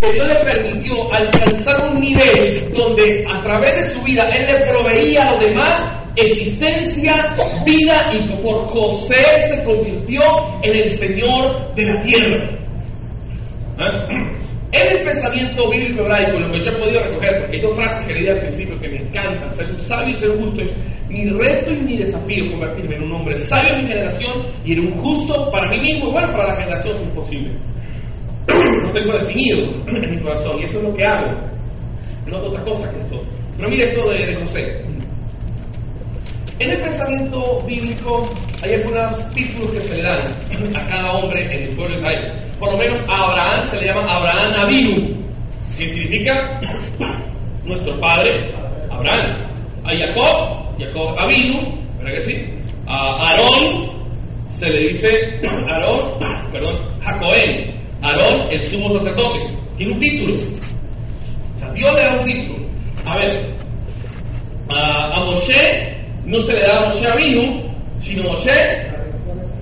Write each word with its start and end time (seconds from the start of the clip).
que 0.00 0.12
Dios 0.12 0.28
le 0.28 0.34
permitió 0.34 1.14
alcanzar 1.14 1.90
un 1.90 2.00
nivel 2.00 2.74
donde 2.74 3.26
a 3.30 3.42
través 3.42 3.76
de 3.76 3.94
su 3.94 4.02
vida 4.02 4.28
Él 4.28 4.46
le 4.46 4.66
proveía 4.66 5.22
a 5.22 5.32
los 5.32 5.40
demás 5.40 5.96
existencia, 6.16 7.34
vida 7.64 8.10
y 8.12 8.18
por 8.42 8.66
José 8.68 9.40
se 9.40 9.64
convirtió 9.64 10.20
en 10.62 10.76
el 10.76 10.90
Señor 10.90 11.74
de 11.74 11.84
la 11.84 12.02
tierra. 12.02 12.46
¿Ah? 13.78 14.06
En 14.72 14.98
el 14.98 15.04
pensamiento 15.04 15.70
bíblico 15.70 16.02
hebraico, 16.02 16.38
lo 16.38 16.52
que 16.52 16.60
yo 16.60 16.70
he 16.70 16.74
podido 16.74 17.00
recoger, 17.00 17.38
porque 17.40 17.56
hay 17.56 17.62
dos 17.62 17.76
frases 17.76 18.06
que 18.06 18.14
leí 18.14 18.28
al 18.28 18.40
principio 18.40 18.80
que 18.80 18.88
me 18.88 18.96
encantan, 18.96 19.54
ser 19.54 19.70
un 19.70 19.80
sabio 19.80 20.12
y 20.12 20.16
ser 20.16 20.30
justo, 20.38 20.60
es 20.60 20.76
mi 21.08 21.30
reto 21.30 21.72
y 21.72 21.76
mi 21.76 21.96
desafío 21.96 22.50
convertirme 22.50 22.96
en 22.96 23.02
un 23.04 23.12
hombre 23.12 23.38
sabio 23.38 23.72
en 23.74 23.82
mi 23.82 23.88
generación 23.88 24.46
y 24.64 24.72
en 24.74 24.80
un 24.80 24.98
justo 24.98 25.50
para 25.50 25.70
mí 25.70 25.78
mismo 25.78 26.08
y 26.08 26.12
bueno, 26.12 26.32
para 26.32 26.48
la 26.48 26.56
generación 26.56 26.96
es 26.96 27.02
imposible. 27.02 27.50
No 28.48 28.92
tengo 28.92 29.18
definido 29.18 29.66
en 29.86 30.10
mi 30.10 30.20
corazón 30.20 30.60
y 30.60 30.64
eso 30.64 30.78
es 30.78 30.84
lo 30.84 30.94
que 30.94 31.04
hago. 31.04 31.32
No 32.26 32.38
otra 32.38 32.62
cosa 32.64 32.90
que 32.90 33.00
esto. 33.00 33.22
Pero 33.56 33.68
mire 33.68 33.84
esto 33.84 34.10
de, 34.10 34.34
José. 34.36 34.84
En 36.58 36.70
el 36.70 36.78
pensamiento 36.78 37.60
bíblico 37.66 38.28
hay 38.62 38.74
algunos 38.74 39.30
títulos 39.32 39.70
que 39.72 39.80
se 39.80 39.96
le 39.96 40.02
dan 40.02 40.20
a 40.74 40.88
cada 40.88 41.12
hombre 41.12 41.44
en 41.44 41.62
el 41.64 41.76
pueblo 41.76 41.94
de 41.94 42.00
Israel. 42.00 42.32
Por 42.58 42.72
lo 42.72 42.78
menos 42.78 43.00
a 43.08 43.22
Abraham 43.22 43.66
se 43.66 43.80
le 43.80 43.86
llama 43.86 44.02
Abraham 44.08 44.52
Avinu, 44.58 45.24
que 45.76 45.90
significa 45.90 46.60
nuestro 47.64 47.98
padre 48.00 48.54
Abraham. 48.90 49.46
A 49.84 49.94
Jacob, 49.94 50.78
Jacob 50.78 51.18
Avinu, 51.18 51.78
¿verdad 51.98 52.14
que 52.14 52.20
sí? 52.22 52.44
A 52.86 53.28
Aarón 53.28 53.96
se 54.48 54.68
le 54.70 54.88
dice 54.88 55.40
Aarón, 55.68 56.18
perdón, 56.50 56.78
Jacoén. 57.02 57.75
Aarón, 58.06 58.40
el 58.50 58.62
sumo 58.62 58.92
sacerdote. 58.98 59.40
Tiene 59.76 59.92
un 59.92 60.00
título. 60.00 60.34
O 60.34 61.58
sea, 61.58 61.72
Dios 61.72 61.92
le 61.94 62.00
da 62.00 62.20
un 62.20 62.26
título. 62.26 62.66
A 63.04 63.16
ver, 63.16 63.54
a, 64.68 65.16
a 65.16 65.24
Moshe 65.24 65.96
no 66.24 66.40
se 66.42 66.52
le 66.54 66.60
da 66.60 66.86
Moshe 66.86 67.06
Avinu, 67.06 67.62
sino 68.00 68.30
Moshe 68.30 68.86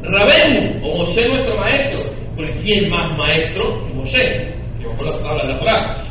Rabenu, 0.03 0.87
o 0.87 0.99
Moshe 0.99 1.29
nuestro 1.29 1.57
maestro. 1.57 2.01
Porque 2.37 2.53
¿quién 2.63 2.91
más 2.91 3.17
maestro 3.17 3.87
que 3.87 3.95
Moshe? 3.95 4.55
Que 4.81 4.87
bajo 4.89 5.05
las 5.05 5.21
tablas 5.23 5.47
de 5.47 5.53
la 5.53 5.59
Torah. 5.59 6.05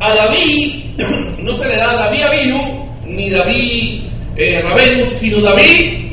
A 0.00 0.14
David 0.14 0.84
no 1.42 1.54
se 1.54 1.68
le 1.68 1.76
da 1.76 1.94
David 1.94 2.22
Avinu, 2.22 2.88
ni 3.06 3.30
David 3.30 4.04
eh, 4.36 4.60
Rabenu, 4.62 5.04
sino 5.06 5.40
David 5.40 6.08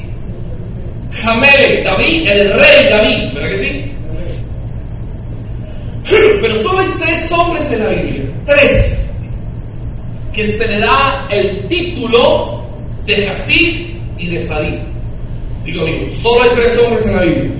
Jamel, 1.24 1.84
David, 1.84 2.28
el 2.28 2.54
rey 2.54 2.90
David, 2.90 3.34
¿verdad 3.34 3.50
que 3.50 3.58
sí? 3.58 3.95
Pero 6.10 6.56
solo 6.58 6.80
hay 6.80 6.88
tres 7.00 7.32
hombres 7.32 7.72
en 7.72 7.80
la 7.80 7.90
Biblia, 7.90 8.24
tres, 8.46 9.10
que 10.34 10.48
se 10.48 10.68
le 10.68 10.80
da 10.80 11.28
el 11.32 11.68
título 11.68 12.64
de 13.06 13.28
Hasib 13.28 13.98
y 14.18 14.28
de 14.28 14.42
Sadí. 14.42 14.78
Digo, 15.66 15.86
solo 16.22 16.44
hay 16.44 16.50
tres 16.56 16.80
hombres 16.80 17.06
en 17.08 17.16
la 17.16 17.22
Biblia 17.24 17.52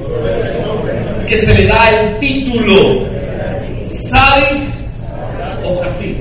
que 1.28 1.38
se 1.40 1.56
le 1.56 1.66
da 1.66 1.90
el 1.90 2.20
título 2.20 3.04
Sadí 3.88 4.64
o 5.64 5.84
Hasib. 5.84 6.18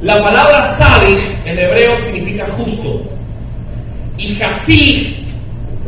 La 0.00 0.22
palabra 0.22 0.64
Sadí 0.78 1.16
en 1.44 1.58
hebreo 1.58 1.98
significa 1.98 2.46
justo 2.56 3.02
y 4.16 4.40
Hasib, 4.40 5.26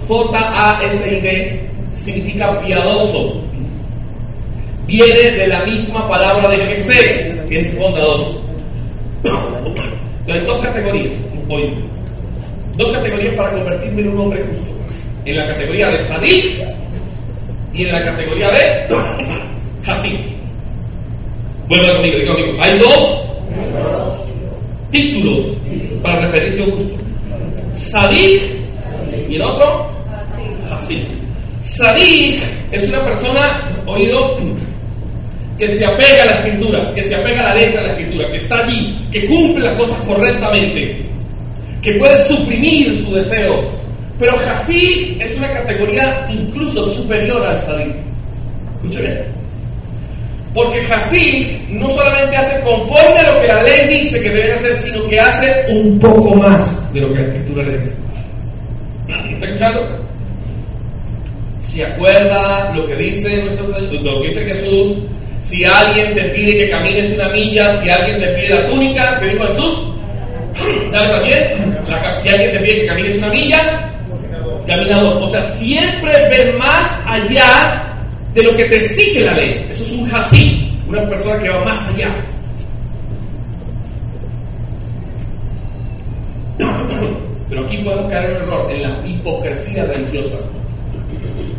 J-A-S-I-D, 0.09 1.69
significa 1.91 2.59
piadoso. 2.61 3.42
Viene 4.87 5.31
de 5.31 5.47
la 5.47 5.65
misma 5.65 6.09
palabra 6.09 6.49
de 6.49 6.59
Jesé, 6.59 7.45
que 7.49 7.61
es 7.61 7.79
bondadoso. 7.79 8.45
Entonces, 10.21 10.47
dos 10.47 10.61
categorías, 10.61 11.13
hoy 11.49 11.75
dos 12.77 12.93
categorías 12.93 13.35
para 13.35 13.53
convertirme 13.53 14.03
en 14.03 14.09
un 14.09 14.21
hombre 14.21 14.45
justo. 14.49 14.67
En 15.25 15.37
la 15.37 15.49
categoría 15.49 15.87
de 15.89 16.01
Sadí 16.01 16.59
y 17.75 17.85
en 17.85 17.93
la 17.93 18.05
categoría 18.05 18.49
de 18.51 18.97
Hasid. 19.87 20.19
Vuelvo 21.69 21.93
conmigo, 21.95 22.19
digo 22.19 22.35
conmigo. 22.35 22.63
Hay 22.63 22.79
dos 22.79 23.33
títulos 24.91 25.47
para 26.03 26.27
referirse 26.27 26.63
a 26.63 26.67
un 26.67 26.71
justo. 26.73 27.05
Sadí 27.75 28.41
y 29.29 29.37
el 29.37 29.43
otro 29.43 29.91
Hasid. 30.71 31.03
Sadí 31.63 32.41
es 32.73 32.89
una 32.89 33.05
persona, 33.05 33.71
oído, 33.87 34.39
que 35.63 35.71
se 35.71 35.87
apega 35.87 36.25
a 36.25 36.27
la 36.27 36.33
escritura, 36.33 36.93
que 36.93 37.05
se 37.05 37.15
apega 37.15 37.39
a 37.39 37.55
la 37.55 37.55
letra 37.55 37.83
de 37.83 37.87
la 37.87 37.93
escritura, 37.93 38.31
que 38.33 38.37
está 38.39 38.65
allí, 38.65 39.09
que 39.13 39.27
cumple 39.29 39.65
las 39.65 39.77
cosas 39.77 39.97
correctamente 40.01 41.07
que 41.81 41.93
puede 41.93 42.19
suprimir 42.25 42.99
su 43.05 43.15
deseo. 43.15 43.71
Pero 44.19 44.35
Hasid 44.39 45.23
es 45.23 45.37
una 45.37 45.53
categoría 45.53 46.27
incluso 46.29 46.89
superior 46.91 47.47
al 47.47 47.63
Sadí. 47.63 47.93
Escucha 48.75 49.03
bien. 49.03 49.25
Porque 50.53 50.81
Hasid 50.81 51.61
no 51.69 51.89
solamente 51.91 52.37
hace 52.39 52.61
conforme 52.65 53.21
a 53.21 53.33
lo 53.33 53.41
que 53.41 53.47
la 53.47 53.63
ley 53.63 54.01
dice 54.01 54.21
que 54.21 54.31
deben 54.31 54.55
hacer, 54.55 54.77
sino 54.81 55.07
que 55.07 55.21
hace 55.21 55.65
un 55.69 55.97
poco 56.01 56.35
más 56.35 56.93
de 56.93 57.03
lo 57.03 57.09
que 57.15 57.21
la 57.21 57.27
escritura 57.29 57.63
le 57.63 57.79
dice. 57.79 57.97
¿Está 59.07 59.47
escuchando? 59.47 60.09
Si 61.63 61.83
acuerda 61.85 62.75
lo 62.75 62.85
que 62.85 62.97
dice 62.97 63.45
nuestro 63.45 63.79
lo 63.79 64.23
que 64.23 64.29
dice 64.29 64.45
Jesús, 64.45 64.99
si 65.43 65.65
alguien 65.65 66.15
te 66.15 66.23
pide 66.31 66.57
que 66.57 66.71
camines 66.71 67.13
una 67.19 67.29
milla, 67.31 67.77
si 67.83 67.91
alguien 67.91 68.21
te 68.21 68.29
pide 68.29 68.49
la 68.51 68.69
túnica, 68.69 69.19
¿qué 69.19 69.27
dijo 69.27 69.45
Jesús? 69.47 69.85
Dale 70.93 71.09
también. 71.11 71.75
Si 72.19 72.29
alguien 72.29 72.53
te 72.53 72.59
pide 72.61 72.81
que 72.81 72.87
camines 72.87 73.19
una 73.19 73.29
milla, 73.29 73.93
camina 74.67 75.01
dos. 75.01 75.17
O 75.17 75.29
sea, 75.29 75.43
siempre 75.43 76.13
ver 76.31 76.57
más 76.57 77.03
allá 77.07 77.93
de 78.35 78.43
lo 78.45 78.57
que 78.57 78.65
te 78.65 78.77
exige 78.77 79.25
la 79.25 79.33
ley. 79.33 79.67
Eso 79.69 79.83
es 79.85 79.93
un 79.93 80.15
hasí, 80.15 80.79
una 80.87 81.09
persona 81.09 81.43
que 81.43 81.49
va 81.49 81.65
más 81.65 81.89
allá. 81.89 82.15
Pero 87.49 87.67
aquí 87.67 87.79
podemos 87.79 88.11
caer 88.11 88.31
en 88.31 88.37
un 88.37 88.43
error, 88.43 88.73
en 88.73 88.83
la 88.83 89.07
hipocresía 89.07 89.85
religiosa. 89.87 90.39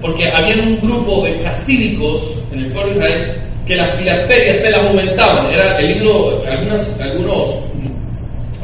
Porque 0.01 0.31
había 0.31 0.63
un 0.63 0.79
grupo 0.79 1.23
de 1.25 1.45
hasídicos 1.45 2.43
en 2.51 2.59
el 2.59 2.71
pueblo 2.71 2.93
de 2.93 2.97
Israel 2.97 3.52
que 3.67 3.75
las 3.75 3.97
filacterias 3.97 4.59
se 4.59 4.71
las 4.71 4.85
aumentaban. 4.85 5.51
Era 5.51 5.77
el 5.77 5.87
libro, 5.93 6.43
algunas, 6.47 6.99
algunos 6.99 7.65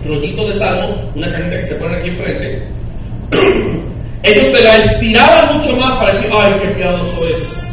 rollitos 0.05 0.53
de 0.53 0.59
salmo, 0.59 1.11
una 1.15 1.31
cajita 1.31 1.57
que 1.57 1.65
se 1.65 1.75
pone 1.75 1.97
aquí 1.97 2.09
enfrente. 2.09 2.67
Ellos 4.23 4.47
se 4.47 4.63
la 4.63 4.75
estiraban 4.77 5.57
mucho 5.57 5.75
más 5.77 5.97
para 5.97 6.11
decir, 6.11 6.29
ay, 6.33 6.53
qué 6.61 6.67
piadoso 6.69 7.27
es. 7.29 7.63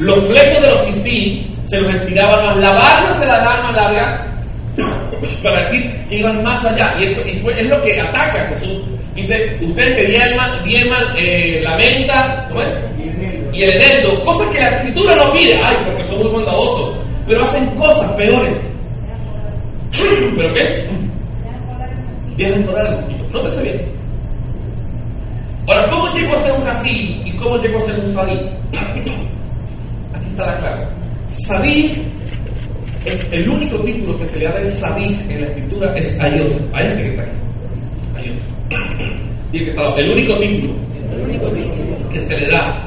Los 0.00 0.24
flecos 0.24 0.62
de 0.62 0.70
los 0.70 0.88
isí 0.90 1.56
se 1.64 1.80
los 1.80 1.94
estiraban 1.94 2.44
más, 2.44 2.56
la 2.58 2.72
barba 2.72 3.12
se 3.12 3.26
la 3.26 3.38
daban 3.38 3.62
más 3.62 3.74
larga 3.76 4.26
para 5.42 5.60
decir 5.60 5.90
que 6.08 6.16
iban 6.16 6.42
más 6.42 6.64
allá. 6.64 6.94
Y, 6.98 7.04
esto, 7.04 7.22
y 7.26 7.38
fue, 7.38 7.54
es 7.54 7.66
lo 7.68 7.80
que 7.82 8.00
ataca 8.00 8.42
a 8.42 8.48
Jesús. 8.48 8.82
Dice, 9.14 9.58
ustedes 9.62 9.94
que 9.94 10.04
diezman, 10.06 10.64
diezman 10.64 11.04
eh, 11.16 11.60
la 11.62 11.76
menta, 11.76 12.46
¿cómo 12.48 12.62
es? 12.62 12.86
Y 13.52 13.62
el 13.62 13.70
eneldo, 13.74 14.24
cosas 14.24 14.48
que 14.48 14.60
la 14.60 14.70
escritura 14.70 15.14
no 15.14 15.32
pide, 15.32 15.54
ay, 15.62 15.76
porque 15.86 16.04
son 16.04 16.18
muy 16.18 16.43
pero 17.26 17.42
hacen 17.42 17.66
cosas 17.76 18.10
peores. 18.12 18.60
¿Pero 20.36 20.54
qué? 20.54 20.86
Dejan 22.36 22.64
poner 22.64 22.94
un 22.94 23.02
poquito. 23.02 23.24
Nótese 23.32 23.62
bien. 23.62 23.94
Ahora, 25.66 25.90
¿cómo 25.90 26.08
llego 26.14 26.34
a 26.34 26.36
ser 26.38 26.60
un 26.60 26.68
así 26.68 27.22
y 27.24 27.36
cómo 27.36 27.56
llego 27.58 27.78
a 27.78 27.80
ser 27.80 27.98
un 28.00 28.12
sadí? 28.12 28.38
Aquí 30.14 30.26
está 30.26 30.46
la 30.46 30.58
clave. 30.58 30.86
Sadí 31.28 32.04
es 33.06 33.32
el 33.32 33.48
único 33.48 33.78
título 33.78 34.18
que 34.18 34.26
se 34.26 34.38
le 34.38 34.44
da 34.46 34.58
de 34.58 34.66
sadí 34.66 35.16
en 35.28 35.40
la 35.40 35.46
escritura 35.48 35.94
es 35.94 36.20
a 36.20 36.28
Dios, 36.28 36.60
a 36.72 36.82
ese 36.82 37.02
que 37.02 37.08
está 37.10 37.22
aquí. 37.22 37.32
A 38.16 38.20
Dios. 38.22 39.98
el 39.98 40.10
único 40.10 40.36
título 40.38 40.74
que 42.12 42.20
se 42.20 42.36
le 42.38 42.50
da 42.50 42.86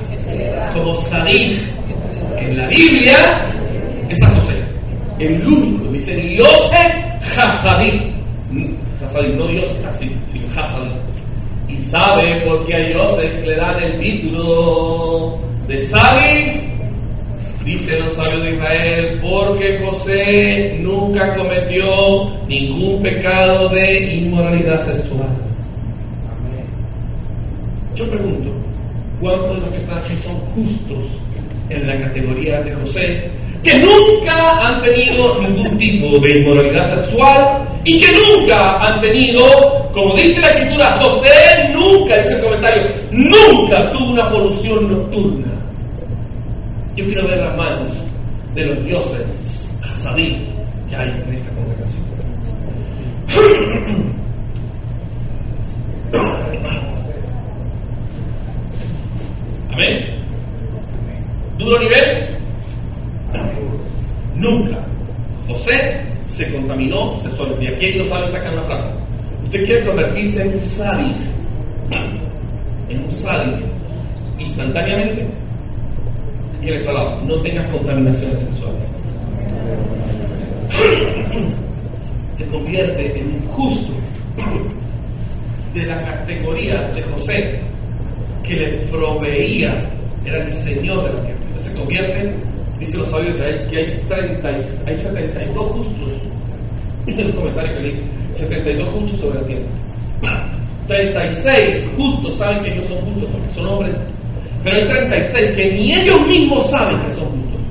como 0.74 0.96
sadí 0.96 1.60
en 2.38 2.58
la 2.58 2.68
Biblia 2.68 3.52
es 4.10 4.24
a 4.24 4.28
José. 4.28 4.64
El 5.20 5.46
único, 5.48 5.92
dice 5.92 6.16
Dios 6.16 6.72
es 6.72 7.38
Hasadí. 7.38 8.14
Hasadí, 9.04 9.34
no 9.34 9.48
Dios 9.48 9.68
Hasid, 9.86 10.12
sino 10.32 10.48
Hasadí. 10.62 10.92
Y 11.68 11.78
sabe 11.82 12.42
por 12.46 12.66
qué 12.66 12.76
a 12.76 12.98
Joseph 12.98 13.46
le 13.46 13.56
dan 13.56 13.84
el 13.84 14.00
título 14.00 15.40
de 15.68 15.80
Sabi. 15.80 16.64
Dicen 17.66 18.06
los 18.06 18.14
sabios 18.14 18.44
de 18.44 18.52
Israel, 18.54 19.20
porque 19.22 19.86
José 19.86 20.78
nunca 20.80 21.36
cometió 21.36 22.30
ningún 22.48 23.04
pecado 23.04 23.68
de 23.70 24.14
inmoralidad 24.14 24.80
sexual. 24.80 25.36
Yo 27.94 28.10
pregunto, 28.10 28.52
¿cuántos 29.20 29.56
de 29.56 29.62
los 29.62 29.70
que 29.72 29.78
están 29.78 29.98
aquí 29.98 30.14
son 30.24 30.40
justos 30.56 31.27
en 31.70 31.88
la 31.88 32.02
categoría 32.02 32.62
de 32.62 32.74
José? 32.74 33.32
que 33.64 33.80
nunca 33.80 34.60
han 34.66 34.82
tenido 34.82 35.42
ningún 35.42 35.78
tipo 35.78 36.18
de 36.20 36.40
inmoralidad 36.40 36.88
sexual 36.96 37.68
y 37.84 38.00
que 38.00 38.08
nunca 38.14 38.78
han 38.80 39.02
tenido, 39.02 39.44
como 39.92 40.16
dice 40.16 40.40
la 40.42 40.50
escritura, 40.50 40.96
José 40.96 41.70
nunca, 41.74 42.18
dice 42.18 42.36
el 42.36 42.42
comentario, 42.42 42.84
nunca 43.12 43.92
tuvo 43.92 44.12
una 44.12 44.30
polución 44.30 44.88
nocturna. 44.90 45.52
Yo 46.96 47.04
quiero 47.06 47.28
ver 47.28 47.40
las 47.40 47.58
manos 47.58 47.94
de 48.56 48.66
los 48.66 48.86
dioses 48.86 49.78
Hasadim 49.84 50.46
que 50.90 50.96
hay 50.96 51.10
en 51.10 51.34
esta 51.34 51.52
congregación. 51.54 52.08
Amén. 59.74 60.27
¿Duro 61.58 61.80
nivel? 61.80 62.38
Nunca. 64.36 64.78
José 65.48 66.04
se 66.26 66.52
contaminó 66.54 67.18
sexualmente. 67.20 67.66
Y 67.66 67.68
aquí 67.74 67.94
los 67.94 68.10
sabios 68.10 68.32
sacan 68.32 68.56
la 68.58 68.64
frase. 68.64 68.92
Usted 69.44 69.66
quiere 69.66 69.86
convertirse 69.86 70.42
en 70.44 70.54
un 70.54 70.62
sádico, 70.62 71.20
en 72.90 73.04
un 73.04 73.12
sádico, 73.12 73.66
instantáneamente. 74.38 75.28
Y 76.62 76.70
el 76.70 76.86
lado, 76.86 77.22
no 77.24 77.42
tengas 77.42 77.66
contaminaciones 77.72 78.44
sexuales. 78.44 78.84
Te 82.38 82.46
convierte 82.48 83.20
en 83.20 83.28
un 83.28 83.48
justo 83.48 83.94
de 85.74 85.86
la 85.86 86.04
categoría 86.04 86.92
de 86.94 87.02
José 87.04 87.60
que 88.44 88.54
le 88.56 88.68
proveía, 88.88 89.90
era 90.26 90.38
el 90.40 90.48
Señor 90.48 91.04
de 91.04 91.14
la 91.14 91.22
tierra. 91.22 91.37
Se 91.60 91.74
convierte 91.74 92.34
Dice 92.80 92.98
los 92.98 93.10
sabios 93.10 93.36
que 93.36 93.44
hay, 93.44 94.00
30, 94.08 94.48
hay 94.48 94.98
72 94.98 95.72
justos. 95.72 96.10
En 97.08 97.20
el 97.20 97.36
comentario 97.36 97.76
que 97.76 97.82
leí, 97.82 98.04
72 98.34 98.88
justos 98.90 99.20
sobre 99.20 99.42
la 99.42 99.48
tierra. 99.48 100.50
36 100.88 101.92
justos 101.98 102.38
saben 102.38 102.64
que 102.64 102.74
ellos 102.74 102.86
son 102.86 102.98
justos 103.00 103.30
porque 103.32 103.54
son 103.56 103.68
hombres. 103.68 103.96
Pero 104.64 104.78
hay 104.78 104.88
36 104.88 105.56
que 105.56 105.72
ni 105.72 105.94
ellos 105.94 106.28
mismos 106.28 106.70
saben 106.70 107.02
que 107.06 107.12
son 107.14 107.26
justos. 107.26 107.62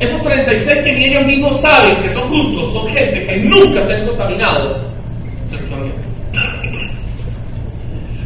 Esos 0.00 0.22
36 0.22 0.80
que 0.82 0.92
ni 0.92 1.04
ellos 1.04 1.26
mismos 1.26 1.60
saben 1.60 1.96
que 2.02 2.10
son 2.10 2.28
justos 2.28 2.72
son 2.72 2.88
gente 2.88 3.26
que 3.26 3.36
nunca 3.38 3.82
se 3.82 3.96
han 3.96 4.06
contaminado 4.06 4.76
sexualmente. 5.48 6.03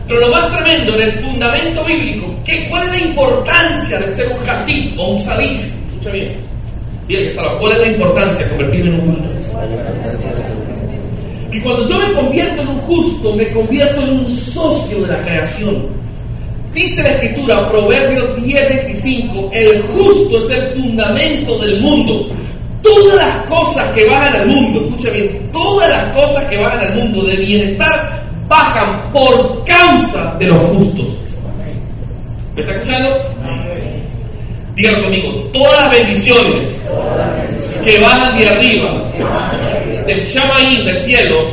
Pero 0.08 0.20
lo 0.20 0.28
más 0.28 0.50
tremendo 0.50 0.94
en 0.94 1.02
el 1.02 1.12
fundamento 1.20 1.84
bíblico, 1.84 2.34
¿qué, 2.46 2.66
¿cuál 2.70 2.84
es 2.86 2.92
la 2.92 3.08
importancia 3.08 3.98
de 3.98 4.14
ser 4.14 4.26
un 4.28 4.48
hasid 4.48 4.98
o 4.98 5.08
un 5.08 5.20
sadí? 5.20 5.60
Escucha 5.86 6.10
bien. 6.12 6.28
Bien, 7.06 7.24
¿cuál 7.36 7.72
es 7.72 7.78
la 7.78 7.86
importancia 7.88 8.44
de 8.46 8.50
convertirme 8.50 8.90
en 8.90 9.00
un 9.00 9.14
justo? 9.14 9.28
Y 11.52 11.60
cuando 11.60 11.88
yo 11.88 11.98
me 11.98 12.12
convierto 12.12 12.62
en 12.62 12.68
un 12.68 12.78
justo, 12.80 13.34
me 13.34 13.50
convierto 13.52 14.02
en 14.02 14.10
un 14.10 14.30
socio 14.30 15.02
de 15.02 15.08
la 15.08 15.22
creación. 15.22 15.86
Dice 16.72 17.02
la 17.02 17.10
escritura, 17.10 17.68
Proverbios 17.70 18.36
10:25, 18.36 19.50
el 19.52 19.82
justo 19.88 20.38
es 20.38 20.50
el 20.50 20.62
fundamento 20.80 21.58
del 21.58 21.80
mundo. 21.80 22.28
Todas 22.82 23.16
las 23.16 23.44
cosas 23.46 23.86
que 23.94 24.06
bajan 24.06 24.36
al 24.36 24.46
mundo, 24.46 24.84
escucha 24.84 25.10
bien, 25.10 25.50
todas 25.52 25.90
las 25.90 26.12
cosas 26.12 26.44
que 26.44 26.56
bajan 26.58 26.80
al 26.80 26.94
mundo 26.94 27.22
de 27.24 27.36
bienestar 27.36 28.27
bajan 28.48 29.12
por 29.12 29.64
causa 29.64 30.34
de 30.38 30.46
los 30.46 30.58
justos. 30.58 31.06
¿Me 32.54 32.62
está 32.62 32.74
escuchando? 32.74 33.10
Dígalo 34.74 35.02
conmigo, 35.02 35.32
todas 35.52 35.82
las 35.82 35.90
bendiciones 35.90 36.86
que 37.84 37.98
bajan 37.98 38.38
de 38.38 38.48
arriba, 38.48 39.04
del 40.06 40.20
Shamaín, 40.20 40.84
del 40.84 41.02
cielo, 41.02 41.44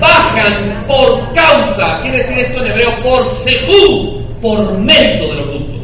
bajan 0.00 0.84
por 0.86 1.34
causa, 1.34 2.00
quiere 2.02 2.18
decir 2.18 2.38
esto 2.38 2.60
en 2.60 2.70
hebreo, 2.70 3.02
por 3.02 3.28
según, 3.30 4.26
por 4.40 4.78
mérito 4.78 5.28
de 5.28 5.34
los 5.34 5.46
justos. 5.52 5.80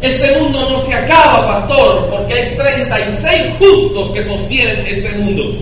Este 0.00 0.38
mundo 0.38 0.70
no 0.70 0.78
se 0.80 0.94
acaba, 0.94 1.48
pastor, 1.48 2.08
porque 2.10 2.34
hay 2.34 2.56
36 2.56 3.54
justos 3.58 4.12
que 4.14 4.22
sostienen 4.22 4.86
este 4.86 5.10
mundo. 5.18 5.52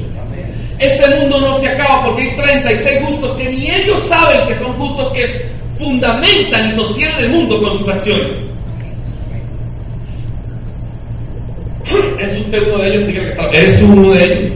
Este 0.78 1.16
mundo 1.16 1.40
no 1.40 1.58
se 1.58 1.68
acaba 1.68 2.04
porque 2.04 2.22
hay 2.22 2.36
36 2.36 3.00
justos 3.06 3.36
que 3.36 3.48
ni 3.48 3.70
ellos 3.70 4.02
saben 4.08 4.46
que 4.46 4.54
son 4.56 4.72
justos 4.74 5.12
que 5.12 5.26
fundamentan 5.78 6.68
y 6.68 6.72
sostienen 6.72 7.16
el 7.16 7.30
mundo 7.30 7.62
con 7.62 7.78
sus 7.78 7.88
acciones. 7.88 8.32
¿Es 12.20 12.40
usted 12.40 12.58
uno 12.66 12.78
de 12.78 12.88
ellos? 12.88 13.06
Diga 13.06 13.22
que 13.22 13.28
está. 13.28 13.42
¿Eres 13.52 13.78
tú 13.80 13.86
uno 13.86 14.12
de 14.12 14.24
ellos? 14.24 14.52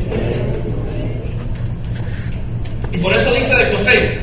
Y 2.92 2.98
por 2.98 3.14
eso 3.14 3.32
dice 3.34 3.54
de 3.54 3.76
José. 3.76 4.18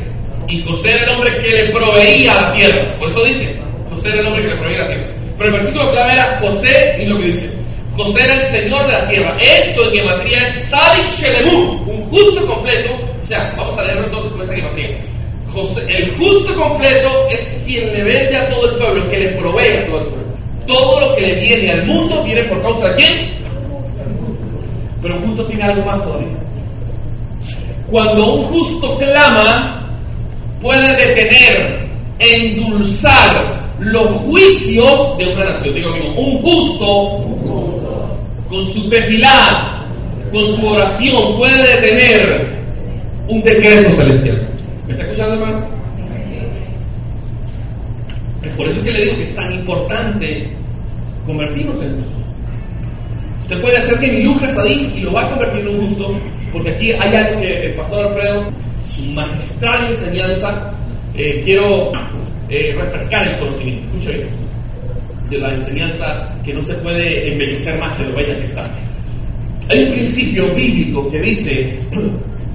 Y 0.50 0.64
José 0.64 0.94
era 0.94 1.04
el 1.04 1.10
hombre 1.10 1.38
que 1.40 1.50
le 1.50 1.70
proveía 1.70 2.34
la 2.34 2.54
tierra. 2.54 2.98
Por 3.00 3.10
eso 3.10 3.24
dice, 3.24 3.60
José 3.90 4.10
era 4.10 4.20
el 4.20 4.28
hombre 4.28 4.44
que 4.44 4.50
le 4.50 4.58
proveía 4.58 4.80
la 4.80 4.88
tierra. 4.88 5.08
Pero 5.38 5.50
el 5.50 5.56
versículo 5.58 5.92
clave 5.92 6.14
era 6.14 6.40
José 6.40 7.00
y 7.02 7.06
lo 7.06 7.20
que 7.20 7.26
dice. 7.28 7.58
José 7.96 8.24
era 8.24 8.34
el 8.36 8.46
Señor 8.46 8.86
de 8.88 8.94
la 8.94 9.10
tierra. 9.10 9.38
Esto 9.40 9.86
en 9.86 9.92
gematría 9.92 10.46
es 10.46 10.54
Sadi 10.70 11.02
Shelemu, 11.18 11.84
un 11.86 11.87
justo 12.10 12.46
completo. 12.46 12.94
O 13.24 13.26
sea, 13.26 13.54
vamos 13.58 13.78
a 13.78 13.84
leerlo 13.84 14.06
entonces 14.06 14.32
con 14.32 14.42
esa 14.44 14.56
gematría. 14.56 14.98
el 15.90 16.18
justo 16.18 16.56
completo 16.56 17.10
es 17.30 17.60
quien 17.66 17.94
le 17.94 18.04
vende 18.04 18.38
a 18.38 18.50
todo 18.50 18.70
el 18.70 18.78
pueblo, 18.78 19.10
que 19.10 19.18
le 19.18 19.38
provee 19.38 19.78
a 19.78 19.86
todo 19.88 20.00
el 20.00 20.08
pueblo. 20.08 20.28
Todo 20.68 21.02
lo 21.02 21.16
que 21.16 21.22
le 21.22 21.36
viene 21.36 21.70
al 21.70 21.86
mundo 21.86 22.24
viene 22.24 22.44
por 22.44 22.62
causa 22.62 22.90
de 22.90 22.96
quién? 22.96 23.38
Pero 25.02 25.16
un 25.16 25.28
justo 25.28 25.46
tiene 25.46 25.64
algo 25.64 25.86
más 25.86 26.04
todavía. 26.04 26.28
Cuando 27.90 28.34
un 28.34 28.44
justo 28.48 28.98
clama, 28.98 29.88
puede 30.62 30.88
detener, 30.96 31.88
endulzar 32.20 33.74
los 33.80 34.10
juicios 34.22 35.18
de 35.18 35.28
una 35.28 35.46
nación. 35.46 35.76
Digo, 35.76 35.90
un 36.18 36.42
justo 36.42 37.26
con 38.50 38.66
su 38.68 38.90
tefilá, 38.90 39.77
con 40.32 40.48
su 40.48 40.68
oración, 40.68 41.38
puede 41.38 41.76
detener 41.76 42.48
un 43.28 43.42
decreto 43.42 43.92
celestial. 43.92 44.48
¿Me 44.86 44.94
está 44.94 45.04
escuchando, 45.06 45.36
hermano? 45.36 45.68
Es 48.44 48.52
por 48.54 48.68
eso 48.68 48.84
que 48.84 48.92
le 48.92 49.02
digo 49.02 49.18
que 49.18 49.24
es 49.24 49.36
tan 49.36 49.52
importante 49.54 50.50
convertirnos 51.26 51.82
en 51.84 51.96
justo. 51.96 52.12
Usted 53.44 53.62
puede 53.62 53.78
hacer 53.78 54.00
que 54.00 54.12
mi 54.12 54.24
luja 54.24 54.48
sadí 54.48 54.92
y 54.96 55.00
lo 55.02 55.14
va 55.14 55.26
a 55.26 55.30
convertir 55.30 55.62
en 55.62 55.68
un 55.68 55.88
justo, 55.88 56.20
porque 56.52 56.70
aquí 56.70 56.92
hay 56.92 57.16
algo 57.16 57.42
que 57.42 57.66
el 57.66 57.76
pastor 57.76 58.08
Alfredo, 58.08 58.50
su 58.88 59.12
magistral 59.14 59.88
enseñanza, 59.90 60.74
eh, 61.16 61.42
quiero 61.44 61.92
eh, 62.50 62.74
refrescar 62.76 63.28
el 63.28 63.40
conocimiento. 63.40 63.86
Escucha 63.88 64.18
bien 64.18 64.48
de 65.30 65.40
la 65.40 65.54
enseñanza 65.54 66.36
que 66.44 66.54
no 66.54 66.64
se 66.64 66.74
puede 66.76 67.34
envejecer 67.34 67.80
más 67.80 67.98
de 68.00 68.06
lo 68.06 68.16
bella 68.16 68.38
que 68.38 68.44
está. 68.44 68.70
Hay 69.70 69.84
un 69.84 69.92
principio 69.92 70.54
bíblico 70.56 71.10
que 71.12 71.22
dice 71.22 71.76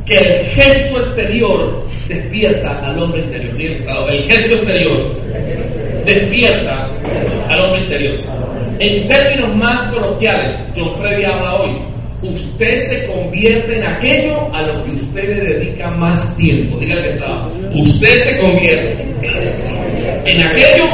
que 0.07 0.17
el 0.17 0.47
gesto 0.47 0.99
exterior 0.99 1.85
despierta 2.09 2.71
al 2.85 3.03
hombre 3.03 3.23
interior. 3.23 4.11
El 4.11 4.31
gesto 4.31 4.55
exterior 4.55 5.21
despierta 6.05 6.89
al 7.49 7.61
hombre 7.61 7.83
interior. 7.83 8.15
En 8.79 9.07
términos 9.09 9.55
más 9.57 9.83
coloquiales, 9.93 10.57
John 10.75 10.97
Freddy 10.97 11.25
habla 11.25 11.55
hoy, 11.55 11.79
usted 12.23 12.79
se 12.79 13.07
convierte 13.07 13.77
en 13.77 13.85
aquello 13.85 14.55
a 14.55 14.63
lo 14.63 14.85
que 14.85 14.93
usted 14.93 15.23
le 15.23 15.55
dedica 15.55 15.91
más 15.91 16.37
tiempo. 16.37 16.79
Dígale 16.79 17.03
que 17.03 17.09
está. 17.11 17.49
Usted 17.75 18.19
se 18.21 18.41
convierte 18.41 19.15
en 20.25 20.43
aquello 20.43 20.85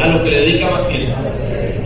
a 0.00 0.08
lo 0.08 0.24
que 0.24 0.30
le 0.30 0.40
dedica 0.40 0.70
más 0.70 0.88
tiempo. 0.88 1.14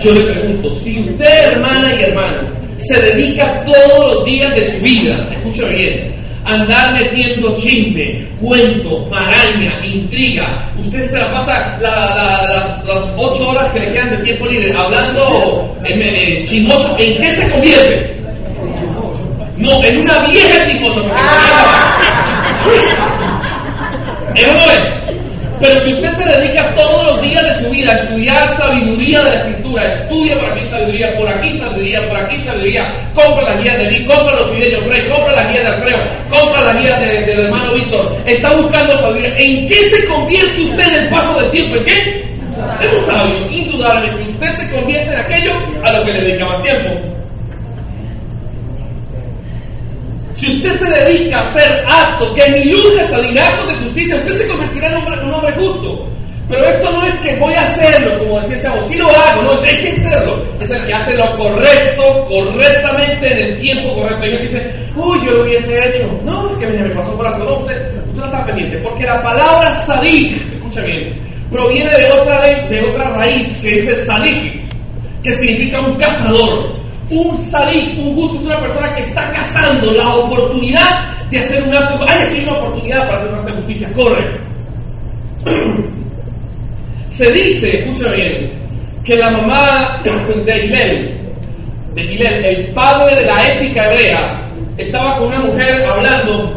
Yo 0.00 0.14
le 0.14 0.32
pregunto, 0.32 0.72
si 0.74 1.00
usted, 1.00 1.52
hermana 1.52 1.94
y 1.98 2.02
hermano, 2.04 2.57
se 2.78 3.00
dedica 3.00 3.64
todos 3.64 4.14
los 4.14 4.24
días 4.24 4.54
de 4.54 4.70
su 4.70 4.80
vida, 4.80 5.28
escucha 5.32 5.66
bien, 5.68 6.14
a 6.44 6.52
andar 6.54 6.92
metiendo 6.94 7.56
chisme, 7.56 8.26
cuento, 8.40 9.06
maraña, 9.06 9.80
intriga, 9.84 10.70
usted 10.78 11.10
se 11.10 11.18
la 11.18 11.32
pasa 11.32 11.78
las, 11.80 13.12
ocho 13.16 13.50
horas 13.50 13.68
que 13.72 13.80
le 13.80 13.92
quedan 13.92 14.10
de 14.10 14.24
tiempo 14.24 14.46
libre 14.46 14.72
hablando 14.72 15.76
eh, 15.84 16.00
eh, 16.00 16.44
chismoso, 16.46 16.96
¿en 16.98 17.18
qué 17.20 17.32
se 17.32 17.50
convierte? 17.50 18.16
No, 19.58 19.82
en 19.82 19.98
una 19.98 20.20
vieja 20.20 20.64
chismosa. 20.64 21.00
¿Eso 24.36 24.52
no 24.52 24.70
es? 24.70 25.17
Pero 25.60 25.80
si 25.80 25.92
usted 25.92 26.12
se 26.12 26.24
dedica 26.24 26.74
todos 26.76 27.06
los 27.06 27.22
días 27.22 27.42
de 27.42 27.64
su 27.64 27.70
vida 27.70 27.92
a 27.92 27.96
estudiar 27.96 28.48
sabiduría 28.56 29.22
de 29.22 29.30
la 29.30 29.36
escritura, 29.36 29.92
estudia 29.92 30.38
por 30.38 30.52
aquí 30.52 30.64
sabiduría, 30.70 31.16
por 31.16 31.28
aquí 31.28 31.58
sabiduría, 31.58 32.08
por 32.08 32.16
aquí 32.16 32.38
sabiduría, 32.40 33.10
compra 33.14 33.42
las 33.42 33.62
guías 33.62 33.78
de 33.78 33.90
Lee, 33.90 34.06
compra 34.06 34.36
los 34.36 34.54
videos 34.54 34.84
de 34.84 34.90
Frey, 34.90 35.08
compra 35.08 35.32
las 35.32 35.52
guías 35.52 35.64
de 35.64 35.68
Alfredo, 35.70 35.98
compra 36.30 36.60
las 36.62 36.80
guías 36.80 37.00
del 37.00 37.40
hermano 37.40 37.72
Víctor, 37.74 38.16
está 38.26 38.54
buscando 38.54 38.98
sabiduría. 38.98 39.34
¿En 39.36 39.66
qué 39.66 39.74
se 39.74 40.06
convierte 40.06 40.60
usted 40.62 40.88
en 40.88 41.02
el 41.02 41.08
paso 41.08 41.40
del 41.40 41.50
tiempo? 41.50 41.76
¿En 41.76 41.84
qué? 41.84 42.28
Es 42.80 42.92
un 42.92 43.06
sabio, 43.06 43.50
indudablemente 43.50 44.30
usted 44.30 44.50
se 44.52 44.70
convierte 44.70 45.12
en 45.12 45.18
aquello 45.18 45.52
a 45.82 45.92
lo 45.92 46.04
que 46.04 46.12
le 46.12 46.20
dedica 46.22 46.46
más 46.46 46.62
tiempo. 46.62 47.17
Si 50.38 50.46
usted 50.54 50.78
se 50.78 50.88
dedica 50.88 51.38
a 51.38 51.40
hacer 51.40 51.84
actos 51.84 52.32
que 52.32 52.48
ni 52.50 52.72
salir 53.06 53.40
actos 53.40 53.66
de 53.66 53.74
justicia, 53.74 54.16
usted 54.16 54.34
se 54.34 54.46
convertirá 54.46 54.86
en 54.86 55.26
un 55.26 55.34
hombre, 55.34 55.52
justo. 55.56 56.08
Pero 56.48 56.64
esto 56.64 56.92
no 56.92 57.04
es 57.04 57.14
que 57.16 57.34
voy 57.36 57.52
a 57.54 57.62
hacerlo, 57.62 58.20
como 58.20 58.38
decía 58.38 58.56
el 58.56 58.62
chavo, 58.62 58.82
si 58.82 58.98
lo 58.98 59.08
hago, 59.10 59.42
no, 59.42 59.52
es 59.54 59.64
hay 59.64 59.80
que 59.80 60.00
hacerlo. 60.00 60.40
Es 60.60 60.70
el 60.70 60.86
que 60.86 60.94
hace 60.94 61.16
lo 61.16 61.36
correcto, 61.36 62.28
correctamente, 62.28 63.32
en 63.32 63.46
el 63.46 63.60
tiempo 63.60 63.94
correcto. 63.96 64.26
Y 64.26 64.30
uno 64.30 64.38
dice, 64.38 64.72
uy, 64.94 65.26
yo 65.26 65.32
lo 65.32 65.42
hubiese 65.42 65.88
hecho. 65.88 66.20
No, 66.24 66.48
es 66.48 66.56
que 66.56 66.66
me 66.68 66.94
pasó 66.94 67.16
por 67.16 67.26
algo. 67.26 67.44
No, 67.44 67.56
usted, 67.58 67.96
usted 68.06 68.20
no 68.20 68.26
está 68.26 68.46
pendiente, 68.46 68.78
porque 68.78 69.04
la 69.04 69.20
palabra 69.20 69.72
sadik, 69.72 70.36
escucha 70.54 70.82
bien, 70.82 71.20
proviene 71.50 71.92
de 71.98 72.12
otra, 72.12 72.42
de, 72.42 72.90
otra 72.92 73.10
raíz 73.10 73.58
que 73.60 73.68
dice 73.68 74.06
sadik, 74.06 74.62
que 75.24 75.32
significa 75.34 75.80
un 75.80 75.96
cazador. 75.96 76.77
Un 77.10 77.38
sadik, 77.38 77.98
un 77.98 78.14
justo, 78.14 78.38
es 78.38 78.44
una 78.44 78.60
persona 78.60 78.94
que 78.94 79.00
está 79.02 79.30
cazando 79.32 79.92
la 79.92 80.14
oportunidad 80.14 81.08
de 81.30 81.38
hacer 81.38 81.62
un 81.62 81.74
acto. 81.74 82.04
Hay 82.06 82.22
aquí 82.22 82.40
una 82.42 82.58
oportunidad 82.58 83.06
para 83.06 83.16
hacer 83.16 83.32
un 83.32 83.38
acto 83.38 83.50
de 83.52 83.56
justicia, 83.62 83.92
corre. 83.94 84.40
Se 87.08 87.32
dice, 87.32 87.78
escucha 87.80 88.12
bien, 88.12 88.52
que 89.04 89.16
la 89.16 89.30
mamá 89.30 90.00
de 90.04 90.10
de 91.94 92.02
Gilel, 92.02 92.44
el 92.44 92.72
padre 92.74 93.16
de 93.16 93.24
la 93.26 93.48
ética 93.48 93.90
hebrea, 93.90 94.48
estaba 94.76 95.16
con 95.16 95.28
una 95.28 95.40
mujer 95.40 95.82
hablando 95.84 96.54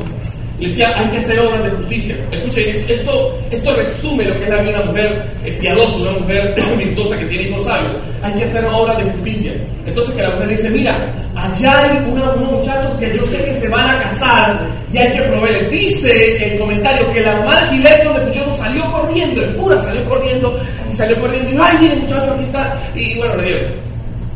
y 0.62 0.68
decía, 0.68 0.94
hay 0.96 1.10
que 1.10 1.18
hacer 1.18 1.40
obras 1.40 1.64
de 1.64 1.78
justicia. 1.78 2.16
Escuchen, 2.32 2.86
esto, 2.88 3.40
esto 3.50 3.76
resume 3.76 4.26
lo 4.26 4.36
que 4.36 4.44
es 4.44 4.50
la 4.50 4.62
vida 4.62 4.80
una 4.80 4.86
mujer 4.92 5.34
eh, 5.44 5.58
piadosa, 5.60 5.98
una 5.98 6.12
mujer 6.12 6.56
virtuosa 6.78 7.18
que 7.18 7.26
tiene 7.26 7.50
hijos 7.50 7.66
sabios. 7.66 7.98
Hay 8.22 8.34
que 8.36 8.44
hacer 8.44 8.66
obras 8.66 9.04
de 9.04 9.12
justicia. 9.12 9.54
Entonces 9.88 10.14
que 10.14 10.22
la 10.22 10.30
mujer 10.30 10.50
dice, 10.50 10.70
mira, 10.70 11.32
allá 11.36 11.82
hay 11.82 12.12
unos, 12.12 12.38
muchachos 12.38 12.92
que 13.00 13.18
yo 13.18 13.26
sé 13.26 13.44
que 13.44 13.54
se 13.56 13.70
van 13.70 13.90
a 13.90 14.04
casar 14.04 14.72
y 14.94 15.00
hay 15.00 15.12
que 15.12 15.24
proveer. 15.24 15.68
Dice 15.72 16.54
el 16.54 16.60
comentario 16.60 17.10
que 17.10 17.22
la 17.22 17.40
mamá 17.40 17.60
de 17.62 17.68
Gilead 17.70 18.04
de 18.04 18.30
escuchó 18.30 18.54
salió 18.54 18.92
corriendo, 18.92 19.42
el 19.42 19.56
pura 19.56 19.80
salió 19.80 20.06
corriendo 20.06 20.60
y 20.92 20.94
salió 20.94 21.20
corriendo 21.20 21.50
y 21.50 21.52
dijo, 21.54 21.64
ay, 21.64 21.78
mire 21.82 21.96
muchachos, 21.96 22.30
aquí 22.36 22.44
está. 22.44 22.82
Y 22.94 23.18
bueno, 23.18 23.36
le 23.38 23.44
dieron. 23.48 23.74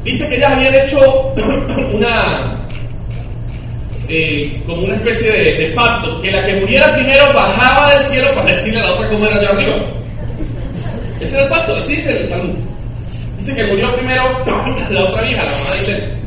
Dice 0.04 0.28
que 0.28 0.40
ya 0.40 0.56
habían 0.56 0.74
hecho 0.74 1.34
una 1.94 2.65
eh, 4.08 4.62
como 4.66 4.84
una 4.84 4.96
especie 4.96 5.32
de, 5.32 5.70
pacto, 5.72 6.22
que 6.22 6.32
la 6.32 6.46
que 6.46 6.56
muriera 6.56 6.94
primero 6.94 7.34
bajaba 7.34 7.94
del 7.96 8.04
cielo 8.04 8.28
para 8.36 8.52
decirle 8.52 8.80
a 8.82 8.84
la 8.84 8.94
otra 8.94 9.10
cómo 9.10 9.26
era 9.26 9.38
allá 9.38 9.50
arriba. 9.50 9.76
Ese 11.20 11.36
era 11.36 11.44
el 11.44 11.50
pacto, 11.50 11.76
así 11.76 11.96
dice 11.96 12.22
el 12.22 12.30
Talmud. 12.30 12.56
Dice 13.38 13.56
que 13.56 13.68
murió 13.68 13.96
primero 13.96 14.24
la 14.92 15.04
otra 15.06 15.24
vieja, 15.24 15.44
la 15.44 15.52
mamá 15.52 15.72
de 15.72 15.82
Isabel. 15.82 16.18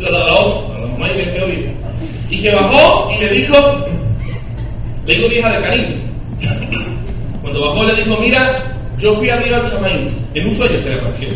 La, 0.00 0.10
la, 0.10 0.18
la, 0.18 0.80
la 0.80 0.86
mamá 0.86 1.08
de 1.08 1.22
Isabel 1.22 1.74
que 2.28 2.34
Y 2.34 2.42
que 2.42 2.54
bajó 2.54 3.10
y 3.10 3.20
le 3.20 3.30
dijo, 3.30 3.86
le 5.06 5.14
dijo 5.14 5.28
vieja 5.28 5.52
de 5.52 5.62
cariño. 5.62 6.08
Cuando 7.40 7.60
bajó 7.60 7.84
le 7.84 7.94
dijo, 7.94 8.18
mira, 8.20 8.76
yo 8.98 9.14
fui 9.14 9.30
arriba 9.30 9.58
al 9.58 9.64
Shamaim, 9.64 10.08
en 10.34 10.46
un 10.48 10.54
sueño 10.54 10.80
se 10.80 10.90
le 10.90 11.00
apareció. 11.00 11.28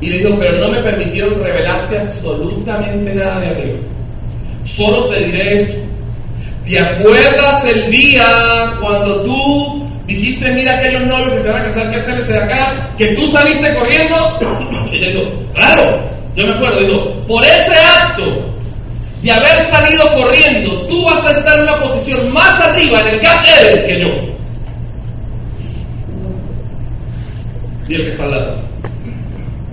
Y 0.00 0.10
le 0.10 0.18
dijo, 0.18 0.36
pero 0.38 0.58
no 0.58 0.68
me 0.68 0.82
permitieron 0.82 1.42
revelarte 1.42 1.98
absolutamente 1.98 3.14
nada 3.14 3.40
de 3.40 3.46
arriba. 3.46 3.78
Solo 4.76 5.08
te 5.08 5.24
diré 5.24 5.56
esto. 5.56 5.78
¿Te 6.66 6.78
acuerdas 6.78 7.64
el 7.64 7.90
día 7.90 8.74
cuando 8.80 9.22
tú 9.22 9.88
dijiste, 10.06 10.50
mira 10.52 10.78
aquellos 10.78 11.06
novios 11.06 11.32
que 11.32 11.40
se 11.40 11.50
van 11.50 11.62
a 11.62 11.64
casar, 11.64 11.90
que 11.90 11.96
hacerles 11.96 12.28
de 12.28 12.38
acá? 12.38 12.94
Que 12.98 13.14
tú 13.14 13.26
saliste 13.28 13.74
corriendo. 13.74 14.38
y 14.92 15.00
yo 15.00 15.10
digo, 15.10 15.22
claro, 15.54 16.04
yo 16.36 16.46
me 16.46 16.52
acuerdo. 16.52 16.80
Digo, 16.80 17.26
por 17.26 17.44
ese 17.44 17.74
acto 17.74 18.24
de 19.22 19.32
haber 19.32 19.62
salido 19.62 20.12
corriendo, 20.14 20.84
tú 20.84 21.04
vas 21.04 21.24
a 21.24 21.32
estar 21.32 21.56
en 21.56 21.62
una 21.62 21.80
posición 21.80 22.32
más 22.32 22.60
arriba 22.60 23.00
en 23.00 23.06
el 23.08 23.20
Gap 23.20 23.44
que 23.86 24.00
yo. 24.00 24.08
Y 27.88 27.94
el 27.94 28.02
que 28.02 28.08
está 28.10 28.24
al 28.24 28.30
lado. 28.30 28.67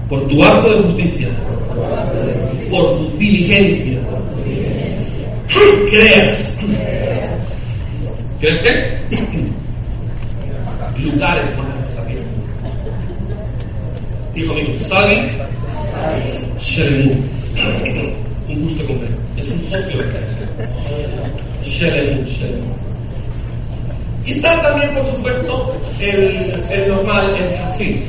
Por 0.10 0.28
tu 0.28 0.44
acto 0.44 0.70
de 0.70 0.84
justicia, 0.84 1.28
por 2.70 2.98
tu 2.98 3.18
diligencia, 3.18 4.00
creas. 5.90 6.56
¿Crees 8.40 8.60
qué? 8.62 9.18
Lugares 11.04 11.58
más 11.58 11.98
arriba. 11.98 12.22
Dijo 14.34 14.54
amigo, 14.54 14.76
Sali 14.82 15.30
Shelemu. 16.60 17.24
Un 18.50 18.64
gusto 18.64 18.86
comer. 18.86 19.18
Es 19.38 19.50
un 19.50 19.62
socio. 19.62 20.00
Shelemu, 21.64 22.24
Shelemu. 22.24 22.76
Y 24.26 24.32
está 24.32 24.62
también, 24.62 24.94
por 24.94 25.06
supuesto, 25.16 25.74
el, 26.00 26.52
el 26.72 26.88
normal, 26.88 27.34
el 27.36 27.56
Hasid. 27.64 28.02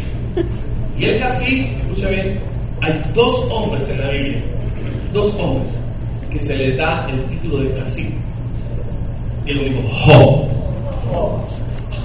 Y 0.99 1.05
el 1.05 1.23
Hasid, 1.23 1.67
escucha 1.79 2.09
bien, 2.09 2.41
hay 2.81 3.01
dos 3.15 3.47
hombres 3.51 3.89
en 3.91 4.01
la 4.01 4.11
Biblia. 4.11 4.43
Dos 5.13 5.35
hombres 5.39 5.77
que 6.31 6.41
se 6.41 6.57
le 6.57 6.77
da 6.77 7.09
el 7.11 7.23
título 7.27 7.65
de 7.65 7.81
Hasid. 7.81 8.11
Y 9.47 9.53
lo 9.53 9.65
dijo 9.65 9.83
Job. 10.05 10.47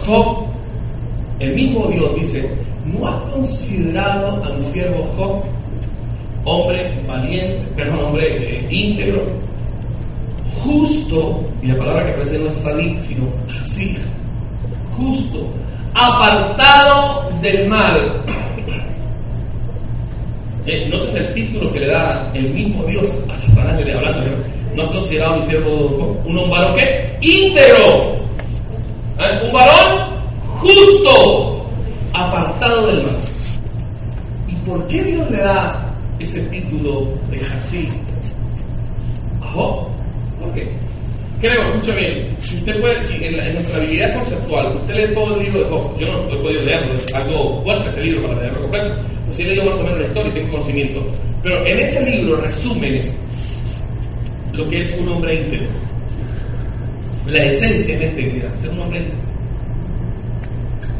Job, 0.05 0.45
el 1.39 1.55
mismo 1.55 1.87
Dios 1.87 2.15
dice, 2.15 2.55
¿no 2.85 3.07
has 3.07 3.19
considerado 3.31 4.43
a 4.43 4.49
mi 4.55 4.61
siervo 4.61 5.03
Job 5.17 5.43
hombre 6.45 7.03
valiente, 7.07 7.67
perdón, 7.75 8.05
hombre 8.05 8.37
eh, 8.37 8.67
íntegro, 8.69 9.21
justo, 10.63 11.43
y 11.61 11.67
la 11.67 11.77
palabra 11.77 12.05
que 12.05 12.11
aparece 12.11 12.39
no 12.39 12.47
es 12.47 12.53
salir, 12.55 13.01
sino 13.01 13.27
así, 13.61 13.97
justo, 14.97 15.47
apartado 15.93 17.29
del 17.41 17.67
mal. 17.67 18.23
Eh, 20.67 20.87
notes 20.89 21.15
el 21.15 21.33
título 21.33 21.73
que 21.73 21.79
le 21.79 21.87
da 21.87 22.31
el 22.35 22.53
mismo 22.53 22.83
Dios 22.85 23.25
a 23.29 23.35
Satanás, 23.35 23.83
le 23.83 23.93
hablando. 23.93 24.29
No 24.75 24.83
ha 24.83 24.91
considerado 24.91 25.37
mi 25.37 25.41
siervo 25.41 26.21
un 26.23 26.49
varón 26.49 26.75
que 26.75 27.17
íntegro, 27.21 28.15
¿Eh? 29.19 29.41
un 29.43 29.51
varón 29.51 30.21
justo, 30.59 31.65
apartado 32.13 32.87
del 32.87 33.03
mal. 33.03 33.15
¿Y 34.47 34.55
por 34.67 34.87
qué 34.87 35.03
Dios 35.03 35.29
le 35.31 35.37
da 35.39 35.95
ese 36.19 36.41
título 36.49 37.07
de 37.29 37.39
Jasí 37.39 37.89
a? 39.41 39.87
¿Por 40.39 40.53
qué? 40.53 40.71
Creo, 41.41 41.59
escucha 41.73 41.95
bien, 41.95 42.35
si 42.37 42.55
usted 42.57 42.79
puede, 42.79 43.03
si 43.03 43.25
en, 43.25 43.53
nuestra 43.55 43.77
habilidad 43.81 44.13
conceptual, 44.13 44.77
usted 44.77 44.95
lee 44.95 45.15
todo 45.15 45.35
el 45.37 45.43
libro 45.43 45.59
de 45.59 45.69
Job, 45.71 45.97
yo 45.97 46.05
no 46.05 46.29
he 46.31 46.37
podido 46.37 46.61
leerlo, 46.61 46.93
es 46.93 47.15
algo 47.15 47.63
fuerte 47.63 47.87
ese 47.87 48.03
libro 48.03 48.27
para 48.27 48.41
leerlo 48.41 48.61
completo, 48.61 48.95
pues 49.31 49.37
sí 49.37 49.43
leído 49.45 49.63
más 49.63 49.79
o 49.79 49.83
menos 49.83 49.99
la 49.99 50.05
historia 50.07 50.29
y 50.29 50.33
tengo 50.33 50.51
conocimiento, 50.51 51.05
pero 51.41 51.65
en 51.65 51.79
ese 51.79 52.11
libro 52.11 52.41
resume 52.41 53.01
lo 54.51 54.69
que 54.69 54.81
es 54.81 54.97
un 54.99 55.07
hombre 55.07 55.35
íntegro, 55.35 55.69
la 57.27 57.43
esencia 57.45 57.97
de 57.97 58.05
la 58.05 58.11
integridad, 58.11 58.55
ser 58.59 58.69
un 58.71 58.81
hombre 58.81 58.99
íntegro. 58.99 59.21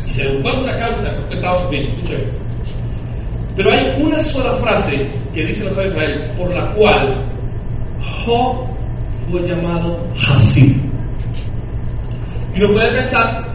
Y 0.07 0.11
se 0.11 0.23
le 0.23 0.37
buscó 0.37 0.61
una 0.61 0.77
causa 0.77 1.69
que 1.69 1.77
escucha 1.81 2.15
bien. 2.15 2.29
Pero 3.57 3.73
hay 3.73 4.01
una 4.01 4.21
sola 4.21 4.53
frase 4.55 5.07
que 5.33 5.45
dice 5.45 5.65
los 5.65 5.75
sabios 5.75 5.93
Israel 5.93 6.31
por 6.37 6.53
la 6.53 6.73
cual 6.73 7.25
Job 8.25 8.65
fue 9.29 9.41
llamado 9.41 10.07
Hasid. 10.15 10.77
Y 12.55 12.63
uno 12.63 12.73
puede 12.73 12.91
pensar 12.91 13.45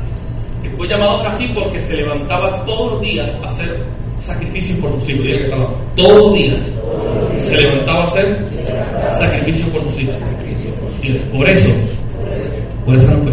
que 0.62 0.68
fue 0.70 0.86
llamado 0.86 1.26
Hasid 1.26 1.54
porque 1.54 1.80
se 1.80 1.96
levantaba 1.96 2.62
todos 2.66 2.92
los 2.92 3.00
días 3.00 3.40
a 3.42 3.48
hacer 3.48 3.95
sacrificios 4.20 4.78
por 4.78 4.92
sus 5.00 5.10
hijos. 5.10 5.26
Todos 5.96 6.16
los 6.16 6.34
días 6.34 6.62
se 7.40 7.56
levantaba 7.56 8.04
a 8.04 8.06
hacer 8.06 8.38
sacrificios 9.12 9.68
por 9.70 9.82
sus 9.82 10.00
hijos. 10.00 10.14
Por 11.32 11.48
eso, 11.48 11.68
por 12.84 12.96
eso 12.96 13.10
no 13.12 13.22
fue. 13.22 13.32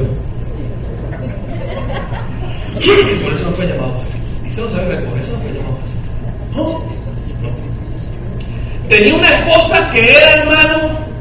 Por 3.24 3.34
eso 3.34 3.50
no 3.50 3.56
fue 3.56 3.68
llamado 3.68 3.96
Hasid. 3.96 4.20
Dice 4.44 4.62
no 4.62 4.68
por 5.10 5.20
eso 5.20 5.34
no 5.34 5.40
fue 5.40 5.54
llamado 5.54 5.78
Hasid. 5.84 6.00
No. 6.56 6.94
Tenía 8.90 9.16
una 9.16 9.30
esposa 9.30 9.92
que 9.92 10.02
era 10.02 10.34
hermano 10.34 11.13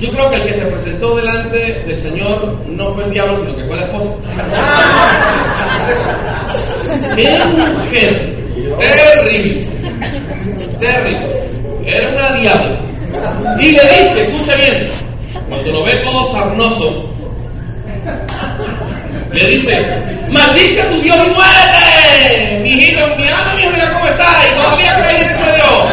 yo 0.00 0.10
creo 0.10 0.30
que 0.30 0.36
el 0.36 0.42
que 0.44 0.54
se 0.54 0.64
presentó 0.66 1.14
delante 1.16 1.58
del 1.58 2.00
Señor 2.00 2.58
no 2.66 2.94
fue 2.94 3.04
el 3.04 3.12
diablo, 3.12 3.36
sino 3.36 3.54
que 3.54 3.64
fue 3.66 3.76
la 3.76 3.84
esposa. 3.84 4.10
¡Qué 7.16 7.38
mujer! 7.44 8.36
Terrible. 8.78 9.66
Terrible. 10.78 11.42
Era 11.84 12.08
una 12.10 12.32
diabla. 12.32 12.80
Y 13.58 13.72
le 13.72 13.82
dice, 13.82 14.22
escuche 14.22 14.56
bien, 14.56 14.88
cuando 15.48 15.72
lo 15.72 15.84
ve 15.84 15.92
todo 15.96 16.32
sarnoso, 16.32 17.06
Le 19.34 19.46
dice, 19.46 19.86
maldice 20.30 20.80
a 20.82 20.88
tu 20.88 21.00
Dios 21.02 21.16
y 21.16 21.30
muérete. 21.30 22.60
Mi 22.62 22.70
hijito, 22.70 23.06
mi 23.16 23.28
alma, 23.28 23.54
mira 23.54 23.92
cómo 23.92 24.06
está 24.06 24.26
y 24.46 24.60
todavía 24.60 25.02
crees 25.02 25.22
en 25.22 25.28
ese 25.28 25.52
Dios. 25.54 25.84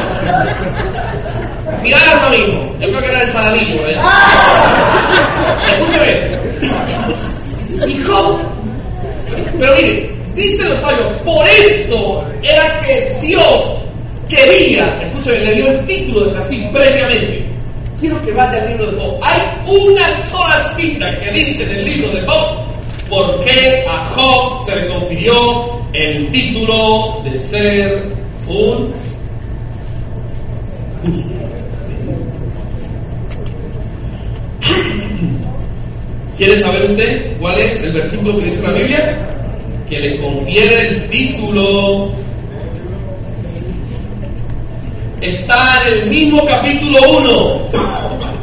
Mi 1.84 1.94
alma, 1.94 2.32
que 3.00 3.08
era 3.08 3.24
el 3.24 3.32
saladillo. 3.32 3.88
¿eh? 3.88 3.98
Escúcheme. 5.72 6.38
Hijo. 7.88 8.39
Pero 9.60 9.75
mire, 9.75 10.16
dice 10.36 10.63
los 10.63 10.80
sabios, 10.80 11.22
por 11.24 11.48
esto 11.48 12.25
era 12.44 12.82
que 12.82 13.18
Dios 13.22 13.77
quería, 14.30 15.00
escúcheme, 15.01 15.39
le 15.39 15.56
dio 15.56 15.68
el 15.68 15.88
título 15.88 16.32
de 16.32 16.38
así 16.39 16.70
previamente. 16.72 17.46
Quiero 18.00 18.22
que 18.24 18.32
vaya 18.32 18.62
al 18.62 18.70
libro 18.70 18.92
de 18.92 19.01
Job. 19.01 19.20
Hay 19.24 19.42
una 19.66 20.12
sola 20.30 20.60
cita 20.75 21.20
que 21.20 21.32
dice 21.32 21.63
en 21.63 21.72
el 21.72 21.86
libro 21.86 22.12
de 22.12 22.22
Job 22.27 22.68
por 23.10 23.44
qué 23.44 23.86
a 23.89 24.10
Job 24.16 24.62
se 24.66 24.75
le 24.75 24.88
confirió 24.88 25.82
el 25.94 26.32
título 26.32 27.22
de 27.24 27.39
ser 27.39 28.08
un 28.48 28.94
justo. 31.04 31.37
¿Quiere 36.38 36.60
saber 36.60 36.91
usted 36.91 37.36
cuál 37.39 37.60
es 37.60 37.84
el 37.84 37.94
versículo 37.94 38.38
que 38.38 38.46
dice 38.46 38.62
la 38.62 38.74
Biblia? 38.74 39.27
Que 39.89 40.00
le 40.00 40.20
confiere 40.20 40.88
el 40.88 41.10
título. 41.10 42.12
Está 45.20 45.82
en 45.88 45.94
el 45.94 46.10
mismo 46.12 46.46
capítulo 46.46 47.00
1. 47.17 48.37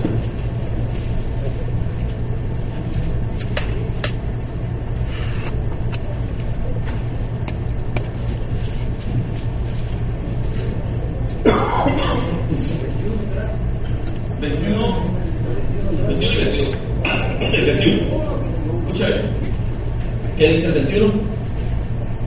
¿Qué 20.44 20.50
dice 20.50 20.66
el 20.66 20.74
21? 20.74 21.12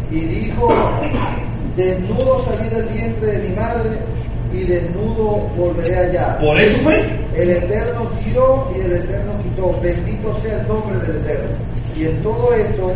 Y 0.10 0.20
dijo, 0.20 0.70
desnudo 1.76 2.44
salí 2.46 2.68
del 2.70 2.86
vientre 2.88 3.32
de 3.32 3.48
mi 3.48 3.56
madre 3.56 4.00
y 4.52 4.64
desnudo 4.64 5.48
volveré 5.56 5.96
allá. 5.96 6.40
¿Por 6.40 6.60
eso 6.60 6.80
fue? 6.80 6.98
El 7.36 7.52
Eterno 7.52 8.10
tiró 8.24 8.74
y 8.76 8.80
el 8.80 8.94
Eterno 8.94 9.34
quitó. 9.44 9.80
Bendito 9.82 10.36
sea 10.40 10.60
el 10.62 10.68
nombre 10.68 10.98
del 11.06 11.18
Eterno. 11.18 11.58
Y 11.96 12.06
en 12.06 12.24
todo 12.24 12.54
esto, 12.56 12.88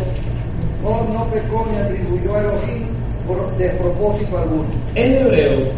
Job 0.82 1.08
no 1.12 1.30
pecó 1.30 1.68
ni 1.70 1.76
atribuyó 1.78 2.34
a 2.34 2.40
Elohim 2.40 2.88
por 3.24 3.56
despropósito 3.58 4.38
alguno. 4.38 4.70
En 4.96 5.18
hebreo, 5.18 5.72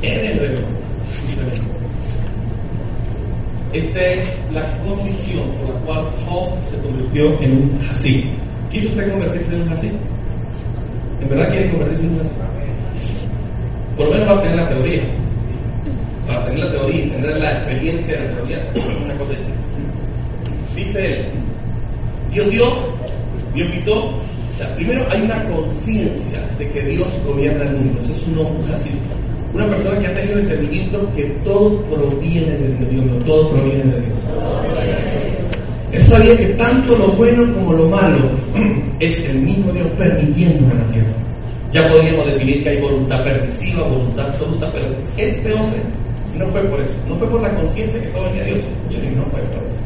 en 0.00 0.24
hebreo, 0.30 0.66
esta 3.74 4.00
es 4.00 4.50
la 4.52 4.70
condición 4.78 5.50
por 5.58 5.74
la 5.74 5.80
cual 5.80 6.06
Job 6.24 6.62
se 6.62 6.78
convirtió 6.78 7.40
en 7.40 7.52
un 7.52 7.78
Hasid. 7.80 8.24
¿Quiere 8.70 8.86
usted 8.86 9.10
convertirse 9.10 9.54
en 9.56 9.62
un 9.62 9.68
Hasid? 9.72 9.92
¿En 11.20 11.28
verdad 11.28 11.50
quiere 11.50 11.70
convertirse 11.70 12.06
en 12.06 12.12
un 12.12 12.20
Hasid? 12.20 12.36
Por 13.96 14.06
lo 14.06 14.12
menos 14.12 14.28
va 14.28 14.38
a 14.38 14.42
tener 14.42 14.56
la 14.56 14.68
teoría. 14.68 15.02
Va 16.28 16.36
a 16.36 16.44
tener 16.44 16.58
la 16.60 16.70
teoría 16.70 17.04
y 17.04 17.10
tener 17.10 17.38
la 17.40 17.52
experiencia 17.52 18.20
de 18.20 18.28
la 18.28 18.36
teoría. 18.36 18.72
Una 19.04 19.18
cosa 19.18 19.34
Dice 20.76 21.12
él, 21.12 21.26
Dios 22.32 22.50
dio, 22.50 22.64
Dios 23.54 23.70
quitó. 23.72 24.04
O 24.06 24.56
sea, 24.56 24.74
primero 24.76 25.04
hay 25.10 25.22
una 25.22 25.44
conciencia 25.48 26.40
de 26.58 26.68
que 26.70 26.80
Dios 26.80 27.12
gobierna 27.26 27.64
el 27.64 27.76
mundo. 27.76 27.98
Eso 27.98 28.12
es 28.12 28.28
un 28.28 28.72
Hasid. 28.72 29.23
Una 29.54 29.68
persona 29.68 30.00
que 30.00 30.06
ha 30.08 30.14
tenido 30.14 30.40
entendimiento 30.40 31.14
que 31.14 31.22
todo 31.44 31.80
proviene 31.84 32.58
de 32.58 32.86
Dios, 32.86 33.06
no 33.06 33.18
todo 33.24 33.50
proviene 33.50 33.84
de 33.84 34.00
Dios. 34.00 34.18
Él 35.92 36.02
sabía 36.02 36.36
que 36.36 36.46
tanto 36.54 36.96
lo 36.96 37.12
bueno 37.12 37.54
como 37.54 37.72
lo 37.74 37.88
malo 37.88 38.18
es 38.98 39.30
el 39.30 39.42
mismo 39.42 39.70
Dios 39.70 39.86
permitiendo 39.96 40.72
en 40.72 40.78
la 40.78 40.90
tierra. 40.90 41.12
Ya 41.70 41.88
podríamos 41.88 42.26
definir 42.26 42.64
que 42.64 42.70
hay 42.70 42.80
voluntad 42.80 43.22
permisiva, 43.22 43.86
voluntad 43.86 44.26
absoluta, 44.26 44.72
pero 44.72 44.88
este 45.16 45.54
hombre 45.54 45.82
no 46.36 46.48
fue 46.48 46.64
por 46.64 46.80
eso, 46.80 46.96
no 47.08 47.16
fue 47.16 47.28
por 47.30 47.40
la 47.40 47.54
conciencia 47.54 48.00
que 48.00 48.08
todo 48.08 48.24
venía 48.24 48.42
de 48.42 48.50
Dios, 48.54 48.64
no 49.16 49.22
fue 49.30 49.40
por 49.40 49.64
eso. 49.64 49.76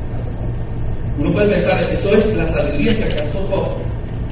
Uno 1.19 1.33
puede 1.33 1.49
pensar, 1.51 1.83
eso 1.93 2.17
es 2.17 2.37
la 2.39 2.47
sabiduría 2.47 2.97
que 2.97 3.05
alcanzó 3.05 3.43
Job, 3.51 3.69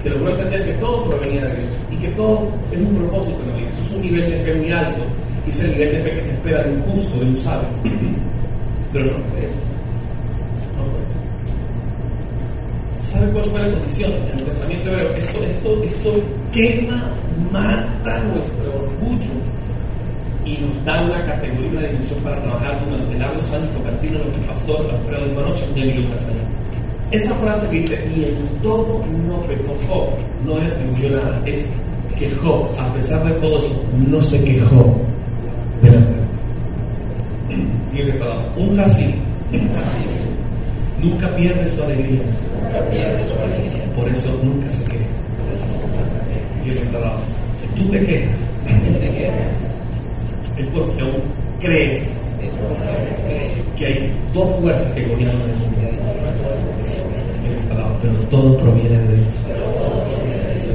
que 0.03 0.09
logró 0.09 0.31
entender 0.31 0.65
que 0.65 0.81
todo 0.81 1.05
provenía 1.11 1.45
de 1.45 1.57
Dios 1.57 1.79
y 1.91 1.97
que 1.97 2.09
todo 2.13 2.49
es 2.73 2.79
un 2.79 2.97
propósito 2.97 3.39
en 3.43 3.49
la 3.51 3.57
vida. 3.57 3.69
Eso 3.69 3.83
es 3.83 3.93
un 3.93 4.01
nivel 4.01 4.31
de 4.31 4.39
fe 4.39 4.55
muy 4.55 4.73
alto 4.73 5.03
es 5.51 5.65
el 5.65 5.71
nivel 5.73 5.93
de 5.93 6.03
fe 6.03 6.11
que 6.15 6.23
se 6.23 6.33
espera 6.33 6.65
de 6.65 6.73
un 6.73 6.83
justo, 6.83 7.19
de 7.19 7.27
un 7.27 7.37
sabio. 7.37 7.69
Pero 8.93 9.19
no 9.19 9.25
fue 9.25 9.45
eso. 9.45 9.59
No 10.77 11.07
¿Sabe 13.03 13.33
cuál 13.33 13.45
fue 13.45 13.61
la 13.61 13.71
condición 13.71 14.13
en 14.13 14.39
el 14.39 14.45
pensamiento 14.45 14.91
hebreo? 14.91 15.13
Esto, 15.13 15.45
esto, 15.45 15.83
esto 15.83 16.13
quema, 16.53 17.15
mata 17.53 18.25
nuestro 18.25 18.75
orgullo 18.75 19.33
y 20.45 20.59
nos 20.59 20.85
da 20.85 21.05
una 21.05 21.23
categoría 21.25 21.81
de 21.81 21.89
dimensión 21.89 22.21
para 22.23 22.41
trabajar 22.43 22.85
durante 22.85 23.19
largos 23.19 23.53
años 23.53 23.75
convertirnos 23.75 24.23
en 24.23 24.29
nuestro 24.29 24.47
pastor, 24.47 24.91
Alfredo 24.91 25.27
de 25.27 25.35
Manoche, 25.35 25.65
y 25.75 25.81
Emilio 25.83 26.11
Castañón. 26.11 26.47
Esa 27.11 27.35
frase 27.35 27.69
que 27.71 27.77
dice, 27.77 28.13
y 28.17 28.25
en 28.25 28.63
todo 28.63 29.05
no 29.07 29.41
pecó 29.43 29.75
Job, 29.89 30.09
no 30.45 30.59
le 30.61 30.67
atribuyó 30.67 31.11
nada, 31.11 31.41
es 31.47 31.69
que 32.19 32.31
Job, 32.37 32.69
a 32.79 32.93
pesar 32.95 33.25
de 33.25 33.33
todo 33.41 33.59
eso, 33.59 33.85
no 34.09 34.21
se 34.21 34.43
quejó 34.45 34.97
un 38.57 38.81
así 38.81 39.15
nunca 41.03 41.35
pierde 41.37 41.67
su 41.67 41.83
alegría. 41.83 42.23
Por 43.95 44.09
eso 44.09 44.39
nunca 44.43 44.71
se 44.71 44.85
queja. 44.85 45.07
Dado. 46.93 47.21
Si 47.61 47.67
tú 47.81 47.89
te 47.91 48.05
quejas, 48.05 48.41
es 50.59 50.67
porque 50.75 51.01
aún 51.01 51.23
crees 51.61 52.35
que 53.79 53.87
hay 53.87 54.21
dos 54.35 54.61
fuerzas 54.61 54.93
que 54.93 55.07
gobiernan 55.07 55.51
el 55.51 55.57
mundo. 55.57 55.77
Pero 58.03 58.19
todo 58.29 58.59
proviene 58.59 58.99
de 58.99 59.17
Dios. 59.17 59.35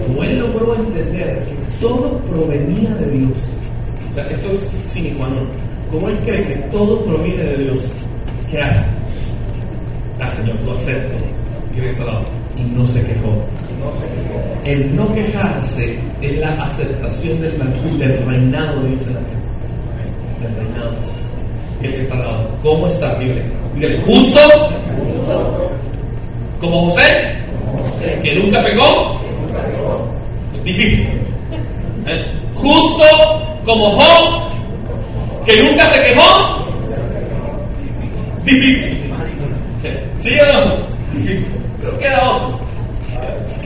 Como 0.08 0.24
él 0.24 0.40
logró 0.40 0.76
entender 0.76 1.40
que 1.40 1.56
todo 1.82 2.18
provenía 2.20 2.96
de 2.96 3.12
Dios. 3.12 3.50
O 4.10 4.14
sea, 4.14 4.28
esto 4.28 4.52
es 4.52 4.60
sin 4.90 5.16
qua 5.16 5.28
como 5.92 6.10
él 6.10 6.20
cree 6.26 6.48
que 6.48 6.56
todo 6.72 7.04
proviene 7.06 7.44
de 7.44 7.58
Dios, 7.58 7.96
¿qué 8.50 8.60
hace? 8.60 8.86
Ah, 10.20 10.30
Señor, 10.30 10.60
lo 10.64 10.74
acepto. 10.74 11.16
Y 12.58 12.64
no 12.64 12.86
se 12.86 13.06
quejó. 13.08 13.44
El 14.66 14.96
no 14.96 15.12
quejarse 15.14 15.98
es 16.22 16.38
la 16.38 16.64
aceptación 16.64 17.42
del, 17.42 17.58
del 17.98 18.26
reinado 18.26 18.84
de 18.84 18.90
Dios 18.90 19.08
en 19.08 19.14
la 19.16 19.20
tierra. 19.22 19.42
Del 20.42 20.56
reinado. 20.56 20.92
Él 21.82 21.94
está 21.96 22.14
al 22.16 22.20
lado. 22.22 22.58
¿Cómo 22.62 22.88
está? 22.88 23.16
Dígale. 23.20 23.44
Dígale, 23.76 24.02
justo. 24.04 24.40
Como 26.60 26.92
José, 26.92 27.36
que 28.24 28.36
nunca 28.36 28.64
pegó. 28.64 29.20
Difícil. 30.64 31.08
¿Eh? 32.06 32.26
Justo 32.54 33.04
como 33.66 33.92
Job, 33.92 34.51
que 35.52 35.64
nunca 35.64 35.86
se 35.88 36.02
quejó. 36.02 36.66
Difícil. 38.44 39.14
¿Sí 40.20 40.30
o 40.40 40.54
no? 40.54 40.88
Difícil. 41.12 41.60
Pero 41.80 42.00
queda 42.00 42.30
otro. 42.30 42.60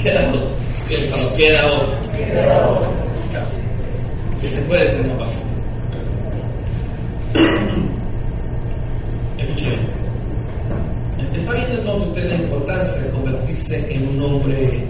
Queda 0.02 0.30
otro. 0.30 0.50
Queda 0.90 1.16
otro. 1.16 2.02
Queda 2.12 2.70
otro. 2.70 2.94
Que 4.42 4.50
se 4.50 4.62
puede 4.64 4.90
ser 4.90 5.08
más 5.08 5.28
fácil. 5.28 5.44
Escuchen. 9.38 9.96
Está 11.36 11.52
viendo 11.52 11.74
entonces 11.74 12.08
usted 12.08 12.30
la 12.30 12.36
importancia 12.36 13.02
de 13.02 13.12
convertirse 13.12 13.94
en 13.94 14.08
un 14.08 14.24
hombre 14.24 14.88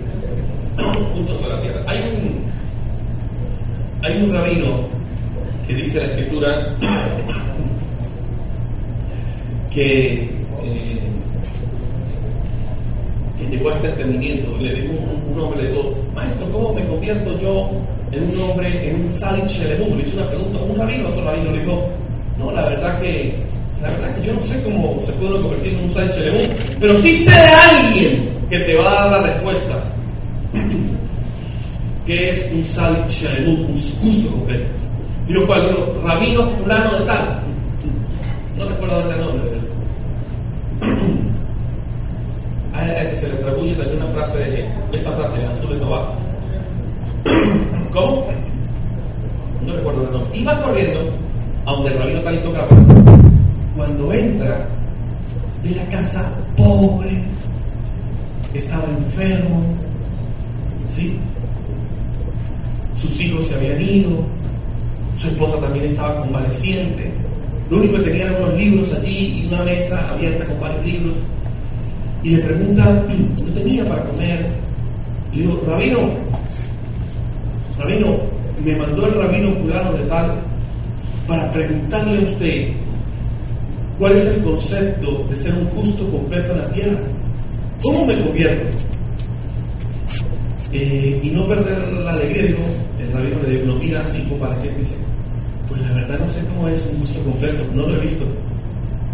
justo 1.14 1.34
sobre 1.34 1.56
la 1.56 1.62
tierra. 1.62 1.84
Hay 1.88 2.00
un, 2.00 2.46
hay 4.04 4.22
un 4.22 4.34
rabino 4.34 4.95
que 5.68 5.74
dice 5.74 6.00
la 6.00 6.06
escritura 6.06 6.76
que, 9.74 10.14
eh, 10.14 11.00
que 13.38 13.46
llegó 13.50 13.70
a 13.70 13.74
este 13.74 13.88
entendimiento. 13.90 14.58
Le 14.60 14.74
dijo 14.74 14.94
un, 15.34 15.40
hombre, 15.40 15.64
le 15.64 15.70
dijo, 15.70 15.96
maestro, 16.14 16.52
¿cómo 16.52 16.74
me 16.74 16.86
convierto 16.88 17.40
yo 17.40 17.72
en 18.12 18.24
un 18.24 18.42
hombre, 18.42 18.90
en 18.90 19.02
un 19.02 19.10
Salit 19.10 19.48
Shelebum? 19.48 19.98
Le 19.98 20.04
hizo 20.04 20.18
una 20.18 20.30
pregunta 20.30 20.60
a 20.60 20.64
un 20.64 20.78
rabino, 20.78 21.10
otro 21.10 21.26
rabino 21.26 21.52
le 21.52 21.60
dijo, 21.60 21.90
no, 22.38 22.52
la 22.52 22.70
verdad 22.70 23.02
que, 23.02 23.36
la 23.82 23.90
verdad 23.90 24.16
que 24.16 24.28
yo 24.28 24.34
no 24.34 24.44
sé 24.44 24.64
cómo 24.64 25.02
se 25.06 25.14
puede 25.14 25.42
convertir 25.42 25.74
en 25.74 25.84
un 25.84 25.90
Shelebum, 25.90 26.56
pero 26.80 26.98
sí 26.98 27.16
sé 27.16 27.32
de 27.32 27.48
alguien 27.48 28.30
que 28.50 28.60
te 28.60 28.76
va 28.76 28.92
a 28.92 29.10
dar 29.10 29.22
la 29.22 29.28
respuesta. 29.34 29.84
que 32.06 32.30
es 32.30 32.52
un 32.54 32.64
sal 32.64 33.04
shalom, 33.08 33.66
un 33.66 33.76
justo 33.76 34.30
completo? 34.30 34.85
Digo, 35.28 35.48
¿cuál? 35.48 35.70
Digo, 35.70 36.02
rabino 36.04 36.44
fulano 36.44 37.00
de 37.00 37.06
tal. 37.06 37.40
No 38.58 38.66
recuerdo 38.66 39.12
el 39.12 39.20
nombre. 39.20 39.60
A 42.74 42.92
él 43.02 43.16
se 43.16 43.28
le 43.28 43.34
atribuye 43.36 43.76
también 43.76 44.04
una 44.04 44.12
frase 44.12 44.38
de 44.38 44.70
esta 44.94 45.12
frase, 45.14 45.42
en 45.42 45.50
azul 45.50 45.70
de 45.72 45.80
Tobago. 45.80 46.14
¿Cómo? 47.92 48.28
No 49.66 49.74
recuerdo 49.74 50.04
el 50.04 50.12
nombre. 50.12 50.40
Iba 50.40 50.62
corriendo 50.62 51.00
a 51.66 51.72
donde 51.72 51.90
el 51.90 51.98
rabino 51.98 52.22
tal 52.22 52.44
tocaba. 52.44 52.68
Cuando 53.76 54.14
entra 54.14 54.68
de 55.64 55.72
la 55.72 55.86
casa 55.88 56.32
pobre, 56.56 57.24
estaba 58.54 58.86
enfermo, 58.92 59.64
¿sí? 60.92 61.20
Sus 62.96 63.20
hijos 63.20 63.48
se 63.48 63.56
habían 63.56 63.82
ido, 63.82 64.24
su 65.16 65.28
esposa 65.28 65.60
también 65.60 65.86
estaba 65.86 66.22
convaleciente. 66.22 67.12
Lo 67.70 67.78
único 67.78 67.98
que 67.98 68.04
tenía 68.04 68.26
eran 68.26 68.44
unos 68.44 68.58
libros 68.58 68.94
allí 68.94 69.42
y 69.42 69.48
una 69.48 69.64
mesa 69.64 70.12
abierta 70.12 70.46
con 70.46 70.60
varios 70.60 70.86
libros. 70.86 71.18
Y 72.24 72.30
le 72.36 72.44
pregunta, 72.44 73.04
no 73.46 73.54
tenía 73.54 73.86
para 73.86 74.04
comer. 74.06 74.50
Le 75.34 75.42
digo, 75.42 75.62
rabino, 75.66 75.98
rabino, 77.78 78.18
me 78.64 78.76
mandó 78.76 79.08
el 79.08 79.14
rabino 79.16 79.52
fulano 79.54 79.94
de 79.94 80.06
tal 80.06 80.42
para 81.28 81.52
preguntarle 81.52 82.20
a 82.20 82.32
usted 82.32 82.68
cuál 83.98 84.14
es 84.14 84.26
el 84.28 84.44
concepto 84.44 85.24
de 85.30 85.38
ser 85.38 85.54
un 85.56 85.66
justo 85.70 86.10
completo 86.12 86.52
en 86.52 86.58
la 86.60 86.72
tierra. 86.72 87.00
¿Cómo 87.82 88.06
me 88.06 88.24
convierto? 88.24 88.78
Eh, 90.72 91.20
y 91.24 91.30
no 91.30 91.48
perder 91.48 91.94
la 91.94 92.12
alegría, 92.14 92.56
el 93.00 93.12
rabino 93.12 93.40
de 93.40 93.66
lo 93.66 93.76
mira 93.76 94.02
así 94.02 94.22
compareciendo 94.24 94.80
y 94.80 94.84
dice, 94.84 94.96
pues 95.68 95.82
la 95.82 95.94
verdad 95.94 96.20
no 96.20 96.30
sé 96.30 96.46
cómo 96.48 96.68
es 96.68 96.94
un 96.94 97.02
justo 97.02 97.24
completo, 97.24 97.66
no 97.74 97.88
lo 97.88 97.96
he 97.96 98.02
visto, 98.02 98.26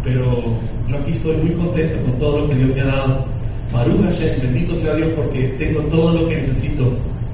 pero 0.04 0.44
yo 0.88 0.98
aquí 0.98 1.12
estoy 1.12 1.38
muy 1.38 1.52
contento 1.52 2.02
con 2.04 2.20
todo 2.20 2.40
lo 2.40 2.50
que 2.50 2.56
Dios 2.56 2.76
me 2.76 2.82
ha 2.82 2.86
dado. 2.86 3.26
Baruch 3.72 4.02
Hashem, 4.04 4.42
bendito 4.42 4.76
sea 4.76 4.96
Dios 4.96 5.10
porque 5.16 5.48
tengo 5.60 5.82
todo 5.84 6.22
lo 6.22 6.28
que 6.28 6.36
necesito 6.36 6.92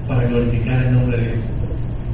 para 0.07 0.27
glorificar 0.27 0.85
el 0.85 0.93
nombre 0.93 1.17
de 1.17 1.27
Dios. 1.31 1.39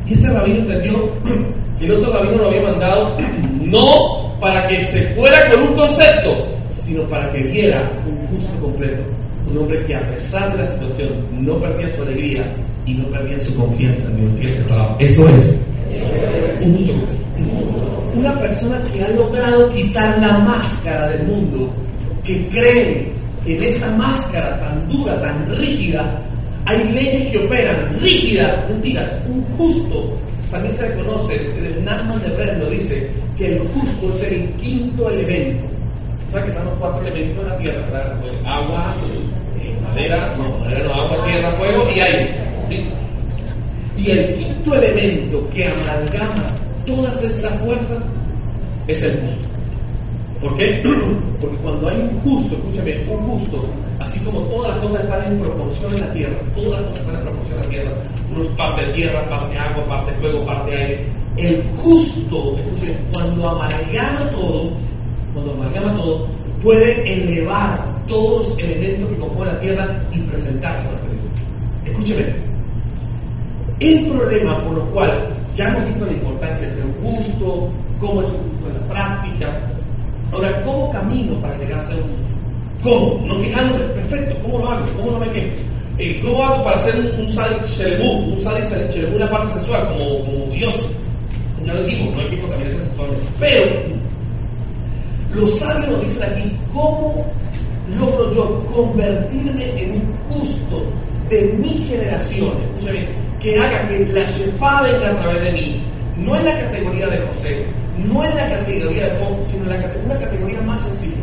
Y 0.08 0.14
este 0.14 0.30
rabino 0.30 0.60
entendió 0.60 1.12
que 1.80 1.86
el 1.86 1.92
otro 1.92 2.14
rabino 2.14 2.38
lo 2.38 2.48
había 2.48 2.62
mandado 2.62 3.18
no 3.62 4.40
para 4.40 4.68
que 4.68 4.84
se 4.86 5.02
fuera 5.16 5.52
con 5.52 5.62
un 5.64 5.76
concepto, 5.76 6.48
sino 6.72 7.04
para 7.10 7.32
que 7.32 7.44
viera 7.44 7.92
un 8.06 8.28
justo 8.28 8.58
completo. 8.60 9.04
Un 9.50 9.58
hombre 9.58 9.86
que 9.86 9.96
a 9.96 10.10
pesar 10.10 10.52
de 10.54 10.64
la 10.64 10.68
situación 10.68 11.10
no 11.40 11.60
perdía 11.60 11.90
su 11.90 12.02
alegría 12.02 12.56
y 12.86 12.94
no 12.96 13.06
perdía 13.10 13.40
su 13.40 13.56
confianza 13.56 14.10
en 14.10 14.40
Dios. 14.40 14.56
Eso 15.00 15.28
es 15.30 15.66
un 16.62 16.78
justo. 16.78 16.94
Una 18.16 18.40
persona 18.40 18.82
que 18.82 19.04
ha 19.04 19.10
logrado 19.10 19.70
quitar 19.72 20.20
la 20.20 20.40
máscara 20.40 21.10
del 21.10 21.28
mundo, 21.28 21.74
que 22.24 22.48
cree 22.50 23.12
que 23.44 23.58
en 23.58 23.64
esta 23.64 23.90
máscara 23.96 24.60
tan 24.60 24.88
dura, 24.90 25.20
tan 25.22 25.50
rígida, 25.58 26.22
hay 26.66 26.84
leyes 26.94 27.32
que 27.32 27.38
operan, 27.40 28.00
rígidas, 28.00 28.70
mentiras. 28.70 29.14
Un 29.28 29.44
justo 29.58 30.14
también 30.52 30.74
se 30.74 30.88
reconoce, 30.90 31.36
el 31.36 31.84
Nachman 31.84 32.22
de 32.22 32.30
Bren 32.30 32.60
lo 32.60 32.70
dice, 32.70 33.10
que 33.38 33.54
el 33.54 33.60
justo 33.70 34.10
es 34.10 34.32
el 34.32 34.50
quinto 34.54 35.10
elemento. 35.10 35.66
O 36.28 36.32
sea 36.32 36.46
que 36.46 36.52
son 36.52 36.66
los 36.66 36.80
cuatro 36.80 37.02
elementos 37.02 37.44
de 37.44 37.50
la 37.50 37.58
tierra, 37.58 37.86
¿verdad? 37.88 38.22
agua, 38.46 38.96
madera, 39.82 40.36
no, 40.38 40.58
madera 40.60 40.84
no, 40.86 40.94
agua, 40.94 41.26
tierra, 41.26 41.54
fuego 41.54 41.90
y 41.96 42.00
aire. 42.00 42.53
Y 43.98 44.10
el 44.10 44.34
quinto 44.34 44.76
elemento 44.76 45.50
que 45.50 45.68
amalgama 45.68 46.44
todas 46.86 47.24
estas 47.24 47.60
fuerzas 47.62 48.04
es 48.88 49.04
el 49.04 49.12
justo. 49.12 49.54
¿Por 50.42 50.58
qué? 50.58 50.84
Porque 51.42 51.56
cuando 51.58 51.90
hay 51.90 52.02
un 52.02 52.20
justo, 52.22 52.56
escúchame, 52.56 53.06
un 53.08 53.30
justo, 53.30 53.64
así 54.00 54.20
como 54.20 54.42
todas 54.50 54.74
las 54.74 54.82
cosas 54.82 55.04
están 55.04 55.26
en 55.26 55.42
proporción 55.42 55.94
en 55.94 56.02
la 56.02 56.12
tierra, 56.12 56.40
todas 56.56 56.82
las 56.82 56.90
cosas 56.90 57.06
están 57.06 57.16
en 57.16 57.24
proporción 57.24 57.58
en 57.58 57.64
la 57.64 57.70
tierra, 57.70 57.92
uno 58.36 58.58
parte 58.58 58.86
de 58.86 58.94
tierra, 58.94 59.30
parte 59.30 59.58
agua, 59.58 59.86
parte 59.88 60.14
fuego, 60.20 60.46
parte 60.46 60.76
aire, 60.76 61.06
el 61.38 61.64
justo, 61.78 62.58
escúchame, 62.58 62.98
cuando 63.14 63.50
amalgama 63.50 64.30
todo, 64.32 64.72
cuando 65.34 65.54
amalgama 65.54 65.98
todo, 65.98 66.28
puede 66.62 67.14
elevar 67.14 67.94
todos 68.08 68.50
los 68.50 68.60
elementos 68.60 69.10
que 69.10 69.18
componen 69.18 69.54
la 69.54 69.60
tierra 69.62 70.04
y 70.12 70.20
presentarse 70.20 70.88
a 70.88 70.92
la. 70.92 71.00
Escúcheme, 71.86 72.53
el 73.84 74.08
problema 74.08 74.64
por 74.64 74.74
lo 74.74 74.86
cual 74.92 75.30
ya 75.56 75.70
hemos 75.70 75.88
visto 75.88 76.06
la 76.06 76.14
importancia 76.14 76.68
de 76.68 76.74
ser 76.74 76.86
justo, 77.02 77.70
cómo 78.00 78.22
es 78.22 78.28
justo 78.30 78.68
en 78.68 78.74
la 78.74 78.88
práctica, 78.88 79.74
Ahora, 80.34 80.64
¿cómo 80.64 80.92
camino 80.92 81.40
para 81.42 81.56
llegar 81.60 81.80
a 81.80 81.84
ser 81.84 82.02
un 82.02 82.34
¿Cómo? 82.82 83.24
No 83.28 83.40
quejándome, 83.40 83.86
perfecto, 83.86 84.36
¿cómo 84.42 84.58
lo 84.60 84.70
hago? 84.70 84.86
¿Cómo 84.98 85.12
no 85.12 85.20
me 85.20 85.32
quejo? 85.32 85.56
Eh, 86.00 86.18
¿Cómo 86.22 86.44
hago 86.44 86.64
para 86.64 86.76
hacer 86.76 86.96
un, 87.00 87.22
un 87.22 87.30
sadic 87.30 87.62
un 87.62 88.40
sadic 88.40 89.16
una 89.16 89.30
parte 89.30 89.54
sexual, 89.54 89.88
como, 89.90 90.26
como 90.26 90.46
Dios? 90.54 90.92
Ya 91.66 91.74
lo 91.74 91.84
dijimos, 91.84 92.16
no 92.16 92.22
hay 92.22 92.30
que 92.30 92.68
esa 92.68 92.82
sexualmente. 92.82 93.22
Pero, 93.40 93.66
los 95.36 95.60
sabios 95.60 95.88
nos 95.88 96.02
dicen 96.02 96.32
aquí, 96.32 96.58
¿cómo 96.74 97.26
logro 97.98 98.32
yo 98.32 98.66
convertirme 98.74 99.82
en 99.82 99.92
un 99.92 100.18
justo 100.30 100.84
de 101.30 101.54
mi 101.60 101.70
generación? 101.70 102.58
Escucha 102.64 102.92
bien, 102.92 103.08
que 103.44 103.60
haga 103.60 103.88
que 103.90 104.06
la 104.06 104.24
Shefa 104.24 104.82
venga 104.84 105.10
a 105.10 105.16
través 105.18 105.44
de 105.44 105.52
mí, 105.52 105.84
no 106.18 106.36
en 106.38 106.46
la 106.46 106.60
categoría 106.60 107.08
de 107.08 107.28
José, 107.28 107.66
no 107.98 108.24
en 108.24 108.36
la 108.36 108.50
categoría 108.50 109.08
de 109.08 109.20
Job, 109.20 109.46
sino 109.46 109.64
en 109.66 109.82
la, 109.82 109.94
una 110.06 110.18
categoría 110.18 110.62
más 110.62 110.82
sencilla. 110.82 111.22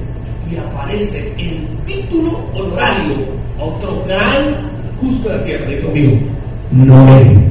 Y 0.50 0.56
aparece 0.56 1.32
el 1.38 1.66
título 1.86 2.38
honorario 2.54 3.16
a 3.58 3.64
otro 3.64 4.02
gran 4.04 4.70
justo 5.00 5.28
de 5.30 5.38
la 5.38 5.44
tierra. 5.44 5.66
Digo 5.66 5.86
conmigo, 5.86 6.18
Noé. 6.72 7.50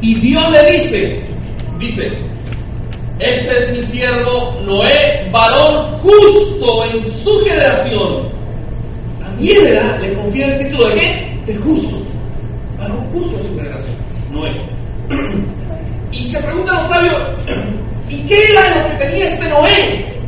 Y 0.00 0.14
Dios 0.14 0.50
le 0.52 0.72
dice, 0.72 1.20
dice, 1.80 2.12
este 3.18 3.58
es 3.58 3.72
mi 3.72 3.82
siervo 3.82 4.60
Noé, 4.64 5.28
varón 5.32 5.98
justo 6.00 6.84
en 6.84 7.02
su 7.02 7.44
generación. 7.44 8.28
También 9.18 9.64
le 10.00 10.14
confía 10.14 10.54
el 10.54 10.68
título 10.68 10.88
de 10.90 10.94
qué? 10.94 11.42
De 11.46 11.56
justo. 11.58 12.07
Justo 13.18 13.36
en 13.36 13.44
su 13.44 13.56
generación. 13.56 13.96
Noé. 14.32 14.56
Y 16.10 16.26
se 16.26 16.42
preguntan 16.42 16.78
los 16.78 16.86
sabios, 16.86 17.20
¿y 18.08 18.22
qué 18.22 18.42
era 18.50 18.82
lo 18.82 18.88
que 18.88 19.04
tenía 19.04 19.26
este 19.26 19.46
Noé? 19.50 20.18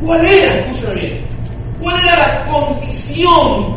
¿Cuál 0.00 0.26
era? 0.26 0.54
Escúchame 0.66 1.00
bien. 1.00 1.24
¿Cuál 1.80 2.02
era 2.02 2.16
la 2.16 2.52
condición 2.52 3.76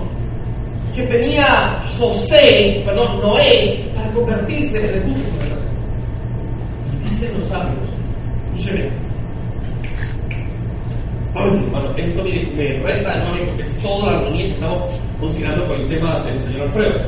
que 0.95 1.03
tenía 1.03 1.83
José, 1.99 2.81
perdón, 2.83 3.21
Noé, 3.21 3.91
para 3.93 4.11
convertirse 4.13 4.79
en 4.79 4.95
el 4.95 5.13
justo 5.13 5.35
de 5.37 7.09
Dicen 7.09 7.39
los 7.39 7.47
sabios. 7.47 7.77
Escúchame. 8.55 8.89
Bueno, 11.35 11.93
esto 11.97 12.23
me, 12.23 12.29
me 12.55 12.75
enorme 12.77 13.45
porque 13.47 13.63
es 13.63 13.77
toda 13.81 14.09
la 14.09 14.19
armonía 14.19 14.45
que 14.45 14.51
estamos 14.53 15.01
considerando 15.19 15.67
con 15.67 15.81
el 15.81 15.89
tema 15.89 16.23
del 16.23 16.39
señor 16.39 16.61
Alfredo. 16.61 17.01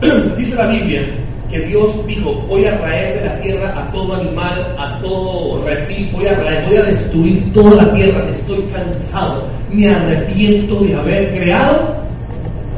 Dice 0.36 0.56
la 0.56 0.68
Biblia 0.68 1.02
que 1.50 1.60
Dios 1.66 2.06
dijo, 2.06 2.32
voy 2.46 2.64
a 2.64 2.78
traer 2.78 3.18
de 3.18 3.28
la 3.28 3.40
tierra 3.40 3.82
a 3.82 3.90
todo 3.90 4.14
animal, 4.14 4.74
a 4.78 5.00
todo 5.00 5.64
reptil, 5.64 6.08
voy 6.12 6.26
a 6.26 6.36
traer, 6.36 6.64
voy 6.66 6.76
a 6.76 6.82
destruir 6.84 7.52
toda 7.52 7.82
la 7.82 7.92
tierra, 7.92 8.28
estoy 8.30 8.62
cansado, 8.72 9.48
me 9.72 9.88
arrepiento 9.88 10.76
de 10.76 10.94
haber 10.94 11.30
creado 11.32 11.96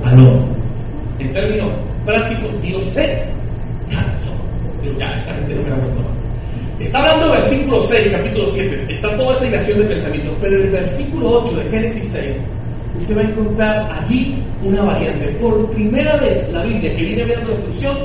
al 0.04 0.18
hombre. 0.18 0.56
En 1.18 1.32
términos 1.35 1.70
prácticos, 2.06 2.62
Dios 2.62 2.85
sé, 2.87 3.24
pero 4.82 4.98
ya, 4.98 5.06
esta 5.12 5.35
gente 5.35 5.54
no 5.54 5.62
me 5.62 5.70
más. 5.70 5.90
Está 6.80 6.98
hablando 6.98 7.28
del 7.28 7.40
versículo 7.42 7.82
6, 7.82 8.08
capítulo 8.11 8.46
7, 8.48 8.87
está 8.88 9.16
toda 9.16 9.35
esa 9.35 9.46
ilación 9.46 9.78
de 9.78 9.85
pensamientos, 9.85 10.35
pero 10.40 10.58
en 10.58 10.62
el 10.62 10.70
versículo 10.70 11.42
8 11.42 11.56
de 11.56 11.70
Génesis 11.70 12.08
6, 12.08 12.40
usted 12.98 13.16
va 13.16 13.20
a 13.20 13.24
encontrar 13.24 13.92
allí 13.92 14.42
una 14.62 14.83
variante. 14.83 15.28
Por 15.40 15.70
primera 15.72 16.16
vez 16.16 16.48
la 16.52 16.64
Biblia 16.64 16.94
que 16.96 17.05
viene 17.05 17.24
viendo 17.24 17.50
destrucción 17.50 17.98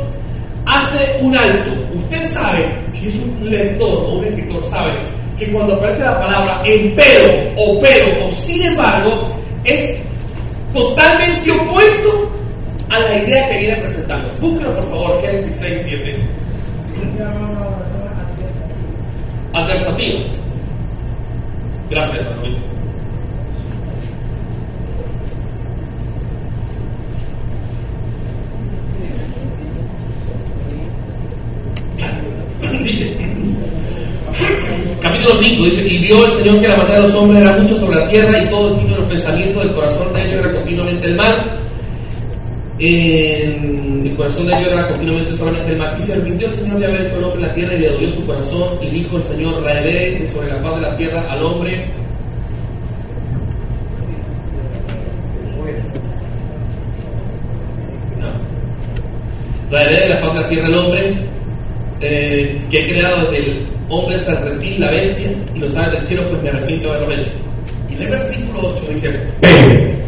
hace 0.65 1.17
un 1.21 1.35
alto. 1.35 1.71
Usted 1.95 2.21
sabe, 2.21 2.75
si 2.93 3.07
es 3.07 3.15
un 3.15 3.49
lector 3.49 3.89
o 3.89 4.17
un 4.17 4.25
escritor, 4.25 4.63
sabe 4.65 4.91
que 5.37 5.51
cuando 5.51 5.75
aparece 5.75 6.03
la 6.03 6.19
palabra 6.19 6.61
empero 6.65 7.53
o 7.57 7.79
pero 7.79 8.25
o 8.25 8.31
sin 8.31 8.63
embargo, 8.63 9.31
es 9.63 10.01
totalmente 10.73 11.51
opuesto 11.51 12.31
a 12.89 12.99
la 12.99 13.23
idea 13.23 13.49
que 13.49 13.57
viene 13.59 13.81
presentando. 13.81 14.29
Búsquelo 14.39 14.73
por 14.75 14.83
favor, 14.89 15.21
Génesis 15.21 15.55
6, 15.55 15.81
7. 15.85 16.19
Adversativo. 19.53 20.19
Gracias, 21.89 22.25
capítulo 35.01 35.35
5 35.39 35.63
dice, 35.65 35.87
y 35.87 35.99
vio 35.99 36.25
el 36.25 36.31
Señor 36.31 36.61
que 36.61 36.67
la 36.67 36.77
maldad 36.77 36.95
de 36.95 37.01
los 37.01 37.15
hombres 37.15 37.41
era 37.41 37.57
mucho 37.57 37.77
sobre 37.77 37.99
la 37.99 38.09
tierra 38.09 38.43
y 38.43 38.49
todo 38.49 38.67
el 38.67 38.91
los 38.91 39.09
pensamientos 39.09 39.63
del 39.63 39.73
corazón 39.73 40.13
de 40.13 40.21
ellos 40.21 40.33
era 40.43 40.53
continuamente 40.53 41.07
el 41.07 41.15
mal. 41.15 41.59
el 42.79 44.13
corazón 44.15 44.47
de 44.47 44.53
ellos 44.53 44.69
era 44.69 44.87
continuamente 44.87 45.35
solamente 45.35 45.71
el 45.71 45.77
mal. 45.77 45.95
Y 45.97 46.01
se 46.01 46.13
arrepintió 46.13 46.47
el 46.47 46.53
Señor 46.53 46.79
de 46.79 46.85
haber 46.85 47.01
hecho 47.07 47.17
el 47.17 47.23
hombre 47.23 47.41
en 47.41 47.47
la 47.47 47.53
tierra 47.53 47.73
y 47.75 47.79
le 47.79 47.89
dolió 47.89 48.09
su 48.09 48.25
corazón 48.25 48.69
y 48.81 48.87
dijo 48.89 49.17
el 49.17 49.23
Señor, 49.23 49.63
raeré 49.63 50.27
sobre 50.27 50.49
la 50.49 50.61
paz 50.61 50.75
de 50.75 50.81
la 50.81 50.97
tierra 50.97 51.25
al 51.29 51.43
hombre 51.43 51.85
idea 59.69 60.01
de 60.01 60.09
la 60.09 60.17
faz 60.17 60.33
de 60.33 60.41
la 60.41 60.49
tierra 60.49 60.67
el 60.67 60.75
hombre, 60.75 61.15
eh, 62.01 62.61
que 62.69 62.79
he 62.79 62.89
creado 62.89 63.31
el 63.31 63.67
hombre 63.89 64.17
reptil, 64.17 64.79
la 64.79 64.91
bestia, 64.91 65.31
y 65.53 65.59
los 65.59 65.75
aves 65.75 65.91
del 65.93 66.01
cielo, 66.01 66.29
pues 66.29 66.43
me 66.43 66.49
arrepiento 66.49 66.89
de 66.89 66.95
haberlo 66.95 67.15
hecho. 67.15 67.31
Y 67.89 67.95
en 67.95 68.01
el 68.01 68.09
versículo 68.09 68.73
8 68.75 68.85
dice, 68.89 69.27
pero, 69.41 69.99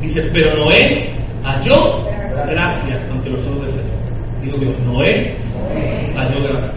dice, 0.00 0.30
pero 0.32 0.56
Noé 0.56 1.08
halló 1.44 2.04
gracia 2.48 3.00
ante 3.10 3.30
los 3.30 3.46
ojos 3.46 3.62
del 3.62 3.70
Señor. 3.70 3.96
Digo 4.42 4.58
Dios, 4.58 4.78
Noé 4.80 5.36
halló 6.16 6.42
gracia. 6.42 6.72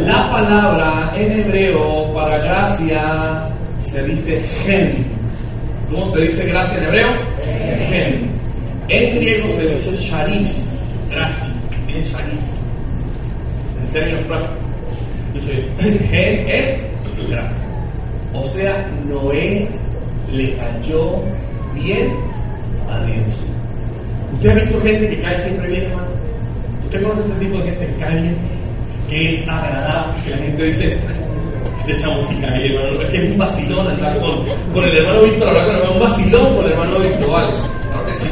La 0.00 0.30
palabra 0.30 1.12
en 1.16 1.40
hebreo 1.40 2.12
para 2.14 2.38
gracia 2.38 3.50
se 3.80 4.02
dice 4.04 4.40
gen. 4.64 5.18
¿Cómo 5.90 6.06
se 6.08 6.22
dice 6.22 6.46
gracia 6.46 6.78
en 6.78 6.84
hebreo? 6.84 7.08
Gen. 7.88 8.38
En 8.88 9.16
griego 9.16 9.46
se 9.48 9.68
dice 9.68 10.08
charis 10.08 10.82
gracia, 11.10 11.48
tiene 11.86 12.04
charis. 12.04 12.58
En 13.88 13.94
términos 13.94 14.26
prácticos. 14.26 16.10
gen 16.10 16.48
es 16.48 16.86
gracia. 17.28 17.68
O 18.34 18.44
sea, 18.44 18.86
Noé 19.06 19.68
le 20.30 20.54
cayó 20.56 21.22
bien 21.74 22.12
a 22.90 23.02
Dios. 23.04 23.40
¿Usted 24.34 24.50
ha 24.50 24.54
visto 24.54 24.80
gente 24.80 25.08
que 25.08 25.22
cae 25.22 25.38
siempre 25.38 25.68
bien, 25.68 25.82
hermano? 25.84 26.08
¿Usted 26.84 27.02
conoce 27.02 27.22
ese 27.22 27.34
tipo 27.40 27.58
de 27.58 27.64
gente 27.64 27.86
que 27.86 27.96
cae 27.96 28.22
bien? 28.22 28.36
Que 29.08 29.30
es 29.30 29.48
agradable, 29.48 30.14
que 30.24 30.30
la 30.30 30.36
gente 30.36 30.64
dice, 30.64 30.98
este 31.80 32.02
chamo 32.02 32.22
sí 32.22 32.36
cae, 32.42 32.66
hermano. 32.66 33.00
Es 33.00 33.06
que 33.08 33.16
es 33.16 33.32
un 33.32 33.38
vacilón 33.38 33.88
andar 33.88 34.18
con, 34.18 34.44
con 34.74 34.84
el 34.84 34.98
hermano 34.98 35.22
Víctor, 35.22 35.48
hablar 35.48 35.64
con 35.64 35.74
el 35.74 35.80
hermano, 35.80 35.94
un 35.94 36.02
vacilón 36.02 36.56
con 36.56 36.64
el 36.66 36.72
hermano 36.72 36.98
Víctor, 36.98 37.30
vale. 37.30 37.54
Claro 37.88 38.06
que 38.06 38.14
sí. 38.14 38.28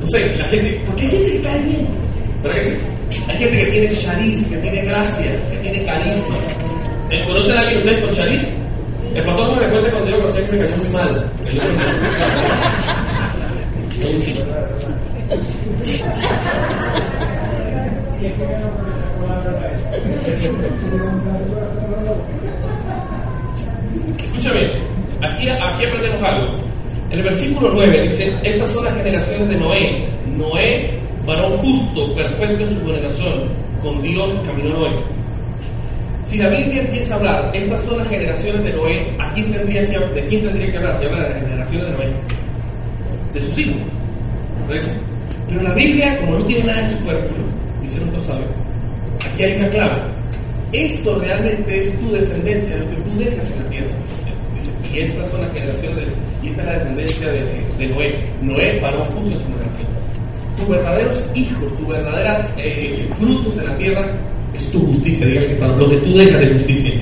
No 0.00 0.06
sé, 0.06 0.36
la 0.36 0.46
gente, 0.46 0.80
¿por 0.86 0.96
qué 0.96 1.02
hay 1.02 1.10
gente 1.10 1.32
que 1.32 1.42
cae 1.42 1.62
bien? 1.62 1.88
¿Verdad 2.42 2.56
que 2.56 2.64
sí? 2.64 2.76
Hay 3.28 3.38
gente 3.38 3.64
que 3.64 3.70
tiene 3.70 3.88
chariz, 3.96 4.46
que 4.46 4.56
tiene 4.58 4.82
gracia, 4.84 5.50
que 5.50 5.56
tiene 5.58 5.84
carisma. 5.84 6.36
¿Conocen 7.26 7.56
a 7.56 7.60
alguien 7.60 7.78
ustedes 7.78 8.04
con 8.04 8.14
chariz? 8.14 8.52
El 9.14 9.24
pastor 9.24 9.48
no 9.48 9.56
me 9.56 9.62
recuerda 9.62 9.90
cuando 9.90 10.10
yo 10.10 10.18
conocí 10.20 10.42
que 10.42 10.52
me 10.52 10.58
cayó 10.58 10.76
muy 10.76 10.88
mal. 10.90 11.30
Escúchame, 24.24 24.60
aquí, 25.20 25.48
aquí 25.48 25.84
aprendemos 25.84 26.22
algo. 26.22 26.54
En 27.10 27.18
el 27.18 27.22
versículo 27.24 27.70
9 27.74 28.02
dice, 28.02 28.32
estas 28.44 28.70
son 28.70 28.84
las 28.84 28.94
generaciones 28.94 29.48
de 29.48 29.56
Noé. 29.56 30.08
Noé, 30.36 31.00
varón 31.30 31.58
justo, 31.58 32.14
perfecto 32.14 32.64
en 32.64 32.78
su 32.78 32.86
generación, 32.86 33.34
con 33.82 34.02
Dios 34.02 34.34
caminó 34.46 34.78
Noé. 34.78 34.96
Si 36.24 36.38
la 36.38 36.48
Biblia 36.48 36.82
empieza 36.82 37.14
a 37.14 37.18
hablar, 37.18 37.50
estas 37.54 37.82
son 37.82 37.98
las 37.98 38.08
generaciones 38.08 38.64
de 38.64 38.72
Noé, 38.72 39.16
¿a 39.18 39.32
quién 39.34 39.52
tendría 39.52 39.88
que, 39.88 39.98
¿de 39.98 40.28
quién 40.28 40.42
tendría 40.42 40.70
que 40.70 40.76
hablar? 40.76 40.98
Se 40.98 41.06
habla 41.06 41.22
de 41.22 41.30
las 41.30 41.42
generaciones 41.42 41.86
de 41.86 41.92
Noé, 41.92 42.12
de 43.34 43.40
sus 43.40 43.58
hijos. 43.58 43.82
Pero 45.48 45.62
la 45.62 45.74
Biblia, 45.74 46.18
como 46.20 46.38
no 46.38 46.44
tiene 46.44 46.64
nada 46.64 46.82
de 46.82 46.88
superfluo, 46.96 47.46
dice 47.82 48.00
nuestro 48.00 48.22
sabio, 48.22 48.46
aquí 49.32 49.42
hay 49.42 49.56
una 49.56 49.68
clave. 49.68 50.02
Esto 50.72 51.18
realmente 51.18 51.80
es 51.80 52.00
tu 52.00 52.12
descendencia, 52.12 52.76
lo 52.76 52.90
que 52.90 52.96
tú 52.96 53.18
dejas 53.18 53.50
en 53.50 53.64
la 53.64 53.70
tierra. 53.70 53.94
y 54.92 54.98
estas 55.00 55.28
son 55.30 55.40
las 55.42 55.58
generaciones 55.58 55.96
de 55.96 56.30
esta 56.48 56.62
es 56.62 56.66
la 56.66 56.72
descendencia 56.72 57.32
de, 57.32 57.88
Noé. 57.88 58.24
Noé 58.42 58.78
paró 58.80 59.04
justo 59.04 59.20
en 59.20 59.38
su 59.38 59.44
generación. 59.44 59.88
Tus 60.60 60.68
verdaderos 60.68 61.24
hijos, 61.34 61.78
tus 61.78 61.88
verdaderos 61.88 62.54
eh, 62.58 63.08
frutos 63.14 63.58
en 63.58 63.66
la 63.66 63.78
tierra 63.78 64.20
es 64.54 64.70
tu 64.70 64.86
justicia, 64.86 65.26
diga 65.26 65.40
que 65.46 65.52
está, 65.52 65.66
donde 65.68 65.96
tú 65.98 66.12
dejas 66.16 66.40
de 66.40 66.52
justicia. 66.52 67.00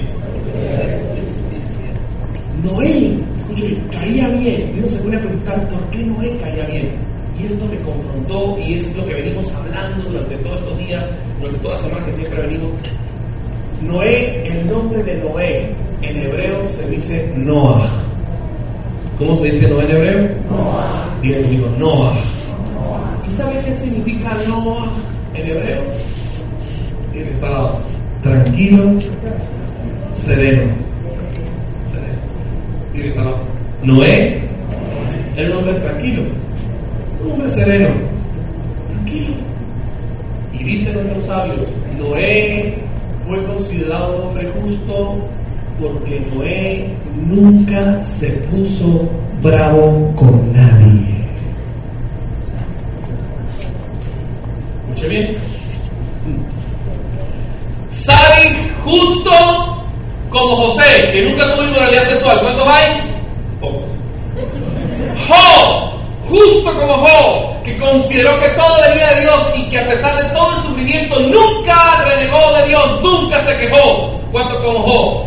Noé, 2.62 3.18
escucho, 3.40 3.66
caía 3.92 4.28
bien. 4.28 4.72
Y 4.74 4.78
uno 4.78 4.88
se 4.88 4.98
pone 4.98 5.16
a 5.16 5.20
preguntar 5.20 5.68
por 5.70 5.90
qué 5.90 5.98
Noé 6.04 6.38
caía 6.38 6.64
bien. 6.66 6.94
Y 7.38 7.46
esto 7.46 7.64
me 7.66 7.76
confrontó 7.80 8.58
y 8.58 8.74
es 8.74 8.96
lo 8.96 9.06
que 9.06 9.14
venimos 9.14 9.54
hablando 9.54 10.08
durante 10.08 10.36
todos 10.38 10.58
estos 10.58 10.78
días, 10.78 11.06
durante 11.40 11.58
todas 11.60 11.80
las 11.80 11.88
semanas 11.88 12.06
que 12.06 12.12
siempre 12.12 12.46
venimos. 12.46 12.72
Noé, 13.82 14.46
el 14.46 14.68
nombre 14.68 15.02
de 15.04 15.16
Noé 15.18 15.74
en 16.02 16.16
hebreo 16.16 16.66
se 16.66 16.88
dice 16.90 17.32
Noah. 17.36 18.04
¿Cómo 19.18 19.36
se 19.36 19.50
dice 19.50 19.68
Noah 19.68 19.84
en 19.84 19.90
hebreo? 19.90 20.28
Noah. 20.50 21.18
Diga 21.22 21.40
conmigo, 21.40 21.68
Noah. 21.78 22.16
¿Y 23.28 23.32
sabe 23.32 23.60
qué 23.64 23.74
significa 23.74 24.36
Noah 24.48 24.90
en 25.34 25.50
hebreo? 25.50 25.82
Tiene 27.12 27.30
estar 27.32 27.78
tranquilo, 28.22 28.98
sereno. 30.14 30.72
Sereno. 31.90 32.22
Tiene 32.92 33.14
Noé, 33.82 34.42
el 35.36 35.52
hombre 35.52 35.74
tranquilo, 35.74 36.22
un 37.22 37.30
hombre 37.30 37.50
sereno, 37.50 37.94
tranquilo. 38.88 39.34
Y 40.52 40.64
dicen 40.64 40.94
nuestros 40.94 41.24
sabios, 41.24 41.68
Noé 41.96 42.74
fue 43.26 43.44
considerado 43.44 44.16
un 44.16 44.28
hombre 44.28 44.52
justo 44.60 45.16
porque 45.80 46.20
Noé 46.34 46.94
nunca 47.26 48.02
se 48.02 48.32
puso 48.48 49.08
bravo 49.42 50.12
con 50.16 50.52
nadie. 50.52 50.77
Escuche. 54.98 55.36
Sari 57.90 58.56
justo 58.84 59.30
como 60.30 60.56
José, 60.56 61.10
que 61.12 61.22
nunca 61.22 61.54
tuvo 61.54 61.64
inmoralidad 61.64 62.02
sexual. 62.02 62.40
¿Cuántos 62.40 62.66
hay? 62.66 63.08
Job, 65.28 65.90
justo 66.28 66.74
como 66.74 66.96
Job, 66.98 67.62
que 67.64 67.76
consideró 67.78 68.38
que 68.40 68.48
todo 68.50 68.80
venía 68.88 69.14
de 69.14 69.20
Dios 69.22 69.52
y 69.56 69.70
que 69.70 69.78
a 69.78 69.88
pesar 69.88 70.22
de 70.22 70.30
todo 70.34 70.56
el 70.56 70.62
sufrimiento 70.62 71.20
nunca 71.20 72.04
renegó 72.04 72.52
de 72.54 72.68
Dios, 72.68 73.00
nunca 73.02 73.40
se 73.42 73.56
quejó. 73.58 74.20
¿Cuántos 74.32 74.60
como 74.60 74.82
Job? 74.82 75.24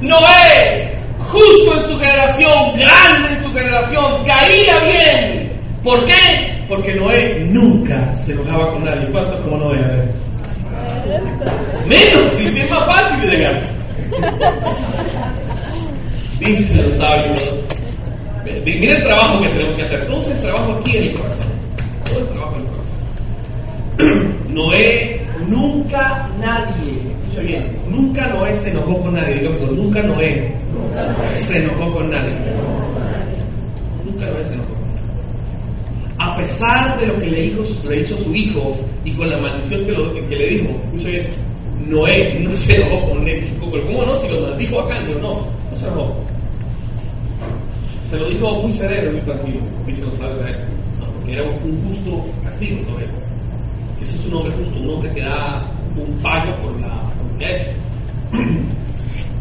Noé, 0.00 0.98
justo 1.30 1.74
en 1.74 1.82
su 1.88 1.98
generación, 1.98 2.72
grande 2.76 3.28
en 3.30 3.42
su 3.42 3.52
generación, 3.52 4.24
caía 4.24 4.80
bien. 4.80 5.62
¿Por 5.82 6.06
qué? 6.06 6.53
Porque 6.68 6.94
Noé 6.94 7.40
nunca 7.50 8.12
se 8.14 8.32
enojaba 8.32 8.72
con 8.72 8.84
nadie. 8.84 9.10
¿Cuántos 9.10 9.40
como 9.40 9.56
Noé? 9.58 9.78
A 9.78 9.88
ver. 9.88 10.14
Menos, 11.86 12.32
si 12.32 12.46
es 12.46 12.70
más 12.70 12.86
fácil 12.86 13.20
de 13.20 13.36
negar. 13.36 13.68
Dice 16.40 16.82
los 16.82 16.94
sabios. 16.94 17.54
Mira 18.64 18.96
el 18.96 19.04
trabajo 19.04 19.40
que 19.40 19.48
tenemos 19.48 19.74
que 19.74 19.82
hacer. 19.82 20.06
Todo 20.06 20.20
ese 20.20 20.34
trabajo 20.42 20.72
aquí 20.72 20.96
en 20.96 21.04
el 21.04 21.14
corazón. 21.14 21.46
Todo 22.06 22.18
el 22.20 22.28
trabajo 22.28 22.56
en 22.56 22.62
el 22.62 22.68
corazón. 24.08 24.36
Noé, 24.54 25.20
nunca 25.48 26.28
nadie 26.40 27.14
bien, 27.42 27.76
nunca 27.88 28.26
Noé 28.28 28.54
se 28.54 28.70
enojó 28.70 29.00
con 29.00 29.14
nadie, 29.14 29.34
digo, 29.34 29.52
nunca 29.72 30.02
Noé 30.02 30.54
se 31.34 31.64
enojó 31.64 31.92
con 31.92 32.10
nadie. 32.10 32.32
Nunca 34.04 34.26
Noé 34.26 34.44
se 34.44 34.54
enojó. 34.54 34.73
A 36.18 36.36
pesar 36.36 36.98
de 36.98 37.06
lo 37.06 37.18
que 37.18 37.26
le 37.26 37.46
hizo, 37.46 37.88
le 37.88 38.00
hizo 38.00 38.16
su 38.18 38.34
hijo 38.34 38.76
y 39.04 39.12
con 39.12 39.28
la 39.28 39.40
maldición 39.40 39.84
que, 39.84 40.26
que 40.28 40.36
le 40.36 40.48
dijo, 40.48 40.70
escucha 40.70 41.08
bien, 41.08 41.28
Noé 41.86 42.40
no 42.40 42.50
se 42.56 42.80
enojó 42.80 43.10
con 43.10 43.28
él. 43.28 43.50
¿Cómo 43.58 44.04
no? 44.04 44.12
Si 44.12 44.28
lo 44.28 44.42
maldijo 44.42 44.80
acá, 44.80 45.00
no, 45.02 45.14
no, 45.18 45.46
no 45.70 45.76
se 45.76 45.86
enojó. 45.86 46.14
Se 48.10 48.18
lo 48.18 48.28
dijo 48.28 48.62
muy 48.62 48.72
sereno, 48.72 49.12
muy 49.12 49.20
tranquilo, 49.22 49.60
dice 49.86 50.04
los 50.06 50.18
sabios 50.18 50.44
de 50.44 50.50
él. 50.50 50.56
porque 51.16 51.32
era 51.32 51.42
un 51.42 51.78
justo 51.88 52.22
castigo, 52.44 52.80
Noé. 52.90 53.06
Ese 54.00 54.16
es 54.16 54.26
un 54.26 54.34
hombre 54.34 54.54
justo, 54.56 54.78
un 54.78 54.90
hombre 54.90 55.12
que 55.14 55.20
da 55.22 55.66
un 55.96 56.16
pago 56.22 56.54
por 56.62 56.80
la 56.80 57.04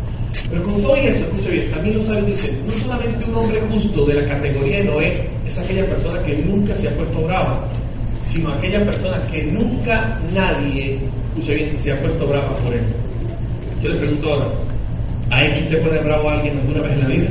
pero 0.49 0.63
con 0.63 0.81
todo 0.81 0.95
eso, 0.95 1.25
escucha 1.25 1.49
bien, 1.49 1.69
también 1.69 1.97
los 1.97 2.05
sabios 2.05 2.25
dicen, 2.27 2.65
no 2.65 2.71
solamente 2.73 3.25
un 3.25 3.35
hombre 3.35 3.61
justo 3.71 4.05
de 4.05 4.13
la 4.15 4.27
categoría 4.27 4.77
de 4.77 4.83
Noé 4.85 5.29
es 5.45 5.59
aquella 5.59 5.85
persona 5.85 6.23
que 6.23 6.37
nunca 6.37 6.75
se 6.75 6.87
ha 6.87 6.91
puesto 6.91 7.21
brava, 7.21 7.67
sino 8.25 8.51
aquella 8.51 8.83
persona 8.83 9.21
que 9.31 9.43
nunca 9.43 10.19
nadie, 10.33 10.99
escucha 11.29 11.53
bien, 11.53 11.77
se 11.77 11.91
ha 11.91 11.99
puesto 12.01 12.27
brava 12.27 12.55
por 12.57 12.73
él. 12.73 12.83
Yo 13.81 13.89
le 13.89 13.99
pregunto 13.99 14.33
ahora, 14.33 14.51
¿ha 15.29 15.45
hecho 15.45 15.59
usted 15.65 15.83
poner 15.83 16.03
bravo 16.03 16.29
a 16.29 16.33
alguien 16.33 16.57
alguna 16.59 16.81
vez 16.81 16.91
en 16.93 16.99
la 16.99 17.07
vida? 17.07 17.29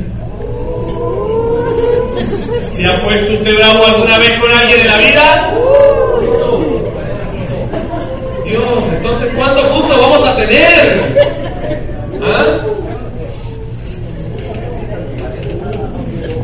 ¿Se 2.69 2.87
ha 2.87 3.03
puesto 3.03 3.33
usted 3.33 3.57
bravo 3.57 3.87
alguna 3.87 4.19
vez 4.19 4.31
con 4.39 4.51
alguien 4.51 4.81
en 4.81 4.87
la 4.87 4.99
vida? 4.99 5.55
Dios, 8.45 8.93
entonces 8.97 9.33
¿cuánto 9.35 9.75
gusto 9.75 10.01
vamos 10.01 10.25
a 10.27 10.37
tener? 10.37 11.17
¿Ah? 12.23 12.72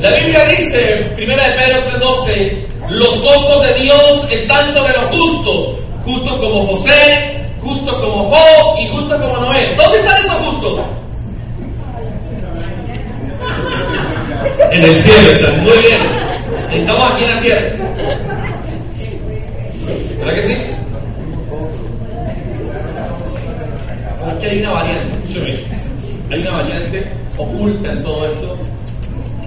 La 0.09 0.17
Biblia 0.17 0.45
dice, 0.47 1.11
primera 1.17 1.49
de 1.49 1.55
Pedro 1.55 1.83
3:12, 2.01 2.67
los 2.89 3.23
ojos 3.25 3.67
de 3.67 3.75
Dios 3.83 4.29
están 4.31 4.75
sobre 4.75 4.95
los 4.95 5.07
justos, 5.09 5.77
justos 6.03 6.39
como 6.39 6.67
José, 6.67 7.47
justos 7.61 7.95
como 7.99 8.31
Job 8.31 8.79
y 8.81 8.89
justos 8.89 9.21
como 9.21 9.37
Noé. 9.37 9.77
¿Dónde 9.77 9.99
están 9.99 10.21
esos 10.21 10.37
justos? 10.37 10.81
En 14.73 14.83
el 14.83 14.97
cielo 14.97 15.31
están, 15.31 15.63
muy 15.63 15.77
bien. 15.77 16.01
Estamos 16.73 17.13
aquí 17.13 17.25
en 17.25 17.31
la 17.31 17.41
tierra. 17.41 17.71
¿Verdad 20.21 20.35
que 20.35 20.43
sí? 20.43 20.57
Aquí 24.27 24.47
hay 24.47 24.61
una 24.61 24.71
variante, 24.71 25.67
hay 26.31 26.41
una 26.41 26.51
variante 26.51 27.13
oculta 27.37 27.93
en 27.93 28.03
todo 28.03 28.27
esto, 28.27 28.59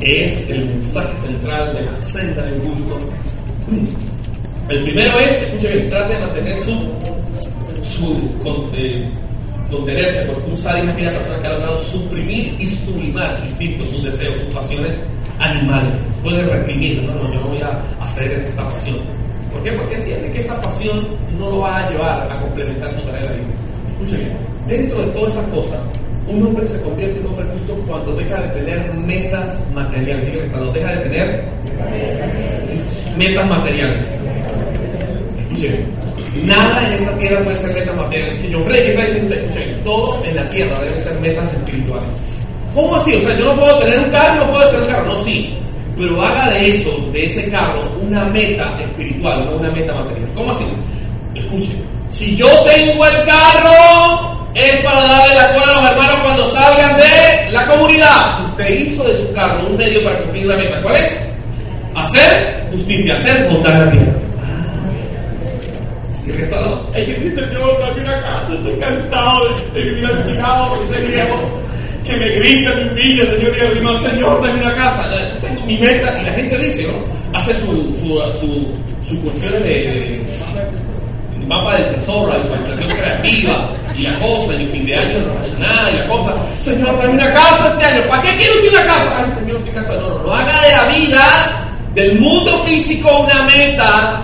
es 0.02 0.50
el 0.50 0.68
mensaje 0.68 1.16
central 1.28 1.74
de 1.74 1.82
la 1.82 1.96
senda 1.96 2.44
del 2.44 2.62
gusto. 2.62 2.98
El 4.70 4.84
primero 4.84 5.20
es, 5.20 5.42
escuche 5.44 5.74
bien, 5.74 5.90
trate 5.90 6.14
de 6.14 6.20
mantener 6.20 6.56
su, 6.58 6.72
su 7.84 8.72
eh, 8.74 9.10
contenerse, 9.70 10.22
porque 10.26 10.50
un 10.50 10.58
sádico 10.58 10.88
es 10.88 10.94
aquella 10.94 11.12
persona 11.14 11.42
que 11.42 11.48
ha 11.48 11.52
logrado 11.52 11.80
suprimir 11.80 12.56
y 12.60 12.68
sublimar 12.68 13.36
sus 13.38 13.50
instintos, 13.50 13.90
sus 13.90 14.04
deseos, 14.04 14.40
sus 14.42 14.54
pasiones 14.54 15.00
animales. 15.40 15.96
Puede 16.24 16.44
reprimir, 16.44 17.04
no, 17.04 17.14
no, 17.14 17.34
yo 17.34 17.40
voy 17.48 17.62
a 17.62 17.70
hacer 18.02 18.32
esta 18.32 18.68
pasión. 18.68 19.00
¿Por 19.52 19.64
qué? 19.64 19.72
Porque 19.74 19.96
entiende 19.96 20.32
que 20.32 20.40
esa 20.40 20.62
pasión 20.62 21.08
no 21.38 21.50
lo 21.50 21.60
va 21.60 21.80
a 21.80 21.90
llevar 21.90 22.32
a 22.32 22.40
complementar 22.40 22.94
su 22.94 23.02
tarea 23.02 23.32
de 23.32 23.38
vida. 23.38 23.50
Escuche 23.94 24.18
bien, 24.18 24.38
dentro 24.68 25.02
de 25.02 25.12
todas 25.12 25.34
esas 25.34 25.48
cosas, 25.48 25.80
un 26.32 26.48
hombre 26.48 26.65
se 26.65 26.82
convierte 26.82 27.20
en 27.20 27.26
hombre 27.28 27.46
justo 27.54 27.76
cuando 27.88 28.15
deja 28.15 28.41
de 28.41 28.48
tener 28.50 28.94
metas 28.94 29.70
materiales. 29.74 30.50
Cuando 30.52 30.72
deja 30.72 30.91
de 30.91 30.98
tener 31.02 31.44
metas 33.17 33.50
materiales. 33.50 34.12
Escuche, 35.39 35.86
nada 36.44 36.88
en 36.88 36.94
esta 36.94 37.17
tierra 37.17 37.44
puede 37.44 37.58
ser 37.58 37.74
metas 37.74 37.96
materiales. 37.96 38.52
Yo 38.52 38.62
creo 38.62 38.96
que 38.96 39.04
diciendo, 39.04 39.84
todo 39.84 40.26
en 40.26 40.36
la 40.36 40.50
tierra 40.50 40.80
debe 40.80 40.98
ser 40.98 41.20
metas 41.20 41.54
espirituales. 41.54 42.10
¿Cómo 42.74 42.96
así? 42.96 43.15
O 43.15 43.20
sea, 43.20 43.38
yo 43.38 43.54
no 43.54 43.60
puedo 43.60 43.80
tener 43.80 44.00
un 44.00 44.12
carro, 44.12 44.46
no 44.46 44.52
puedo 44.52 44.63
hacer 44.65 44.80
un 44.82 44.88
carro. 44.88 45.13
No, 45.13 45.20
sí. 45.20 45.58
Pero 45.98 46.22
haga 46.22 46.50
de 46.52 46.70
eso, 46.70 47.10
de 47.12 47.26
ese 47.26 47.52
carro, 47.52 48.00
una 48.00 48.26
meta 48.26 48.80
espiritual, 48.80 49.46
no 49.46 49.58
una 49.58 49.70
meta 49.72 49.94
material. 49.94 50.30
¿Cómo 50.34 50.52
así? 50.52 50.65
Escuche. 51.36 51.74
Si 52.10 52.36
yo 52.36 52.48
tengo 52.65 53.06
el 53.06 53.26
carro, 53.26 54.40
es 54.56 54.76
para 54.84 55.02
darle 55.02 55.36
la 55.36 55.54
cola 55.54 55.72
a 55.72 55.82
los 55.82 55.92
hermanos 55.92 56.16
cuando 56.24 56.48
salgan 56.48 56.98
de 56.98 57.52
la 57.52 57.66
comunidad. 57.66 58.42
Usted 58.42 58.70
hizo 58.70 59.04
de 59.04 59.18
su 59.18 59.34
carro 59.34 59.68
un 59.68 59.78
medio 59.78 60.04
para 60.04 60.22
cumplir 60.22 60.46
la 60.48 60.58
meta. 60.58 60.80
¿Cuál 60.82 60.96
es? 60.96 61.28
Hacer 61.96 62.68
justicia, 62.72 63.14
hacer 63.14 63.48
bondad 63.50 63.74
a 63.74 63.86
la 63.86 63.92
tierra. 63.92 64.22
¿Y 66.26 66.32
lado? 66.52 66.90
Hay 66.94 67.06
que 67.06 67.14
dice, 67.16 67.46
Señor, 67.46 67.80
dame 67.80 68.02
una 68.02 68.22
casa, 68.22 68.54
estoy 68.54 68.80
cansado 68.80 69.50
de 69.74 69.84
vivir 69.84 70.06
alquilado, 70.06 70.80
de 70.80 70.86
ser 70.86 71.08
viejo 71.08 71.36
que 72.06 72.18
me 72.18 72.30
grita, 72.30 72.76
me 72.76 72.92
humilla, 72.92 73.26
Señor, 73.26 73.58
y 73.58 73.78
hermano, 73.78 74.00
Señor, 74.00 74.42
dame 74.42 74.60
una 74.62 74.76
casa. 74.76 75.10
Tengo 75.42 75.66
mi 75.66 75.78
meta, 75.78 76.18
y 76.20 76.26
la 76.26 76.34
gente 76.34 76.58
dice, 76.58 76.88
¿no? 76.88 77.38
Hace 77.38 77.54
su, 77.56 77.94
su, 77.94 78.20
su, 78.40 78.68
su 79.08 79.22
cuestión 79.22 79.64
de, 79.64 80.26
mapa 81.52 81.76
del 81.76 81.96
tesoro, 81.96 82.32
la 82.32 82.38
visualización 82.40 82.98
creativa, 82.98 83.70
y 83.98 84.04
la 84.04 84.14
cosa, 84.20 84.54
y 84.54 84.64
el 84.64 84.70
fin 84.70 84.86
de 84.86 84.96
año 84.96 85.20
no 85.28 85.34
pasa 85.36 85.60
nada, 85.60 85.92
y 85.92 85.98
la 85.98 86.08
cosa, 86.08 86.32
Señor, 86.62 86.98
dame 86.98 87.14
una 87.14 87.32
casa 87.32 87.68
este 87.68 87.86
año, 87.86 88.08
¿para 88.08 88.22
qué 88.22 88.38
quiero 88.38 88.54
usted 88.56 88.70
una 88.70 88.86
casa? 88.86 89.24
Ay, 89.24 89.32
Señor, 89.32 89.64
¿qué 89.64 89.72
casa? 89.74 89.94
No, 89.96 90.10
no, 90.10 90.24
no 90.24 90.34
haga 90.34 90.62
de 90.62 90.72
la 90.72 90.86
vida, 90.98 91.78
del 91.94 92.20
mundo 92.20 92.58
físico, 92.66 93.20
una 93.20 93.44
meta, 93.44 94.24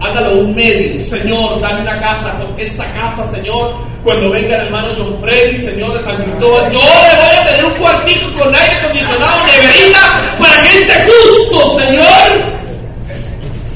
hágalo 0.00 0.40
un 0.40 0.54
medio. 0.54 1.04
Señor, 1.04 1.60
dame 1.60 1.82
una 1.82 2.00
casa, 2.00 2.36
porque 2.40 2.64
esta 2.64 2.92
casa, 2.92 3.26
Señor, 3.28 3.76
cuando 4.02 4.30
venga 4.32 4.56
el 4.56 4.66
hermano 4.66 4.94
John 4.96 5.16
Freddy, 5.20 5.58
Señor 5.58 5.96
de 5.96 6.00
San 6.00 6.16
Cristóbal, 6.16 6.72
yo 6.72 6.80
le 6.80 7.16
voy 7.22 7.36
a 7.40 7.46
tener 7.46 7.64
un 7.64 7.72
cuartito 7.74 8.32
con 8.38 8.54
aire 8.54 8.76
acondicionado, 8.76 9.38
neverita, 9.46 10.00
para 10.40 10.62
que 10.62 10.68
esté 10.68 11.06
justo, 11.06 11.78
Señor, 11.78 12.60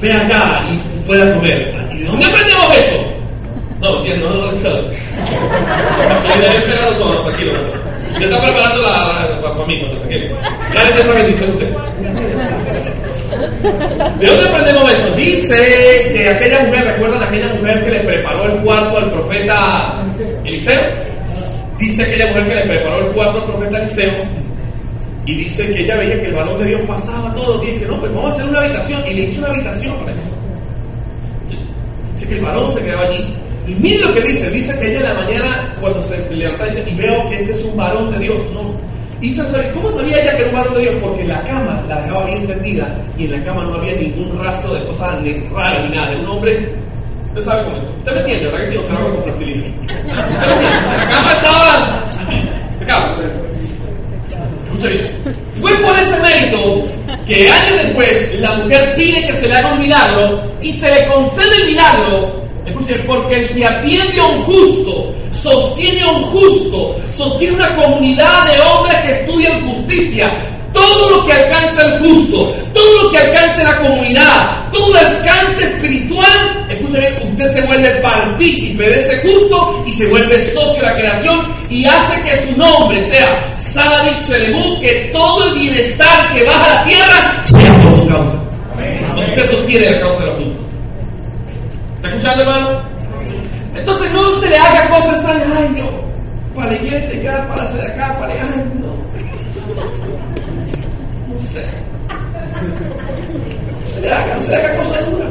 ve 0.01 0.12
acá 0.12 0.61
y 0.73 1.07
pueda 1.07 1.35
comer. 1.35 1.84
¿Y 1.94 1.98
de 1.98 2.07
dónde 2.07 2.26
aprendemos 2.26 2.78
eso? 2.78 3.12
No, 3.80 3.98
entiendo, 3.98 4.30
no, 4.30 4.35
no, 4.35 4.52
no. 4.52 4.52
no. 4.52 4.61
tranquilo. 7.22 7.52
Ya 8.18 8.26
está 8.26 8.42
preparando 8.42 8.83
la, 8.83 9.40
para 9.42 9.66
mí, 9.66 9.88
tranquilo. 9.90 10.37
Gracias 10.72 11.00
esa 11.00 11.14
bendición 11.14 11.50
usted. 11.50 11.68
¿De 14.18 14.26
dónde 14.26 14.48
aprendemos 14.48 14.92
eso? 14.92 15.14
Dice 15.16 15.57
que 16.12 16.28
aquella 16.28 16.61
mujer, 16.64 16.85
¿recuerdan 16.85 17.22
aquella 17.22 17.54
mujer 17.54 17.85
que 17.85 17.90
le 17.90 18.00
preparó 18.00 18.44
el 18.44 18.62
cuarto 18.62 18.98
al 18.98 19.11
profeta 19.12 20.02
Eliseo? 20.44 20.83
Dice 21.78 22.02
aquella 22.04 22.26
mujer 22.28 22.48
que 22.48 22.54
le 22.54 22.62
preparó 22.62 23.07
el 23.07 23.12
cuarto 23.12 23.38
al 23.38 23.46
profeta 23.46 23.78
Eliseo 23.78 24.12
y 25.26 25.37
dice 25.37 25.72
que 25.72 25.80
ella 25.83 25.96
veía 25.96 26.20
que 26.20 26.26
el 26.26 26.35
balón 26.35 26.59
de 26.59 26.66
Dios 26.66 26.83
pasaba 26.87 27.35
todo 27.35 27.64
y 27.64 27.70
dice, 27.70 27.88
no, 27.88 27.98
pues 27.98 28.14
vamos 28.14 28.33
a 28.33 28.37
hacer 28.37 28.50
una 28.50 28.61
habitación 28.61 29.02
y 29.07 29.14
le 29.14 29.22
hizo 29.22 29.40
una 29.40 29.48
habitación 29.48 29.96
para 29.98 30.12
eso. 30.12 30.34
Dice 32.14 32.29
que 32.29 32.35
el 32.35 32.44
balón 32.44 32.70
se 32.72 32.83
quedaba 32.83 33.03
allí. 33.03 33.35
Y 33.66 33.74
mire 33.74 34.05
lo 34.05 34.14
que 34.14 34.20
dice, 34.20 34.50
dice 34.50 34.79
que 34.79 34.87
ella 34.87 35.00
en 35.00 35.05
la 35.05 35.14
mañana 35.14 35.77
cuando 35.81 36.03
se 36.03 36.31
levanta 36.31 36.66
dice, 36.66 36.85
y 36.87 36.94
veo 36.96 37.29
que 37.31 37.37
este 37.37 37.53
es 37.53 37.64
un 37.64 37.77
balón 37.77 38.11
de 38.12 38.18
Dios. 38.18 38.40
No, 38.53 38.74
y 39.24 39.35
¿cómo 39.72 39.90
sabía 39.90 40.20
ella 40.20 40.37
que 40.37 40.42
era 40.42 40.50
un 40.50 40.57
varón 40.57 40.74
de 40.74 40.81
Dios? 40.83 40.94
Porque 41.00 41.24
la 41.24 41.42
cama 41.44 41.83
la 41.88 42.03
dejaba 42.03 42.27
bien 42.27 42.46
tendida 42.46 42.94
y 43.16 43.24
en 43.24 43.33
la 43.33 43.44
cama 43.44 43.64
no 43.64 43.77
había 43.77 43.94
ningún 43.94 44.38
rastro 44.38 44.74
de 44.74 44.85
cosas 44.85 45.22
ni 45.22 45.33
raras 45.48 45.83
ni 45.85 45.96
nada. 45.96 46.12
Era 46.12 46.20
un 46.20 46.27
hombre. 46.27 46.68
Usted 47.29 47.40
sabe 47.40 47.64
cómo 47.64 47.77
es. 47.79 47.83
Usted 47.85 48.12
me 48.12 48.20
entiende, 48.20 48.44
¿verdad 48.44 48.59
que 48.59 48.66
sí? 48.70 48.77
Observa 48.77 49.11
con 49.11 49.22
plastilina. 49.22 49.64
La 50.96 51.09
cama 51.09 51.33
estaba. 51.33 52.09
Escucha 54.66 54.88
bien. 54.88 55.22
Fue 55.53 55.72
por 55.79 55.98
ese 55.98 56.20
mérito 56.20 56.87
que 57.27 57.48
años 57.48 57.83
después 57.83 58.40
la 58.40 58.57
mujer 58.57 58.94
pide 58.94 59.27
que 59.27 59.33
se 59.33 59.48
le 59.48 59.55
haga 59.55 59.72
un 59.72 59.81
milagro 59.81 60.54
y 60.64 60.72
se 60.72 60.92
le 60.92 61.07
concede 61.07 61.57
el 61.62 61.66
milagro 61.66 62.44
Escuchen, 62.66 63.05
porque 63.07 63.40
el 63.40 63.55
que 63.55 63.66
atiende 63.66 64.20
a 64.20 64.24
un 64.24 64.42
justo, 64.44 65.14
sostiene 65.33 66.00
a 66.00 66.11
un 66.11 66.24
justo, 66.24 66.96
sostiene 67.14 67.57
una 67.57 67.74
comunidad 67.77 68.46
de 68.46 68.61
hombres 68.61 68.96
que 69.03 69.12
estudian 69.12 69.70
justicia. 69.70 70.35
Todo 70.72 71.11
lo 71.11 71.27
que 71.27 71.33
alcanza 71.33 71.87
el 71.87 71.98
justo, 72.00 72.53
todo 72.72 73.03
lo 73.03 73.11
que 73.11 73.18
alcanza 73.18 73.62
la 73.62 73.79
comunidad, 73.79 74.70
todo 74.72 74.98
el 74.98 75.07
alcance 75.07 75.64
espiritual, 75.64 76.66
escuchen 76.68 77.14
usted 77.22 77.53
se 77.53 77.66
vuelve 77.66 77.90
partícipe 78.00 78.83
de 78.83 78.98
ese 78.98 79.18
justo 79.18 79.85
y 79.87 79.92
se 79.92 80.09
vuelve 80.09 80.40
socio 80.53 80.83
de 80.83 80.88
la 80.88 80.96
creación 80.96 81.55
y 81.68 81.85
hace 81.85 82.22
que 82.22 82.37
su 82.46 82.59
nombre 82.59 83.03
sea 83.05 83.55
Sadik 83.57 84.16
Selemut, 84.22 84.81
que 84.81 85.11
todo 85.12 85.44
el 85.48 85.55
bienestar 85.59 86.35
que 86.35 86.42
baja 86.44 86.64
a 86.64 86.74
la 86.77 86.85
tierra 86.87 87.42
sea 87.44 87.83
por 87.83 88.00
su 88.00 88.08
causa. 88.08 88.44
Usted 89.29 89.50
sostiene 89.50 89.90
la 89.90 90.00
causa 90.00 90.19
de 90.21 90.27
la 90.27 90.35
justicia. 90.35 90.44
¿Está 92.05 92.17
escuchando, 92.17 92.42
hermano? 92.42 92.83
Entonces 93.75 94.13
no 94.13 94.38
se 94.38 94.50
le 94.50 94.59
haga 94.59 94.90
cosas 94.90 95.15
extrañas. 95.15 95.48
Ay, 95.57 95.75
yo, 95.79 96.55
para 96.55 96.71
la 96.71 96.77
iglesia, 96.77 97.23
ya, 97.23 97.48
para 97.48 97.65
hacer 97.65 97.90
acá, 97.90 98.19
para. 98.19 98.35
Ay, 98.35 98.73
no. 98.79 98.88
No 101.29 101.40
sé. 101.50 101.65
No 103.81 103.94
se 103.94 104.00
le 104.02 104.13
haga, 104.13 104.37
no 104.37 104.42
se 104.42 104.50
le 104.50 104.57
haga 104.57 104.77
cosas 104.77 105.11
duras. 105.11 105.29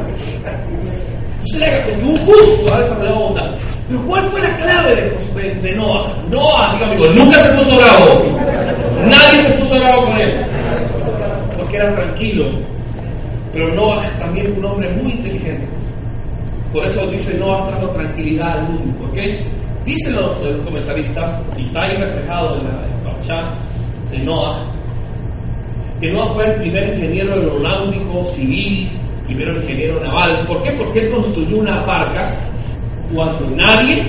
No 1.40 1.46
se 1.46 1.58
le 1.60 1.66
haga, 1.66 1.84
porque 1.84 2.06
un 2.06 2.16
justo 2.26 2.74
ha 2.74 2.78
desarrollado 2.80 3.20
bondad. 3.20 3.54
Pero 3.86 4.06
¿cuál 4.06 4.24
fue 4.24 4.40
la 4.40 4.56
clave 4.56 4.94
de, 4.96 5.54
de, 5.54 5.76
Noah? 5.76 6.08
Noah, 6.28 6.72
diga 6.72 6.86
amigo, 6.88 7.06
nunca 7.12 7.38
se 7.38 7.52
puso 7.52 7.76
bravo. 7.76 8.24
Nadie 9.06 9.42
se 9.42 9.52
puso 9.60 9.78
bravo 9.78 10.06
con 10.06 10.20
él. 10.20 10.44
Porque 11.56 11.76
era 11.76 11.94
tranquilo. 11.94 12.46
Pero 13.52 13.72
Noah 13.76 14.02
también 14.18 14.46
fue 14.48 14.56
un 14.56 14.64
hombre 14.64 14.90
muy 14.90 15.12
inteligente. 15.12 15.73
Por 16.74 16.84
eso 16.84 17.06
dice 17.06 17.38
Noah 17.38 17.68
trajo 17.68 17.86
tranquilidad 17.90 18.58
al 18.58 18.68
mundo. 18.68 18.98
¿Por 18.98 19.12
qué? 19.12 19.38
Dicen 19.86 20.16
los, 20.16 20.36
comentaristas, 20.64 21.40
y 21.56 21.62
está 21.62 21.82
ahí 21.82 21.96
reflejado 21.96 22.58
en 22.58 22.64
la 22.64 23.20
chat 23.20 23.44
de 24.10 24.18
Noah, 24.18 24.66
que 26.00 26.10
Noah 26.10 26.34
fue 26.34 26.46
el 26.46 26.60
primer 26.62 26.94
ingeniero 26.94 27.34
aeronáutico 27.34 28.24
civil, 28.24 28.90
primero 29.24 29.56
ingeniero 29.62 30.00
naval. 30.00 30.44
¿Por 30.48 30.64
qué? 30.64 30.72
Porque 30.72 30.98
él 30.98 31.10
construyó 31.12 31.58
una 31.58 31.80
barca 31.84 32.32
cuando 33.14 33.48
nadie 33.50 34.02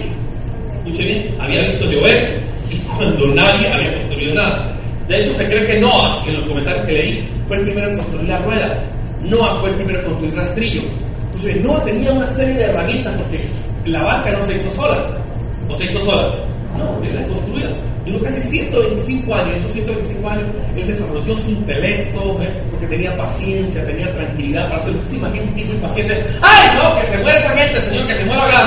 escuche 0.78 1.06
bien, 1.06 1.36
había 1.40 1.62
visto 1.66 1.86
llover 1.86 2.44
y 2.72 2.78
cuando 2.78 3.28
nadie 3.28 3.72
había 3.72 3.94
construido 4.00 4.34
nada. 4.34 4.76
De 5.08 5.22
hecho, 5.22 5.36
se 5.36 5.46
cree 5.46 5.68
que 5.68 5.80
Noah, 5.80 6.24
en 6.26 6.34
los 6.34 6.46
comentarios 6.46 6.88
que 6.88 6.94
leí, 6.94 7.30
fue 7.48 7.58
el 7.58 7.64
primero 7.66 7.92
en 7.92 7.98
construir 7.98 8.28
la 8.28 8.40
rueda. 8.40 8.84
Noah 9.22 9.60
fue 9.60 9.70
el 9.70 9.76
primero 9.76 10.00
en 10.00 10.06
construir 10.06 10.34
rastrillo. 10.34 11.05
Bien, 11.42 11.62
Noah 11.64 11.84
tenía 11.84 12.12
una 12.12 12.28
serie 12.28 12.56
de 12.56 12.64
herramientas 12.66 13.14
porque 13.18 13.40
la 13.86 14.04
barca 14.04 14.32
no 14.32 14.46
se 14.46 14.56
hizo 14.58 14.72
sola. 14.72 15.24
¿O 15.70 15.76
se 15.76 15.86
hizo 15.86 16.00
sola? 16.06 16.36
No, 16.78 17.04
era 17.04 17.28
construida. 17.28 17.70
Duró 18.06 18.22
casi 18.24 18.42
125 18.42 19.34
años. 19.34 19.56
Esos 19.60 19.74
125 19.74 20.30
años 20.30 20.46
él 20.76 20.88
desarrolló 20.88 21.36
su 21.36 21.52
intelecto, 21.52 22.42
¿eh? 22.42 22.64
porque 22.70 22.88
tenía 22.88 23.16
paciencia, 23.18 23.86
tenía 23.86 24.14
tranquilidad 24.14 24.70
para 24.70 24.82
hacerlo. 24.82 25.02
¿Se 25.10 25.16
imagina 25.16 25.44
un 25.44 25.56
tipo 25.56 25.74
impaciente? 25.74 26.26
¡Ay, 26.42 26.78
no! 26.78 27.00
Que 27.00 27.08
se 27.08 27.18
muera 27.18 27.40
esa 27.40 27.50
gente, 27.50 27.82
señor, 27.82 28.08
que 28.08 28.16
se 28.16 28.26
muera 28.26 28.46
acá. 28.46 28.64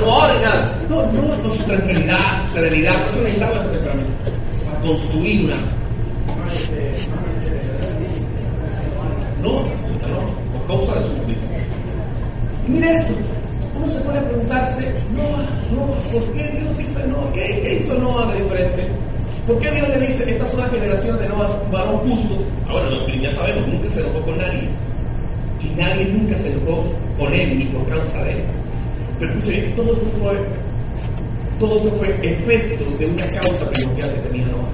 No, 0.00 0.28
no, 0.28 0.38
no, 0.88 1.02
no, 1.02 1.12
no, 1.12 1.12
no, 1.12 1.36
no, 1.36 1.42
no, 1.42 1.54
su 1.54 1.62
tranquilidad, 1.64 2.46
su 2.48 2.54
serenidad. 2.54 2.94
Por 2.94 3.08
eso 3.08 3.20
necesitaba 3.22 3.56
ese 3.56 3.68
temperamento. 3.68 4.12
Para 4.64 4.80
construir 4.80 5.44
una. 5.44 5.60
No, 9.42 9.62
no, 9.62 10.49
causa 10.70 10.94
de 10.94 11.04
su 11.04 11.16
justicia. 11.16 11.48
Y 12.66 12.70
mire 12.70 12.92
esto, 12.92 13.14
uno 13.76 13.88
se 13.88 14.00
puede 14.02 14.20
preguntarse, 14.20 14.94
Noah, 15.14 15.48
Noah, 15.72 15.98
¿por 16.12 16.32
qué 16.32 16.58
Dios 16.58 16.78
dice 16.78 17.06
Noah? 17.08 17.32
¿Qué, 17.32 17.60
qué 17.62 17.78
hizo 17.80 17.98
Noah 17.98 18.32
de 18.32 18.42
diferente? 18.42 18.86
¿Por 19.46 19.58
qué 19.58 19.70
Dios 19.72 19.88
le 19.88 20.00
dice, 20.06 20.30
estas 20.30 20.50
son 20.50 20.60
las 20.60 20.70
generaciones 20.70 21.20
de 21.20 21.28
Noah, 21.28 21.48
varón 21.72 21.98
justo? 22.00 22.36
Ahora, 22.68 22.88
ya 23.20 23.30
sabemos, 23.32 23.68
nunca 23.68 23.90
se 23.90 24.00
enojó 24.00 24.22
con 24.22 24.38
nadie. 24.38 24.68
Y 25.60 25.68
nadie 25.76 26.06
nunca 26.06 26.36
se 26.36 26.52
enojó 26.52 26.84
con 27.18 27.32
él 27.34 27.58
ni 27.58 27.64
por 27.66 27.86
causa 27.88 28.22
de 28.24 28.32
él. 28.32 28.44
Pero 29.18 29.32
escuchen, 29.32 29.76
todo 29.76 29.92
esto 29.92 30.06
fue, 30.22 30.48
todo 31.58 31.76
esto 31.76 31.90
fue 31.98 32.08
efecto 32.22 32.84
de 32.98 33.06
una 33.06 33.26
causa 33.40 33.70
primordial 33.70 34.14
que 34.14 34.28
tenía 34.28 34.46
Noah. 34.46 34.70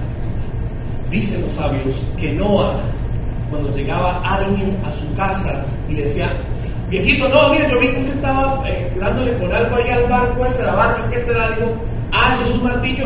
Dicen 1.09 1.41
los 1.41 1.53
sabios 1.53 1.95
que 2.19 2.33
Noah 2.33 2.83
cuando 3.49 3.71
llegaba 3.75 4.21
alguien 4.23 4.77
a 4.85 4.91
su 4.91 5.13
casa 5.15 5.65
y 5.87 5.95
decía, 5.95 6.31
viejito, 6.89 7.27
no, 7.29 7.49
mire, 7.49 7.69
yo 7.69 7.79
vi 7.79 7.91
que 7.93 7.99
usted 7.99 8.13
estaba 8.13 8.63
eh, 8.67 8.91
dándole 8.99 9.37
con 9.37 9.51
algo 9.53 9.75
ahí 9.75 9.89
al 9.89 10.09
barco 10.09 10.45
ese, 10.45 10.63
la 10.63 10.75
barca, 10.75 11.09
¿qué 11.09 11.19
será? 11.19 11.49
Digo, 11.51 11.71
ah, 12.11 12.33
eso 12.35 12.45
es 12.45 12.57
un 12.57 12.63
martillo. 12.63 13.05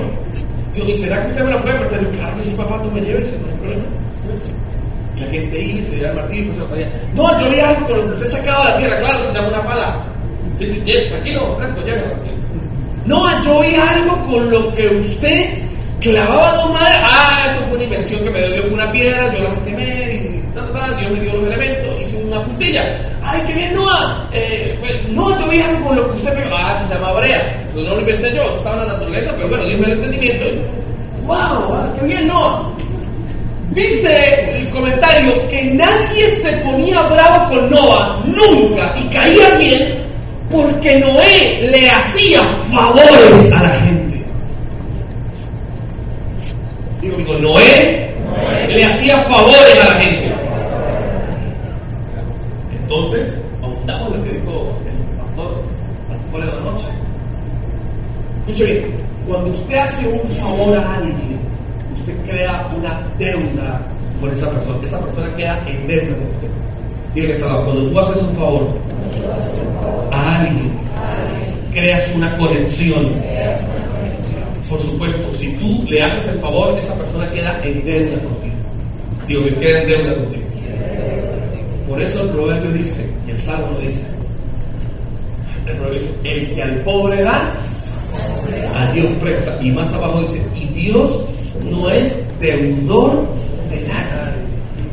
Digo, 0.73 0.87
¿y 0.87 0.95
será 0.95 1.23
que 1.23 1.31
usted 1.31 1.43
me 1.45 1.51
lo 1.51 1.61
puede 1.61 1.79
prestar? 1.79 1.99
Digo, 1.99 2.11
claro 2.11 2.37
que 2.37 2.43
sí, 2.43 2.51
papá, 2.51 2.81
tú 2.83 2.91
me 2.91 3.01
lleves, 3.01 3.39
no 3.39 3.47
hay 3.47 3.57
problema. 3.57 3.83
Y 5.15 5.19
la 5.19 5.27
gente 5.27 5.61
iba 5.61 5.79
y 5.79 5.83
se 5.83 5.95
lleva 5.97 6.09
el 6.09 6.15
martillo 6.15 6.41
y 6.41 6.45
pues 6.45 6.57
se 6.57 6.65
ponía, 6.65 7.01
no, 7.13 7.39
yo 7.39 7.49
vi 7.49 7.59
algo 7.59 7.87
con 7.87 7.97
lo 7.97 8.07
que 8.07 8.13
usted 8.13 8.27
sacaba 8.27 8.65
de 8.65 8.71
la 8.71 8.77
tierra, 8.77 8.99
claro, 8.99 9.21
se 9.21 9.33
llama 9.33 9.47
una 9.47 9.65
pala. 9.65 10.07
Sí, 10.55 10.69
sí, 10.69 10.81
yes, 10.85 11.09
tranquilo, 11.09 11.55
fresco, 11.57 11.81
llévelo. 11.81 12.15
No, 13.05 13.43
yo 13.43 13.61
vi 13.61 13.75
algo 13.75 14.25
con 14.27 14.51
lo 14.51 14.75
que 14.75 14.87
usted 14.87 15.57
clavaba 15.99 16.53
dos 16.55 16.71
madres. 16.71 16.99
Ah, 17.01 17.45
eso 17.47 17.61
fue 17.61 17.75
una 17.75 17.83
invención 17.85 18.23
que 18.23 18.29
me 18.29 18.53
dio 18.53 18.63
con 18.63 18.73
una 18.73 18.91
piedra, 18.91 19.33
yo 19.33 19.43
la 19.43 19.65
quemé 19.65 20.10
Dios 20.71 21.11
me 21.11 21.21
dio 21.21 21.33
los 21.33 21.47
elementos, 21.47 22.01
hice 22.01 22.23
una 22.23 22.43
puntilla. 22.43 22.83
Ay, 23.23 23.41
qué 23.45 23.53
bien, 23.53 23.73
Noah. 23.73 24.29
Eh, 24.31 24.77
pues, 24.79 25.09
no, 25.09 25.39
yo 25.39 25.49
vi 25.49 25.61
algo 25.61 25.87
con 25.87 25.95
lo 25.97 26.09
que 26.09 26.15
usted 26.15 26.33
me. 26.33 26.43
Ah, 26.51 26.75
se 26.87 26.93
llama 26.93 27.13
brea. 27.13 27.63
Eso 27.67 27.81
no 27.81 27.95
lo 27.95 27.99
inventé 28.01 28.35
yo, 28.35 28.43
estaba 28.43 28.81
en 28.81 28.87
la 28.87 28.93
naturaleza, 28.93 29.33
pero 29.35 29.49
bueno, 29.49 29.65
Dios 29.65 29.79
me 29.79 29.85
dio 29.85 29.95
el 29.95 30.03
entendimiento. 30.03 30.45
¡Wow! 31.25 31.73
Ah, 31.73 31.93
¡Qué 31.99 32.05
bien, 32.05 32.27
Noah! 32.27 32.71
Dice 33.71 34.49
el 34.51 34.69
comentario 34.69 35.47
que 35.49 35.63
nadie 35.63 36.27
se 36.29 36.51
ponía 36.57 37.01
bravo 37.03 37.49
con 37.49 37.69
Noah 37.69 38.21
nunca 38.25 38.93
y 38.97 39.07
caía 39.13 39.55
bien 39.57 40.01
porque 40.51 40.99
Noé 40.99 41.69
le 41.71 41.89
hacía 41.89 42.41
favores 42.69 43.51
a 43.53 43.63
la 43.63 43.69
gente. 43.69 44.25
Digo, 46.99 47.15
digo, 47.15 47.33
Noé, 47.35 48.13
le 48.67 48.85
hacía 48.85 49.17
favores 49.19 49.77
a 49.81 49.93
la 49.93 50.01
gente. 50.01 50.30
Entonces, 52.93 53.41
aumentamos 53.61 54.17
lo 54.17 54.21
que 54.21 54.31
dijo 54.31 54.77
el 54.85 55.17
pastor 55.17 55.63
fuera 56.29 56.45
de 56.47 56.51
la 56.51 56.59
noche. 56.59 56.87
Escuche 58.41 58.65
bien, 58.65 58.95
cuando 59.25 59.51
usted 59.51 59.77
hace 59.77 60.09
un 60.09 60.27
favor 60.31 60.77
a 60.77 60.97
alguien, 60.97 61.39
usted 61.93 62.13
crea 62.25 62.69
una 62.77 63.01
deuda 63.17 63.81
con 64.19 64.29
esa 64.29 64.51
persona. 64.51 64.83
Esa 64.83 65.05
persona 65.05 65.33
queda 65.37 65.65
en 65.69 65.87
deuda 65.87 66.17
con 66.17 66.27
usted. 66.35 66.49
Dígale 67.15 67.33
que 67.33 67.39
cuando 67.39 67.89
tú 67.89 67.99
haces 67.99 68.23
un 68.23 68.35
favor 68.35 68.73
a 70.11 70.41
alguien, 70.41 70.73
creas 71.71 72.13
una 72.13 72.37
conexión. 72.37 73.23
Por 74.69 74.81
supuesto, 74.81 75.33
si 75.35 75.53
tú 75.53 75.81
le 75.87 76.03
haces 76.03 76.33
el 76.33 76.39
favor, 76.41 76.77
esa 76.77 76.93
persona 76.97 77.29
queda 77.29 77.57
en 77.63 77.85
deuda 77.85 78.17
contigo. 78.19 78.55
Digo 79.29 79.43
que 79.45 79.59
queda 79.61 79.81
en 79.81 79.87
deuda 79.87 80.15
contigo. 80.15 80.40
Por 81.91 82.01
eso 82.01 82.23
el 82.23 82.29
proverbio 82.29 82.71
dice, 82.71 83.13
y 83.27 83.31
el 83.31 83.39
salmo 83.39 83.77
dice, 83.79 84.07
el 85.67 85.75
proverbio 85.75 85.99
dice, 85.99 86.13
el 86.23 86.55
que 86.55 86.63
al 86.63 86.83
pobre 86.83 87.21
da, 87.21 87.51
a 88.73 88.91
Dios 88.93 89.07
presta. 89.19 89.57
Y 89.61 89.71
más 89.71 89.93
abajo 89.93 90.21
dice, 90.21 90.41
y 90.55 90.67
Dios 90.67 91.21
no 91.69 91.89
es 91.89 92.17
deudor 92.39 93.27
de 93.69 93.81
nada. 93.89 94.33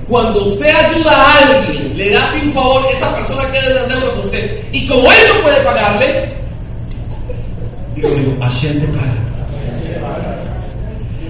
Cuando 0.09 0.47
usted 0.47 0.75
ayuda 0.75 1.13
a 1.13 1.39
alguien, 1.39 1.97
le 1.97 2.11
da 2.11 2.27
sin 2.33 2.51
favor, 2.51 2.85
esa 2.93 3.15
persona 3.15 3.49
queda 3.53 3.85
en 3.85 3.89
deuda 3.91 4.15
con 4.15 4.25
usted. 4.25 4.61
Y 4.73 4.89
como 4.89 5.05
él 5.05 5.23
no 5.37 5.43
puede 5.43 5.63
pagarle, 5.63 6.25
digo, 7.95 8.09
digo, 8.11 8.37
Hashem 8.41 8.81
te 8.81 8.87
paga. 8.89 9.15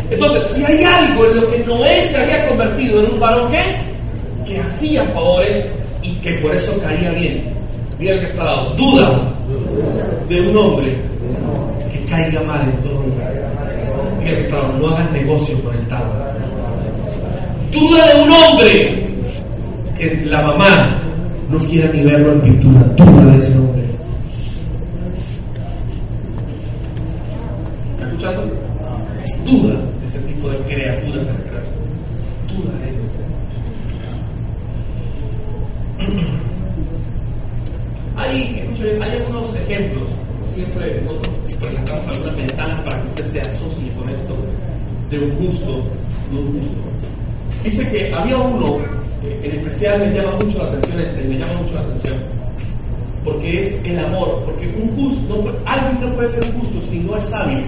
Entonces, 0.09 0.47
si 0.47 0.65
hay 0.65 0.83
algo 0.83 1.27
en 1.27 1.37
lo 1.37 1.51
que 1.51 1.59
Noé 1.59 2.01
se 2.05 2.17
había 2.17 2.49
convertido 2.49 3.01
en 3.01 3.13
un 3.13 3.21
varón 3.21 3.53
que, 3.53 3.98
que 4.49 4.61
hacía 4.61 5.05
favores 5.05 5.71
y 6.03 6.15
que 6.21 6.33
por 6.39 6.55
eso 6.55 6.81
caía 6.83 7.13
bien. 7.13 7.53
Mira 7.99 8.15
el 8.15 8.21
que 8.21 8.27
está 8.27 8.43
al 8.43 8.47
lado. 8.47 8.75
Duda 8.77 9.35
de 10.29 10.49
un 10.49 10.57
hombre 10.57 10.87
que 11.93 12.05
caiga 12.11 12.43
mal 12.43 12.69
en 12.69 12.83
todo 12.83 13.03
lugar. 13.03 13.35
Mira 14.19 14.31
el 14.31 14.37
que 14.37 14.43
está 14.43 14.57
al 14.57 14.63
lado. 14.63 14.79
No 14.79 14.89
hagas 14.89 15.13
negocio 15.13 15.63
con 15.63 15.77
el 15.77 15.89
tabla. 15.89 16.37
Duda 17.71 18.07
de 18.07 18.23
un 18.23 18.31
hombre 18.31 19.09
que 19.99 20.25
la 20.27 20.43
mamá 20.43 21.03
no 21.51 21.59
quiera 21.59 21.93
ni 21.93 22.03
verlo 22.05 22.33
en 22.33 22.41
pintura. 22.41 22.81
Duda 22.97 23.33
de 23.33 23.39
ese 23.39 23.59
hombre. 23.59 23.85
¿Está 27.95 28.07
escuchando? 28.07 28.43
Duda 29.45 29.81
de 30.01 30.07
ese 30.07 30.21
tipo 30.21 30.49
de 30.49 30.57
criaturas 30.59 31.27
en 31.29 31.35
el 31.35 31.43
corazón. 31.43 31.75
Duda 32.49 32.79
de 32.79 32.91
ellos. 32.91 33.09
Hay, 38.17 38.69
hay 39.01 39.13
algunos 39.13 39.55
ejemplos. 39.57 40.11
Siempre 40.47 41.01
nosotros 41.03 41.57
presentamos 41.61 42.09
algunas 42.09 42.37
ventanas 42.37 42.81
para 42.83 43.03
que 43.03 43.09
usted 43.09 43.25
se 43.27 43.41
asocie 43.41 43.93
con 43.93 44.09
esto 44.09 44.35
de 45.11 45.19
un 45.19 45.37
gusto, 45.37 45.83
de 46.33 46.39
un 46.39 46.59
gusto. 46.59 46.75
Dice 47.63 47.91
que 47.91 48.15
había 48.15 48.39
uno, 48.39 48.79
eh, 49.23 49.41
en 49.43 49.59
especial 49.59 50.01
me 50.01 50.13
llama 50.13 50.33
mucho 50.43 50.59
la 50.59 50.71
atención 50.71 51.01
este, 51.01 51.25
me 51.25 51.39
llama 51.39 51.61
mucho 51.61 51.75
la 51.75 51.81
atención, 51.81 52.19
porque 53.25 53.61
es 53.61 53.85
el 53.85 53.99
amor, 53.99 54.43
porque 54.45 54.67
un 54.69 54.97
gusto, 54.97 55.37
no, 55.37 55.53
alguien 55.65 56.01
no 56.01 56.17
puede 56.17 56.29
ser 56.29 56.45
un 56.55 56.61
gusto 56.61 56.81
si 56.83 57.01
no 57.01 57.17
es 57.17 57.25
sabio. 57.25 57.65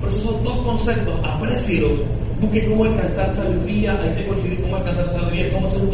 Por 0.00 0.08
eso 0.08 0.32
son 0.32 0.42
dos 0.42 0.56
conceptos, 0.58 1.14
aprécielos, 1.24 2.00
busque 2.42 2.68
cómo 2.68 2.84
alcanzar 2.84 3.30
sabiduría, 3.30 3.98
tengo 4.16 4.32
el 4.32 4.38
CD, 4.38 4.56
cómo 4.60 4.76
alcanzar 4.76 5.08
sabiduría, 5.08 5.52
cómo 5.52 5.68
ser 5.68 5.82
un 5.82 5.90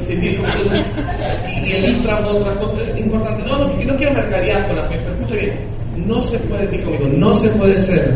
CD, 0.00 0.36
cómo 0.36 0.48
ser 0.52 0.66
un- 0.66 1.64
y 1.66 1.72
el 1.72 1.84
infra, 1.90 2.26
otras 2.28 2.56
cosas 2.58 3.00
importantes. 3.00 3.46
No, 3.46 3.58
no, 3.58 3.66
no 3.68 3.96
quiero 3.96 4.12
mercadear 4.14 4.66
con 4.68 4.76
la 4.76 4.84
fe, 4.88 4.98
pero 5.02 5.14
escucha 5.14 5.34
bien, 5.36 5.58
no 6.06 6.20
se 6.20 6.38
puede, 6.40 6.66
di 6.68 6.78
conmigo, 6.82 7.06
no 7.16 7.34
se 7.34 7.48
puede 7.50 7.78
ser 7.78 8.14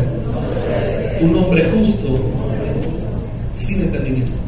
un 1.21 1.35
hombre 1.35 1.63
justo 1.71 2.19
sin 3.55 3.81
entendimiento. 3.81 4.39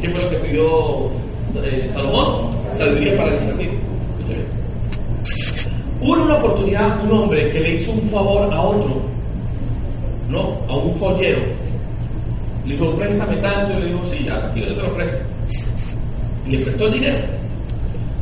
¿Qué 0.00 0.08
fue 0.08 0.22
lo 0.22 0.30
que 0.30 0.36
pidió 0.38 1.06
eh, 1.64 1.88
Salomón? 1.92 2.50
Sabiduría 2.76 3.16
para 3.16 3.32
discernir. 3.32 3.70
Hubo 6.02 6.12
una 6.24 6.36
oportunidad 6.36 7.04
un 7.04 7.12
hombre 7.12 7.50
que 7.52 7.60
le 7.60 7.74
hizo 7.74 7.92
un 7.92 8.00
favor 8.08 8.52
a 8.52 8.60
otro, 8.62 9.02
¿no? 10.28 10.56
A 10.68 10.76
un 10.76 10.98
joyero. 10.98 11.42
Le 12.70 12.76
dijo, 12.76 12.96
préstame 12.96 13.36
tanto, 13.38 13.78
y 13.78 13.80
le 13.80 13.86
dijo, 13.86 14.04
sí, 14.04 14.24
ya, 14.24 14.52
yo 14.54 14.74
te 14.74 14.82
lo 14.82 14.94
presto. 14.94 15.18
Y 16.46 16.50
le 16.52 16.58
prestó 16.58 16.86
el 16.86 16.92
dinero. 16.92 17.18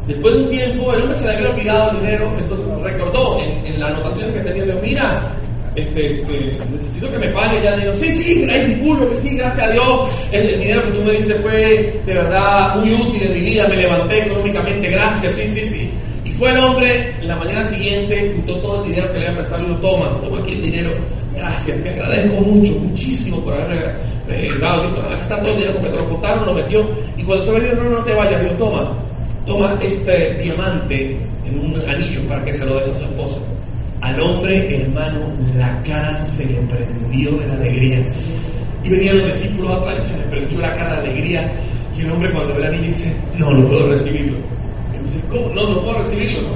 Después 0.06 0.34
de 0.34 0.42
un 0.42 0.48
tiempo, 0.48 0.94
el 0.94 1.02
hombre 1.02 1.18
se 1.18 1.26
le 1.26 1.36
había 1.36 1.50
olvidado 1.50 1.90
el 1.90 1.96
dinero, 1.98 2.38
entonces 2.38 2.66
recordó 2.82 3.40
en, 3.42 3.66
en 3.66 3.78
la 3.78 3.88
anotación 3.88 4.32
que 4.32 4.40
tenía, 4.40 4.64
dijo, 4.64 4.78
mira, 4.82 5.36
este, 5.76 6.22
que 6.22 6.58
necesito 6.72 7.10
que 7.10 7.18
me 7.18 7.28
pague 7.28 7.62
ya. 7.62 7.76
Digo, 7.76 7.92
sí, 7.94 8.10
sí, 8.10 8.46
ay, 8.50 8.64
disculpe, 8.68 9.06
que 9.06 9.16
sí, 9.16 9.36
gracias 9.36 9.68
a 9.68 9.72
Dios. 9.72 10.28
El 10.32 10.60
dinero 10.60 10.82
que 10.84 10.92
tú 10.92 11.06
me 11.06 11.12
diste 11.12 11.34
fue 11.40 12.00
de 12.06 12.14
verdad 12.14 12.76
muy 12.76 12.94
útil 12.94 13.22
en 13.22 13.32
mi 13.34 13.50
vida, 13.50 13.68
me 13.68 13.76
levanté 13.76 14.22
económicamente, 14.22 14.88
gracias, 14.88 15.34
sí, 15.34 15.42
sí, 15.50 15.68
sí. 15.68 15.97
Fue 16.38 16.52
el 16.52 16.58
hombre 16.58 17.16
la 17.22 17.36
mañana 17.36 17.64
siguiente, 17.64 18.32
juntó 18.36 18.60
todo 18.60 18.84
el 18.84 18.90
dinero 18.90 19.12
que 19.12 19.18
le 19.18 19.26
había 19.26 19.38
prestado 19.38 19.62
y 19.64 19.66
dijo, 19.66 19.80
toma, 19.80 20.20
toma 20.20 20.38
aquí 20.38 20.52
el 20.52 20.62
dinero, 20.62 20.90
gracias, 21.34 21.82
te 21.82 21.90
agradezco 21.90 22.40
mucho, 22.42 22.78
muchísimo 22.78 23.44
por 23.44 23.54
haberme 23.54 24.58
dado, 24.60 24.84
aquí 24.84 25.20
está 25.20 25.40
todo 25.40 25.50
el 25.50 25.56
dinero 25.56 25.72
porque 25.74 25.90
te 25.90 25.96
lo 25.96 26.08
contaron, 26.10 26.46
lo 26.46 26.54
metió, 26.54 26.88
y 27.16 27.24
cuando 27.24 27.44
se 27.44 27.60
dijo, 27.60 27.74
no, 27.82 27.90
no 27.90 28.04
te 28.04 28.14
vayas, 28.14 28.42
dijo, 28.44 28.54
toma, 28.54 28.96
toma 29.46 29.78
este 29.82 30.34
diamante 30.34 31.16
en 31.44 31.58
un 31.58 31.90
anillo 31.90 32.28
para 32.28 32.44
que 32.44 32.52
se 32.52 32.64
lo 32.66 32.78
des 32.78 32.88
a 32.88 32.94
su 32.94 33.04
esposa. 33.04 33.40
Al 34.00 34.20
hombre, 34.20 34.80
hermano, 34.80 35.26
la 35.56 35.82
cara 35.82 36.16
se 36.18 36.46
le 36.46 36.60
prendió 36.68 37.32
de 37.32 37.46
la 37.48 37.54
alegría. 37.54 38.12
Y 38.84 38.90
venían 38.90 39.18
los 39.18 39.26
discípulos 39.26 39.72
atrás 39.72 40.06
y 40.06 40.12
se 40.12 40.18
le 40.18 40.24
prendió 40.26 40.60
la 40.60 40.76
cara 40.76 41.00
de 41.00 41.08
alegría. 41.08 41.52
Y 41.96 42.02
el 42.02 42.12
hombre 42.12 42.32
cuando 42.32 42.54
ve 42.54 42.60
la 42.60 42.70
niña 42.70 42.86
dice, 42.86 43.16
no, 43.38 43.50
no 43.50 43.66
puedo 43.66 43.88
recibirlo. 43.88 44.38
No, 45.30 45.68
no 45.68 45.82
puedo 45.82 45.98
recibirlo. 45.98 46.48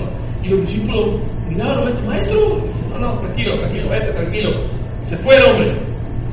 Y 0.43 0.49
los 0.49 0.61
discípulos 0.63 1.21
miraban, 1.49 2.07
maestro, 2.07 2.49
no, 2.91 2.99
no, 2.99 3.19
tranquilo, 3.21 3.59
tranquilo, 3.59 3.89
vete, 3.89 4.13
tranquilo. 4.13 4.51
Se 5.05 5.17
fue 5.19 5.37
el 5.37 5.45
hombre. 5.45 5.77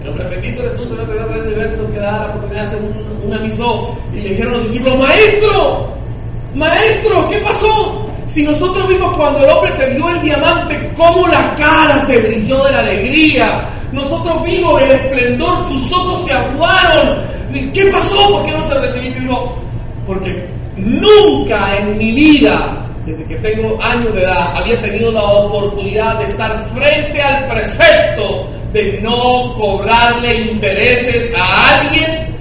El 0.02 0.10
hombre 0.10 0.30
bendito 0.30 0.64
eres 0.64 0.78
tú, 0.78 0.88
Señor, 0.88 1.08
te 1.08 1.16
da 1.16 1.26
universo 1.26 1.92
que 1.92 2.00
da 2.00 2.12
la 2.12 2.26
oportunidad 2.28 2.62
de 2.62 2.68
hacer 2.68 2.82
un, 2.82 3.28
una 3.28 3.40
misó. 3.40 3.98
Y 4.14 4.20
le 4.22 4.30
dijeron 4.30 4.54
los 4.54 4.64
discípulos, 4.64 4.98
maestro, 4.98 5.94
maestro, 6.56 7.30
¿qué 7.30 7.40
pasó? 7.42 8.06
Si 8.28 8.44
nosotros 8.44 8.88
vimos 8.88 9.12
cuando 9.18 9.40
el 9.44 9.50
hombre 9.50 9.72
te 9.74 9.96
dio 9.96 10.10
el 10.10 10.22
diamante, 10.22 10.94
cómo 10.96 11.28
la 11.28 11.56
cara 11.56 12.06
te 12.08 12.20
brilló 12.20 12.64
de 12.64 12.72
la 12.72 12.80
alegría. 12.80 13.70
Nosotros 13.92 14.44
vimos 14.46 14.82
el 14.84 14.92
esplendor, 14.92 15.68
tus 15.68 15.92
ojos 15.92 16.26
se 16.26 16.34
aguaron. 16.34 17.28
¿Qué 17.74 17.86
pasó? 17.92 18.30
¿Por 18.30 18.46
qué 18.46 18.52
no 18.52 18.64
se? 18.92 19.02
Digo, 19.02 19.56
porque 20.06 20.48
nunca 20.86 21.78
en 21.78 21.98
mi 21.98 22.12
vida, 22.14 22.86
desde 23.06 23.26
que 23.26 23.36
tengo 23.38 23.82
años 23.82 24.14
de 24.14 24.22
edad, 24.22 24.58
había 24.58 24.82
tenido 24.82 25.12
la 25.12 25.24
oportunidad 25.24 26.20
de 26.20 26.26
estar 26.26 26.64
frente 26.70 27.22
al 27.22 27.48
precepto 27.48 28.50
de 28.74 29.00
no 29.02 29.56
cobrarle 29.56 30.34
intereses 30.52 31.34
a 31.36 31.80
alguien 31.80 32.36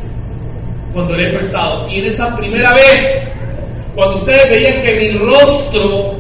cuando 0.93 1.14
le 1.14 1.28
he 1.28 1.36
prestado. 1.36 1.89
Y 1.89 2.01
en 2.01 2.07
esa 2.07 2.36
primera 2.36 2.72
vez 2.72 3.28
cuando 3.99 4.18
ustedes 4.18 4.49
veían 4.49 4.82
que 4.84 4.93
mi 4.93 5.18
rostro 5.18 6.14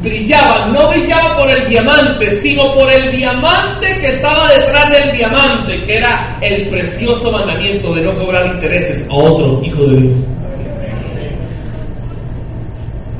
brillaba, 0.00 0.68
no 0.68 0.90
brillaba 0.90 1.36
por 1.38 1.50
el 1.50 1.68
diamante, 1.68 2.30
sino 2.36 2.72
por 2.72 2.88
el 2.88 3.10
diamante 3.10 3.98
que 4.00 4.10
estaba 4.10 4.48
detrás 4.52 4.92
del 4.92 5.16
diamante, 5.16 5.84
que 5.86 5.96
era 5.96 6.38
el 6.40 6.68
precioso 6.68 7.32
mandamiento 7.32 7.92
de 7.94 8.02
no 8.02 8.16
cobrar 8.16 8.54
intereses 8.54 9.08
a 9.10 9.14
otro 9.14 9.60
hijo 9.64 9.86
de 9.86 10.00
Dios. 10.02 10.18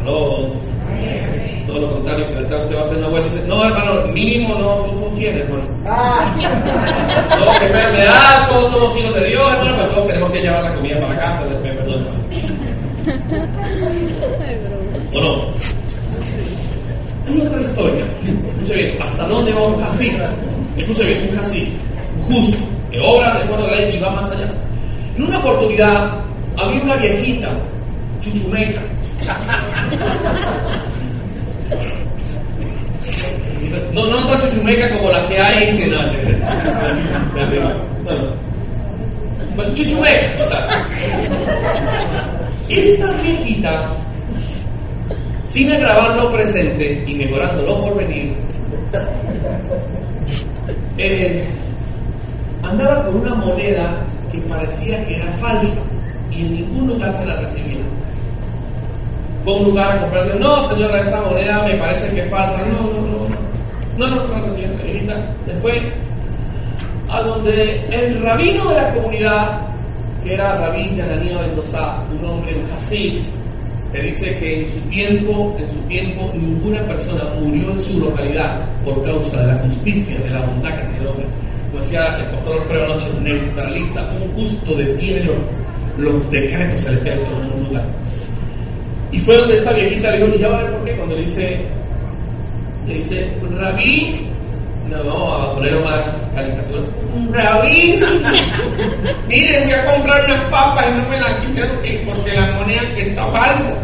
¿Aló? 0.06 0.52
Todo 1.66 1.80
lo 1.80 1.90
contrario, 1.90 2.28
que 2.28 2.34
usted 2.44 2.76
va 2.76 2.78
a 2.78 2.82
hacer 2.82 2.98
una 2.98 3.08
buena 3.08 3.24
dice, 3.24 3.44
no 3.48 3.64
hermano, 3.64 4.06
mínimo 4.12 4.54
no 4.54 4.84
funciona, 4.98 5.40
hermano. 5.40 5.64
No, 7.40 7.58
que 7.58 7.66
enfermedad, 7.66 8.48
todos 8.48 8.70
somos 8.70 8.96
hijos 8.96 9.14
de 9.16 9.24
Dios, 9.30 9.52
hermano, 9.52 9.76
pero 9.76 9.88
todos 9.88 10.06
tenemos 10.06 10.30
que 10.30 10.40
llevar 10.42 10.62
la 10.62 10.74
comida 10.76 11.00
para 11.00 11.16
casa, 11.16 11.44
después, 11.46 11.76
perdón. 11.76 12.06
¿O 15.12 15.20
no? 15.20 15.32
Hay 17.26 17.40
otra 17.40 17.60
historia. 17.60 18.04
Escuche 18.52 18.74
bien, 18.74 19.02
¿hasta 19.02 19.26
dónde 19.26 19.52
va 19.52 19.62
un 19.66 19.82
casí? 19.82 20.16
Escuche 20.76 21.04
bien, 21.04 21.28
un 21.30 21.36
casí 21.36 21.76
justo, 22.28 22.58
que 22.92 23.00
obra 23.00 23.38
de 23.38 23.42
acuerdo 23.42 23.66
a 23.66 23.70
la 23.72 23.76
ley 23.78 23.96
y 23.96 24.00
va 24.00 24.10
más 24.10 24.30
allá. 24.30 24.48
En 25.16 25.24
una 25.24 25.38
oportunidad 25.38 26.20
había 26.56 26.80
una 26.80 26.96
viejita, 26.96 27.58
chuchumeca. 28.20 28.82
No, 33.92 34.06
no 34.06 34.16
tan 34.26 34.50
chuchumeca 34.50 34.88
como 34.96 35.10
la 35.10 35.28
que 35.28 35.38
hay 35.38 35.68
en 35.68 35.90
bueno, 39.56 39.72
chuchumeca, 39.74 40.44
o 40.44 40.48
sea. 40.48 40.68
Esta 42.68 43.10
viejita, 43.22 43.96
sin 45.48 45.72
agravar 45.72 46.16
lo 46.16 46.32
presente 46.32 47.02
y 47.06 47.14
mejorando 47.14 47.62
lo 47.62 47.80
por 47.80 47.96
venir, 47.96 48.36
eh, 50.98 51.48
andaba 52.62 53.06
con 53.06 53.16
una 53.16 53.34
moneda 53.34 54.04
que 54.30 54.38
parecía 54.40 55.06
que 55.06 55.16
era 55.16 55.32
falsa 55.34 55.82
y 56.30 56.42
en 56.42 56.54
ningún 56.56 56.88
lugar 56.88 57.16
se 57.16 57.24
la 57.24 57.40
recibía. 57.40 57.78
Fue 59.46 59.54
a 59.54 59.58
un 59.58 59.64
lugar 59.66 59.96
a 59.96 60.00
comprarle, 60.00 60.40
no 60.40 60.60
señora, 60.62 61.02
esa 61.02 61.20
moneda 61.20 61.62
me 61.62 61.78
parece 61.78 62.12
que 62.12 62.20
es 62.20 62.28
falsa, 62.28 62.66
no, 62.66 62.82
no, 62.82 63.00
no, 63.00 63.28
no, 63.96 64.06
no, 64.08 64.26
no, 64.26 64.38
no 64.38 64.56
señora, 64.56 65.34
Después, 65.46 65.82
a 67.08 67.20
donde 67.22 67.86
el 67.92 68.20
rabino 68.24 68.68
de 68.70 68.74
la 68.74 68.92
comunidad 68.92 69.66
que 70.24 70.34
era 70.34 70.58
Rabí 70.58 70.96
Yananía 70.96 71.42
Mendoza, 71.42 72.02
un 72.10 72.24
hombre, 72.24 72.60
Hasid, 72.74 73.22
que 73.92 74.02
dice 74.02 74.36
que 74.36 74.62
en 74.62 74.66
su 74.66 74.80
tiempo, 74.88 75.56
en 75.60 75.70
su 75.70 75.80
tiempo, 75.82 76.28
ninguna 76.34 76.84
persona 76.88 77.22
murió 77.40 77.70
en 77.70 77.78
su 77.78 78.00
localidad 78.00 78.68
por 78.84 79.04
causa 79.04 79.42
de 79.42 79.46
la 79.46 79.58
justicia, 79.60 80.18
de 80.24 80.30
la 80.30 80.44
bondad 80.44 80.70
que 80.70 80.88
tiene 80.88 80.98
el 80.98 81.06
hombre. 81.06 81.26
Como 81.70 81.82
decía 81.84 82.02
el 82.18 82.30
pastor 82.32 82.60
Alfredo 82.60 82.84
Anoche, 82.86 83.20
neutraliza 83.22 84.10
un 84.10 84.34
justo 84.34 84.74
de 84.74 84.86
tiene 84.96 85.30
los, 85.98 86.30
decretos 86.32 86.82
celestiales 86.82 87.22
en 87.28 87.52
un 87.52 87.68
lugar. 87.68 87.86
Y 89.16 89.20
fue 89.20 89.34
donde 89.38 89.56
esta 89.56 89.72
viejita 89.72 90.10
le 90.10 90.18
dijo, 90.18 90.36
y 90.36 90.38
ya 90.38 90.48
va 90.48 90.58
a 90.58 90.62
ver 90.64 90.72
por 90.72 90.84
qué, 90.84 90.96
cuando 90.96 91.14
le 91.14 91.22
dice, 91.22 91.58
le 92.86 92.94
dice, 92.94 93.38
Rabí 93.58 94.28
no, 94.90 95.04
vamos 95.04 95.42
a 95.42 95.54
ponerlo 95.54 95.84
más 95.84 96.30
caricatura. 96.34 96.82
Rabí, 97.32 97.98
miren, 99.28 99.64
voy 99.64 99.72
a 99.72 99.86
comprar 99.94 100.24
unas 100.26 100.44
papas 100.50 100.90
y 100.90 100.98
no 101.00 101.08
me 101.08 101.18
las 101.18 101.38
quisieron 101.38 101.78
porque 102.06 102.32
la 102.34 102.58
moneda 102.58 102.92
que 102.92 103.02
está 103.02 103.26
falsa. 103.32 103.74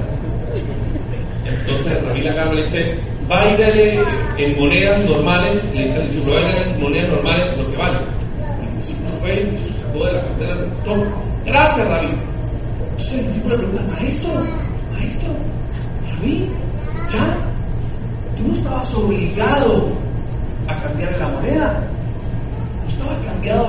Entonces 1.47 2.03
Rabí 2.05 2.23
la 2.23 2.45
le 2.45 2.63
dice, 2.63 3.01
va 3.31 3.51
y 3.51 3.57
dale 3.57 4.01
en 4.37 4.59
monedas 4.59 5.09
normales, 5.09 5.73
le 5.75 5.85
dice, 5.85 6.23
prueba 6.25 6.51
en 6.51 6.81
monedas 6.81 7.11
normales 7.11 7.57
lo 7.57 7.71
que 7.71 7.77
vale. 7.79 7.99
Y 8.87 9.03
no 9.03 9.09
fue, 9.09 9.59
sacó 9.81 10.05
de 10.05 10.13
la 10.13 10.21
cartera, 10.21 10.57
todo. 10.85 11.23
Gracias, 11.47 11.89
Rabí. 11.89 12.09
Entonces 12.91 13.19
el 13.19 13.27
discípulo 13.27 13.57
le 13.57 13.63
pregunta, 13.67 13.95
maestro, 13.95 14.31
maestro, 14.93 15.33
Rabí, 16.09 16.49
ya, 17.11 17.37
tú 18.37 18.49
no 18.49 18.55
estabas 18.55 18.95
obligado 18.95 19.89
a 20.69 20.77
cambiar 20.77 21.19
la 21.19 21.29
moneda. 21.29 21.81
No 22.83 22.89
estaba 22.89 23.25
cambiado 23.25 23.67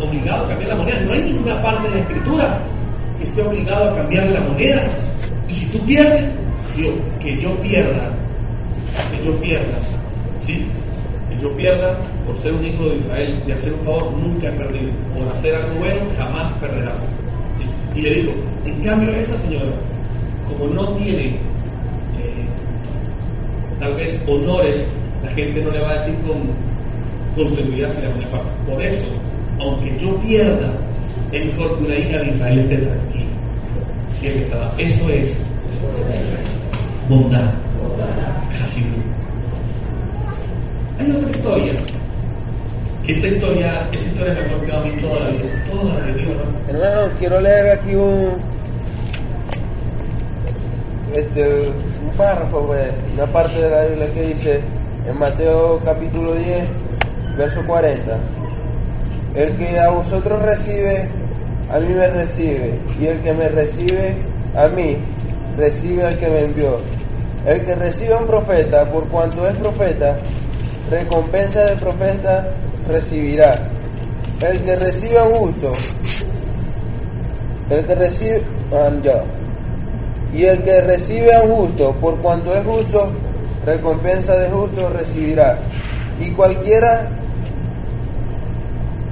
obligado 0.00 0.44
a 0.44 0.48
cambiar 0.48 0.68
la 0.68 0.76
moneda. 0.76 1.00
No 1.00 1.12
hay 1.12 1.22
ninguna 1.22 1.62
parte 1.62 1.88
de 1.88 1.94
la 1.94 2.00
escritura 2.00 2.58
que 3.18 3.24
esté 3.24 3.42
obligado 3.42 3.90
a 3.90 3.96
cambiar 3.96 4.26
la 4.30 4.40
moneda. 4.40 4.88
Y 5.48 5.54
si 5.54 5.78
tú 5.78 5.84
pierdes, 5.86 6.38
digo, 6.76 6.94
que 7.20 7.38
yo 7.40 7.54
pierda, 7.62 8.10
que 9.10 9.24
yo 9.24 9.40
pierda, 9.40 9.78
¿sí? 10.40 10.66
Que 11.28 11.38
yo 11.40 11.54
pierda 11.56 11.98
por 12.26 12.38
ser 12.40 12.52
un 12.54 12.64
hijo 12.64 12.84
de 12.90 12.96
Israel 12.96 13.42
y 13.46 13.52
hacer 13.52 13.72
un 13.74 13.80
favor, 13.80 14.12
nunca 14.12 14.48
he 14.48 14.52
perdido. 14.52 14.92
Por 15.14 15.28
hacer 15.32 15.54
algo 15.54 15.78
bueno, 15.80 16.00
jamás 16.16 16.52
perderás. 16.54 17.00
Y 17.94 18.02
le 18.02 18.14
digo, 18.14 18.32
en 18.64 18.84
cambio, 18.84 19.10
esa 19.10 19.36
señora, 19.36 19.72
como 20.48 20.74
no 20.74 20.96
tiene 20.96 21.26
eh, 21.26 22.46
tal 23.78 23.94
vez 23.94 24.24
honores 24.28 24.88
la 25.22 25.30
gente 25.30 25.62
no 25.62 25.70
le 25.70 25.80
va 25.80 25.90
a 25.90 25.94
decir 25.94 26.14
con, 26.26 26.42
con 27.34 27.50
seguridad 27.50 27.90
si 27.90 28.02
la 28.02 28.10
moneda 28.10 28.30
pasa. 28.30 28.56
Por 28.66 28.84
eso, 28.84 29.12
aunque 29.60 29.98
yo 29.98 30.16
pierda, 30.20 30.72
es 31.32 31.46
mejor 31.46 31.78
que 31.78 31.84
una 31.84 31.98
hija 31.98 32.18
de 32.18 32.28
Israel 32.28 32.58
esté 32.58 32.76
tranquila. 32.76 33.24
Eso 34.78 35.10
es 35.10 35.46
bondad. 37.08 37.54
Casi 38.58 38.84
Hay 40.98 41.10
otra 41.10 41.30
historia. 41.30 41.72
Esta 43.06 43.26
historia, 43.26 43.88
esta 43.90 44.06
historia 44.06 44.34
me 44.34 44.40
ha 44.40 44.48
golpeado 44.52 44.82
a 44.82 44.86
mí 44.86 44.92
toda 45.00 45.20
la 45.20 45.30
vida, 45.30 45.64
toda 45.70 45.94
la 45.98 46.06
vida, 46.12 46.26
¿no? 46.26 46.68
Hermano, 46.68 47.14
quiero 47.18 47.40
leer 47.40 47.70
aquí 47.70 47.94
un, 47.94 48.36
este, 51.14 51.72
un 52.02 52.16
párrafo, 52.16 52.66
pues, 52.66 52.92
una 53.14 53.26
parte 53.26 53.60
de 53.60 53.70
la 53.70 53.84
Biblia 53.84 54.10
que 54.12 54.22
dice, 54.22 54.60
en 55.06 55.18
Mateo 55.18 55.80
capítulo 55.84 56.34
10, 56.34 56.70
verso 57.36 57.64
40. 57.66 58.18
El 59.34 59.56
que 59.56 59.78
a 59.78 59.90
vosotros 59.90 60.42
recibe, 60.42 61.08
a 61.70 61.78
mí 61.78 61.94
me 61.94 62.08
recibe, 62.08 62.80
y 63.00 63.06
el 63.06 63.22
que 63.22 63.32
me 63.32 63.48
recibe, 63.48 64.16
a 64.54 64.68
mí, 64.68 64.96
recibe 65.56 66.04
al 66.04 66.18
que 66.18 66.28
me 66.28 66.40
envió. 66.40 66.80
El 67.46 67.64
que 67.64 67.74
recibe 67.74 68.14
un 68.14 68.26
profeta, 68.26 68.86
por 68.86 69.08
cuanto 69.08 69.48
es 69.48 69.56
profeta, 69.56 70.18
recompensa 70.90 71.64
de 71.64 71.76
profeta 71.76 72.48
recibirá. 72.88 73.54
El 74.40 74.62
que 74.62 74.76
recibe 74.76 75.18
a 75.18 75.24
un 75.24 75.54
el 77.70 77.84
que 77.84 77.94
recibe, 77.94 78.42
ah, 78.72 78.90
Y 80.34 80.44
el 80.44 80.62
que 80.62 80.80
recibe 80.82 81.34
a 81.34 81.40
un 81.42 81.54
justo, 81.68 81.94
por 82.00 82.18
cuanto 82.18 82.54
es 82.54 82.64
justo, 82.64 83.10
recompensa 83.64 84.34
de 84.36 84.50
justo 84.50 84.88
recibirá. 84.90 85.58
Y 86.20 86.30
cualquiera 86.32 87.08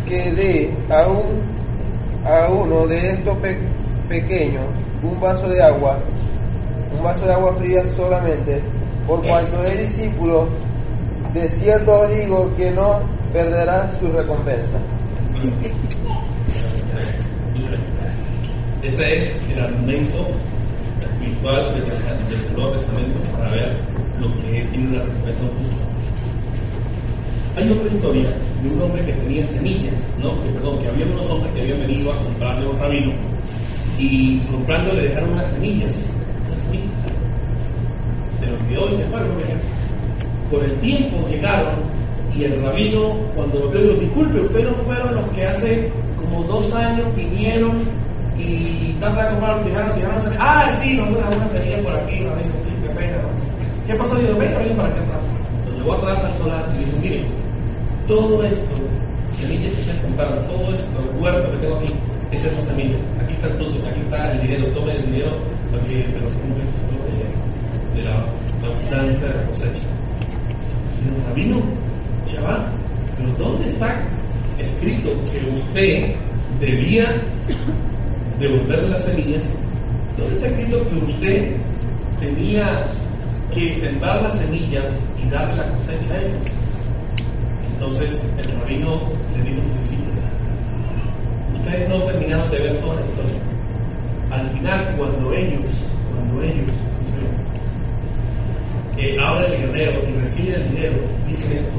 que 0.08 0.30
dé 0.32 0.76
a, 0.90 1.06
un, 1.08 1.42
a 2.24 2.48
uno 2.50 2.86
de 2.86 3.10
estos 3.10 3.36
pe- 3.38 3.58
pequeños 4.08 4.64
un 5.02 5.20
vaso 5.20 5.48
de 5.48 5.62
agua, 5.62 5.98
un 6.96 7.02
vaso 7.02 7.26
de 7.26 7.32
agua 7.32 7.54
fría 7.54 7.84
solamente, 7.84 8.60
por 9.06 9.24
cuanto 9.26 9.62
es 9.64 9.78
discípulo, 9.82 10.48
de 11.32 11.48
cierto 11.48 12.00
os 12.00 12.14
digo 12.16 12.54
que 12.54 12.70
no 12.70 13.02
perderá 13.32 13.90
su 13.90 14.08
recompensa. 14.10 14.74
Ese 18.82 19.18
es 19.18 19.42
el 19.52 19.64
argumento 19.64 20.26
espiritual 21.26 21.74
del, 21.74 21.84
del 21.84 22.56
Nuevo 22.56 22.72
Testamento 22.72 23.32
para 23.32 23.48
ver 23.52 23.76
lo 24.20 24.32
que 24.34 24.64
tiene 24.70 24.88
una 24.88 25.02
recompensa 25.02 25.44
justa. 25.44 25.76
Hay 27.56 27.70
otra 27.70 27.88
historia 27.88 28.28
de 28.62 28.68
un 28.68 28.82
hombre 28.82 29.04
que 29.04 29.12
tenía 29.12 29.44
semillas, 29.46 30.16
¿no? 30.20 30.42
Que, 30.42 30.50
perdón, 30.50 30.78
que 30.78 30.88
había 30.88 31.06
unos 31.06 31.26
hombres 31.30 31.52
que 31.54 31.62
habían 31.62 31.80
venido 31.80 32.12
a 32.12 32.18
comprarle 32.18 32.66
un 32.66 32.78
rabino 32.78 33.12
y 33.98 34.38
comprando 34.40 34.92
le 34.92 35.08
dejaron 35.08 35.32
unas 35.32 35.50
semillas, 35.50 36.12
unas 36.48 36.60
semillas. 36.60 36.98
Se 38.38 38.46
lo 38.46 38.56
olvidó 38.56 38.88
y 38.90 38.92
se 38.92 39.04
fueron, 39.06 39.28
por. 39.30 40.60
Con 40.60 40.70
el 40.70 40.76
tiempo 40.80 41.26
llegaron 41.28 41.74
y 42.36 42.44
el 42.44 42.62
rabino, 42.62 43.16
cuando 43.34 43.58
lo 43.60 43.70
vio, 43.70 43.80
dijo, 43.80 44.00
disculpe, 44.00 44.40
ustedes 44.42 44.76
fueron 44.84 45.14
los 45.14 45.28
que 45.30 45.46
hace 45.46 45.90
como 46.20 46.44
dos 46.44 46.72
años 46.74 47.06
vinieron 47.16 47.82
y 48.38 48.96
tanto 49.00 49.20
de 49.20 49.28
comprar, 49.30 49.64
dejaron, 49.64 49.92
dejaron, 49.94 50.20
semillas. 50.20 50.38
ah, 50.40 50.72
sí, 50.80 50.96
nos 50.96 51.08
dejamos 51.08 51.36
una 51.36 51.48
semilla 51.48 51.82
por 51.82 51.94
aquí, 51.94 52.24
rabino, 52.24 52.52
sí, 52.52 52.68
qué 52.82 52.88
pena, 52.90 53.16
¿no? 53.18 53.86
¿Qué 53.86 53.94
pasó? 53.94 54.16
Digo, 54.16 54.36
venga, 54.36 54.58
venga 54.58 54.76
para 54.76 54.88
acá 54.88 55.02
atrás. 55.02 55.24
Lo 55.66 55.76
llevó 55.76 55.94
atrás 55.94 56.24
al 56.24 56.32
solar 56.32 56.68
y 56.74 56.84
dijo, 56.84 56.98
miren, 57.00 57.26
todo 58.06 58.44
esto, 58.44 58.74
semillas 59.32 59.72
que 59.72 59.80
ustedes 59.80 60.00
compraron, 60.02 60.46
todo 60.48 60.74
esto, 60.74 61.10
el 61.10 61.22
huerto 61.22 61.52
que 61.52 61.58
tengo 61.58 61.76
aquí, 61.76 61.94
es 62.32 62.44
esas 62.44 62.64
semillas. 62.64 63.02
Aquí 63.20 63.32
está 63.32 63.46
el 63.46 63.86
aquí 63.86 64.00
está 64.00 64.32
el 64.32 64.40
dinero, 64.42 64.74
tomen 64.74 64.96
el 64.96 65.06
dinero 65.06 65.30
de, 65.72 65.78
de, 65.78 65.96
de, 65.96 66.06
de 67.94 68.04
la, 68.04 68.26
abundancia 68.66 69.28
de 69.28 69.34
la 69.34 69.46
cosecha. 69.46 69.88
El 71.06 71.24
rabino, 71.24 71.56
chaval, 72.26 72.66
pero 73.16 73.30
¿dónde 73.38 73.68
está 73.68 74.02
escrito 74.58 75.10
que 75.30 75.54
usted 75.54 76.14
debía 76.60 77.22
devolverle 78.38 78.88
las 78.88 79.04
semillas? 79.04 79.44
¿Dónde 80.16 80.34
está 80.36 80.46
escrito 80.48 80.88
que 80.88 80.96
usted 80.96 81.56
tenía 82.20 82.86
que 83.54 83.72
sembrar 83.72 84.22
las 84.22 84.38
semillas 84.38 84.98
y 85.22 85.30
darle 85.30 85.56
la 85.56 85.72
cosecha 85.72 86.14
a 86.14 86.22
ellos? 86.22 86.38
Entonces 87.72 88.34
el 88.38 88.60
rabino 88.60 89.02
le 89.36 89.50
dijo 89.50 89.62
al 89.62 89.72
principio, 89.72 90.06
ustedes 91.54 91.88
no 91.88 91.98
terminaron 91.98 92.50
de 92.50 92.58
ver 92.58 92.80
toda 92.80 92.94
la 92.96 93.02
historia. 93.02 93.42
Al 94.30 94.46
final, 94.48 94.96
cuando 94.96 95.32
ellos, 95.32 95.94
cuando 96.10 96.42
ellos 96.42 96.74
eh, 98.98 99.16
abren 99.20 99.52
el 99.52 99.60
guerrero 99.60 100.08
y 100.08 100.20
reciben 100.20 100.62
el 100.62 100.70
dinero, 100.70 100.96
dicen 101.28 101.52
esto, 101.58 101.74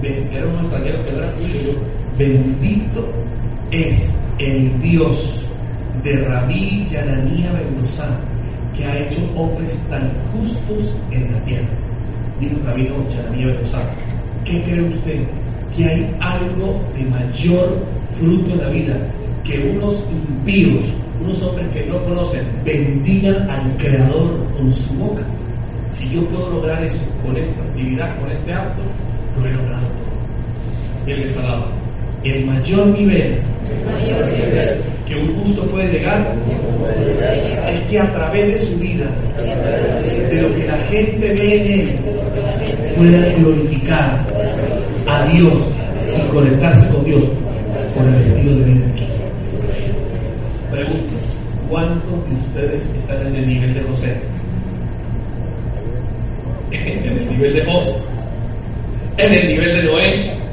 dicen, 0.00 0.32
era 0.32 0.46
un 0.46 0.58
extranjero 0.60 1.04
que 1.04 1.10
era 1.10 1.32
judío, 1.32 1.80
bendito 2.16 3.12
es 3.70 4.22
el 4.38 4.80
Dios 4.80 5.44
de 6.02 6.16
Rabí 6.24 6.86
Yananía 6.90 7.52
Bendozán, 7.52 8.18
que 8.76 8.84
ha 8.84 8.98
hecho 8.98 9.20
hombres 9.36 9.78
tan 9.88 10.10
justos 10.32 10.96
en 11.10 11.32
la 11.32 11.40
tierra. 11.44 11.68
Dijo 12.40 12.56
el 12.56 12.66
rabino 12.66 13.08
Yananía 13.08 13.46
Bendozán, 13.46 13.86
¿qué 14.44 14.62
cree 14.62 14.88
usted? 14.88 15.20
Que 15.76 15.84
hay 15.84 16.16
algo 16.20 16.80
de 16.96 17.04
mayor 17.04 17.82
fruto 18.12 18.52
en 18.52 18.58
la 18.58 18.68
vida 18.70 18.96
que 19.44 19.76
unos 19.76 20.04
impíos, 20.10 20.86
unos 21.20 21.42
hombres 21.42 21.68
que 21.68 21.86
no 21.86 22.02
conocen, 22.04 22.44
bendigan 22.64 23.48
al 23.50 23.76
Creador 23.76 24.52
con 24.56 24.72
su 24.72 24.94
boca. 24.94 25.22
Si 25.90 26.10
yo 26.10 26.24
puedo 26.26 26.50
lograr 26.50 26.82
eso 26.82 27.04
con 27.24 27.36
esta 27.36 27.62
actividad, 27.62 28.18
con 28.18 28.30
este 28.30 28.52
acto, 28.52 28.82
lo 29.38 29.46
he 29.46 29.52
logrado 29.52 29.86
todo. 29.86 31.12
Él 31.12 31.20
les 31.20 31.36
hablaba, 31.36 31.68
el 32.24 32.46
mayor 32.46 32.86
nivel 32.88 33.42
que 35.06 35.14
un 35.16 35.34
justo 35.40 35.62
puede 35.68 35.92
llegar 35.92 36.34
es 37.68 37.80
que 37.90 37.98
a 37.98 38.12
través 38.12 38.46
de 38.52 38.58
su 38.58 38.78
vida, 38.78 39.06
de 39.36 40.42
lo 40.42 40.54
que 40.54 40.66
la 40.66 40.78
gente 40.78 41.34
ve 41.34 41.56
en 41.56 41.80
él, 41.80 42.94
pueda 42.96 43.34
glorificar 43.34 44.26
a 45.06 45.24
Dios 45.26 45.72
y 46.16 46.32
conectarse 46.32 46.92
con 46.92 47.04
Dios 47.04 47.24
por 47.94 48.06
el 48.06 48.14
estilo 48.14 48.56
de 48.56 48.64
vida. 48.64 48.86
Pregunto, 50.70 51.14
¿cuántos 51.68 52.28
de 52.28 52.34
ustedes 52.34 52.94
están 52.96 53.26
en 53.26 53.36
el 53.36 53.48
nivel 53.48 53.74
de 53.74 53.82
José? 53.82 54.20
en 56.72 57.04
el 57.04 57.28
nivel 57.28 57.54
de 57.54 57.64
Job, 57.64 57.94
en 59.18 59.32
el 59.32 59.48
nivel 59.48 59.76
de 59.76 59.82
Noé. 59.84 60.43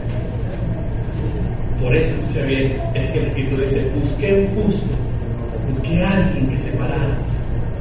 Por 1.81 1.95
eso, 1.95 2.13
escucha 2.13 2.45
bien, 2.45 2.73
es 2.93 3.11
que 3.11 3.19
el 3.19 3.27
Espíritu 3.27 3.57
dice, 3.57 3.91
busqué 3.95 4.33
un 4.33 4.63
justo, 4.63 4.93
busqué 5.73 6.03
a 6.03 6.17
alguien 6.17 6.47
que 6.49 6.59
se 6.59 6.77
parara, 6.77 7.17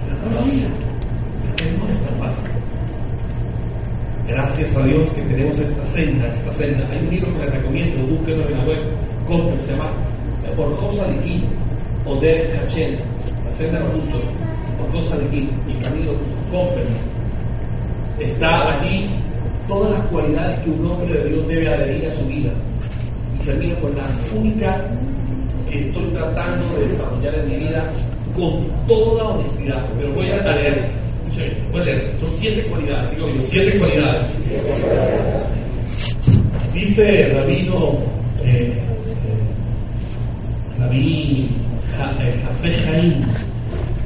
pero 0.04 0.16
no 0.16 0.30
lo 0.30 0.40
había, 0.40 0.68
porque 1.46 1.64
no 1.78 1.88
es 1.88 1.98
tan 2.06 2.18
fácil. 2.18 2.50
Gracias 4.26 4.76
a 4.76 4.84
Dios 4.84 5.10
que 5.10 5.22
tenemos 5.22 5.58
esta 5.58 5.84
senda, 5.84 6.28
esta 6.28 6.52
senda. 6.52 6.88
Hay 6.90 6.98
un 6.98 7.10
libro 7.10 7.32
que 7.34 7.44
les 7.44 7.54
recomiendo, 7.54 8.06
búsquenlo 8.06 8.48
en 8.48 8.56
la 8.56 8.64
web, 8.64 8.78
compren, 9.28 9.62
se 9.62 9.72
llama 9.72 9.92
Orjosa 10.56 11.06
de 11.08 11.20
Quín, 11.20 11.44
o 12.06 12.16
Derek 12.16 12.54
Hachel, 12.56 12.96
la 13.44 13.52
senda 13.52 13.78
de 13.80 13.84
los 13.84 14.00
justos, 14.00 14.22
Orjosa 14.82 15.18
de 15.18 15.28
Quín, 15.28 15.50
y 15.68 15.74
Camilo, 15.74 16.12
comprenlo 16.50 17.20
está 18.20 18.66
allí 18.66 19.08
todas 19.66 19.90
las 19.92 20.06
cualidades 20.08 20.60
que 20.60 20.70
un 20.70 20.90
hombre 20.90 21.12
de 21.12 21.28
Dios 21.28 21.48
debe 21.48 21.68
adherir 21.68 22.08
a 22.08 22.12
su 22.12 22.26
vida. 22.26 22.52
Termino 23.44 23.80
con 23.80 23.96
la 23.96 24.06
única 24.38 24.84
que 25.68 25.78
estoy 25.78 26.04
tratando 26.12 26.76
de 26.76 26.82
desarrollar 26.82 27.34
en 27.34 27.48
mi 27.48 27.56
vida 27.56 27.92
con 28.34 28.86
toda 28.86 29.28
honestidad. 29.30 29.86
Pero 29.98 30.14
voy 30.14 30.30
a 30.30 30.54
leer. 30.54 30.80
Voy 31.72 31.80
a 31.80 31.84
leer. 31.84 31.98
Son 31.98 32.30
siete 32.36 32.64
cualidades. 32.66 33.16
Digo 33.16 33.28
yo, 33.28 33.42
siete 33.42 33.78
cualidades. 33.78 34.26
Dice 36.72 37.28
rabino 37.34 37.98
eh, 38.44 38.72
Rabí 40.78 41.48
Jafé 41.96 42.72
Jaín 42.72 43.20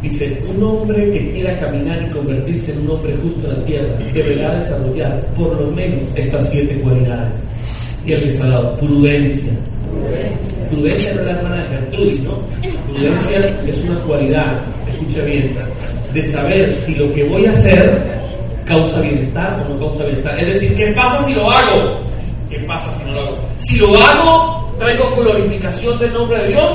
Dice, 0.05 0.39
un 0.49 0.63
hombre 0.63 1.11
que 1.13 1.29
quiera 1.31 1.57
caminar 1.57 2.07
y 2.07 2.11
convertirse 2.11 2.73
en 2.73 2.81
un 2.81 2.91
hombre 2.91 3.17
justo 3.23 3.51
en 3.51 3.59
la 3.59 3.65
tierra 3.65 3.99
deberá 4.13 4.57
desarrollar 4.57 5.25
por 5.35 5.59
lo 5.59 5.71
menos 5.71 6.07
estas 6.15 6.51
siete 6.51 6.79
cualidades. 6.83 7.33
Y 8.07 8.13
está 8.13 8.47
dado, 8.49 8.77
prudencia. 8.79 9.53
Prudencia 10.71 11.15
no 11.15 11.21
es 11.21 11.27
la 11.27 11.33
hermana 11.33 11.57
de 11.57 11.69
Gertrudis, 11.69 12.23
¿no? 12.23 12.39
Prudencia 12.93 13.39
es 13.67 13.85
una 13.85 14.01
cualidad, 14.01 14.63
escucha 14.89 15.25
bien, 15.25 15.57
de 16.13 16.27
saber 16.27 16.75
si 16.75 16.97
lo 16.97 17.11
que 17.15 17.25
voy 17.25 17.47
a 17.47 17.53
hacer 17.53 18.23
causa 18.67 19.01
bienestar 19.01 19.61
o 19.61 19.73
no 19.73 19.79
causa 19.79 20.05
bienestar. 20.05 20.39
Es 20.39 20.47
decir, 20.49 20.77
¿qué 20.77 20.93
pasa 20.93 21.23
si 21.25 21.35
lo 21.35 21.51
hago? 21.51 22.01
¿Qué 22.51 22.59
pasa 22.67 22.93
si 22.93 23.05
no 23.05 23.13
lo 23.13 23.21
hago? 23.21 23.39
Si 23.57 23.79
lo 23.79 23.97
hago, 23.97 24.75
traigo 24.79 25.17
glorificación 25.17 25.99
del 25.99 26.13
nombre 26.13 26.43
de 26.43 26.49
Dios 26.49 26.73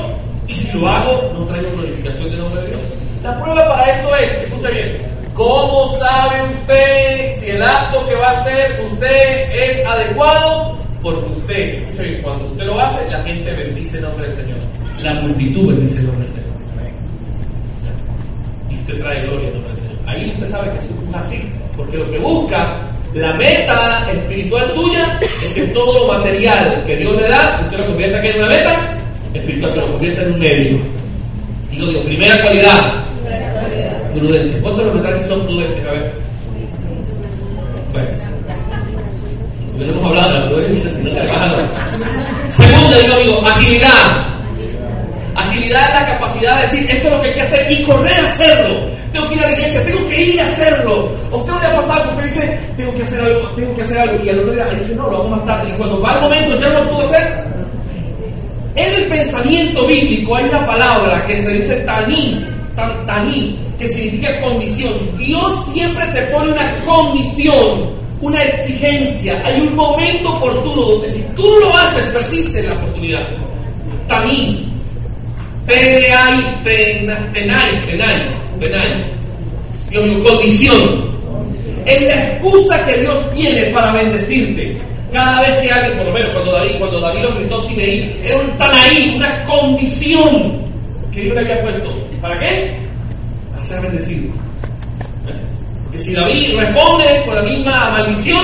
y 0.47 0.55
si 0.55 0.79
lo 0.79 0.87
hago, 0.87 1.31
no 1.33 1.45
traigo 1.45 1.69
glorificación 1.75 2.31
del 2.31 2.39
nombre 2.39 2.61
de 2.63 2.67
Dios. 2.69 2.81
La 3.21 3.39
prueba 3.43 3.69
para 3.69 3.91
esto 3.91 4.15
es, 4.15 4.31
escucha 4.43 4.69
bien, 4.69 4.97
¿cómo 5.35 5.87
sabe 5.99 6.47
usted 6.49 7.35
si 7.35 7.51
el 7.51 7.61
acto 7.61 8.07
que 8.07 8.15
va 8.15 8.29
a 8.29 8.39
hacer 8.39 8.83
usted 8.83 9.51
es 9.53 9.85
adecuado? 9.85 10.78
Porque 11.01 11.31
usted, 11.31 12.21
cuando 12.21 12.45
usted 12.47 12.65
lo 12.65 12.79
hace, 12.79 13.09
la 13.09 13.23
gente 13.23 13.51
bendice 13.53 13.97
el 13.97 14.03
nombre 14.03 14.25
del 14.27 14.35
Señor. 14.35 14.57
La 15.01 15.13
multitud 15.21 15.67
bendice 15.67 15.99
el 16.01 16.07
nombre 16.07 16.25
del 16.25 16.35
Señor. 16.35 16.49
Y 18.69 18.75
usted 18.75 18.99
trae 18.99 19.21
gloria 19.21 19.47
al 19.47 19.53
nombre 19.53 19.73
del 19.73 19.81
Señor. 19.81 19.99
Ahí 20.07 20.29
usted 20.31 20.47
sabe 20.49 20.71
que 20.71 20.79
eso 20.79 20.89
es 21.07 21.15
así, 21.15 21.49
porque 21.77 21.97
lo 21.97 22.11
que 22.11 22.19
busca, 22.19 22.81
la 23.13 23.33
meta 23.37 24.11
espiritual 24.11 24.67
suya, 24.67 25.19
es 25.21 25.53
que 25.53 25.67
todo 25.67 25.99
lo 25.99 26.13
material 26.13 26.83
que 26.85 26.97
Dios 26.97 27.15
le 27.15 27.27
da, 27.29 27.61
usted 27.63 27.77
lo 27.77 27.87
convierta 27.87 28.19
aquí 28.19 28.27
en 28.27 28.37
una 28.37 28.47
meta 28.47 29.01
espiritual, 29.33 29.73
que 29.73 29.79
lo 29.79 29.91
convierta 29.93 30.21
en 30.23 30.33
un 30.33 30.39
medio. 30.39 30.79
Digo, 31.71 31.87
digo, 31.87 32.03
primera 32.03 32.41
cualidad, 32.41 32.93
prudencia. 34.13 34.61
¿Cuántos 34.61 34.93
los 34.93 35.05
que 35.05 35.23
son 35.23 35.45
prudentes? 35.45 35.87
A 35.87 35.91
ver. 35.91 36.28
No 39.79 39.85
hemos 39.85 40.03
hablado 40.03 40.33
de 40.33 40.39
la 40.39 40.49
prudencia, 40.49 40.89
sino 40.89 41.09
se 41.09 41.19
hablado. 41.21 41.69
Segunda, 42.49 42.97
digo, 42.97 43.13
amigo, 43.13 43.47
agilidad. 43.47 44.39
Agilidad 45.35 45.89
es 45.89 46.01
la 46.01 46.07
capacidad 46.07 46.55
de 46.57 46.61
decir, 46.63 46.91
esto 46.91 47.07
es 47.07 47.13
lo 47.13 47.21
que 47.21 47.27
hay 47.29 47.33
que 47.33 47.41
hacer 47.41 47.71
y 47.71 47.83
correr 47.83 48.19
a 48.19 48.23
hacerlo. 48.23 48.89
tengo 49.13 49.29
que 49.29 49.35
ir 49.35 49.43
a 49.43 49.47
la 49.47 49.53
iglesia, 49.53 49.85
tengo 49.85 50.09
que 50.09 50.21
ir 50.21 50.41
a 50.41 50.45
hacerlo. 50.45 51.15
¿A 51.31 51.35
usted 51.35 51.51
no 51.53 51.59
le 51.59 51.67
ha 51.67 51.75
pasado 51.75 52.03
que 52.03 52.09
usted 52.09 52.23
dice, 52.23 52.59
tengo 52.75 52.93
que 52.93 53.03
hacer 53.03 53.21
algo, 53.21 53.49
tengo 53.55 53.75
que 53.75 53.81
hacer 53.81 53.97
algo, 53.99 54.25
y 54.25 54.29
al 54.29 54.39
otro 54.39 54.53
día 54.53 54.65
dice, 54.65 54.95
no, 54.95 55.09
lo 55.09 55.17
hago 55.17 55.29
más 55.29 55.45
tarde, 55.45 55.69
y 55.69 55.77
cuando 55.77 56.01
va 56.01 56.13
el 56.13 56.21
momento 56.21 56.59
ya 56.59 56.69
no 56.69 56.79
lo 56.79 56.89
puedo 56.89 57.01
hacer? 57.01 57.49
En 58.75 58.93
el 58.95 59.07
pensamiento 59.07 59.87
bíblico 59.87 60.35
hay 60.35 60.45
una 60.45 60.65
palabra 60.65 61.25
que 61.25 61.41
se 61.41 61.53
dice 61.53 61.75
taní, 61.81 62.45
tan, 62.75 63.05
taní, 63.05 63.59
que 63.77 63.87
significa 63.87 64.41
condición. 64.41 64.93
Dios 65.17 65.65
siempre 65.73 66.05
te 66.07 66.21
pone 66.33 66.51
una 66.51 66.85
condición, 66.85 67.98
una 68.21 68.43
exigencia. 68.43 69.41
Hay 69.45 69.61
un 69.61 69.75
momento 69.75 70.29
oportuno 70.29 70.81
donde 70.81 71.09
si 71.09 71.21
tú 71.35 71.47
lo 71.61 71.75
haces, 71.77 72.03
persiste 72.05 72.63
la 72.63 72.75
oportunidad. 72.75 73.27
Taní. 74.07 74.65
Tenai, 75.67 76.63
tenai, 76.63 77.31
tenai, 77.33 78.41
tenai. 78.59 79.19
Dios 79.89 80.03
mío, 80.03 80.23
condición. 80.23 81.09
Es 81.85 82.01
la 82.01 82.27
excusa 82.27 82.85
que 82.85 83.01
Dios 83.01 83.31
tiene 83.35 83.63
para 83.65 83.93
bendecirte. 83.93 84.75
Cada 85.11 85.41
vez 85.41 85.57
que 85.59 85.71
alguien, 85.71 85.97
por 85.97 86.07
lo 86.07 86.13
menos 86.13 86.33
cuando 86.33 86.51
David, 86.51 86.75
cuando 86.77 86.99
David 86.99 87.21
lo 87.21 87.35
gritó 87.35 87.61
Simeí, 87.63 88.19
era 88.23 88.37
un 88.37 88.57
tanaí, 88.57 89.13
una 89.15 89.45
condición 89.45 90.61
que 91.11 91.21
Dios 91.21 91.35
le 91.35 91.41
había 91.41 91.61
puesto. 91.61 91.93
¿Para 92.21 92.39
qué? 92.39 92.77
Para 93.51 93.63
ser 93.63 93.81
bendecido. 93.81 94.48
Si 95.99 96.13
David 96.13 96.55
responde 96.55 97.23
con 97.25 97.35
la 97.35 97.41
misma 97.41 97.89
maldición, 97.91 98.39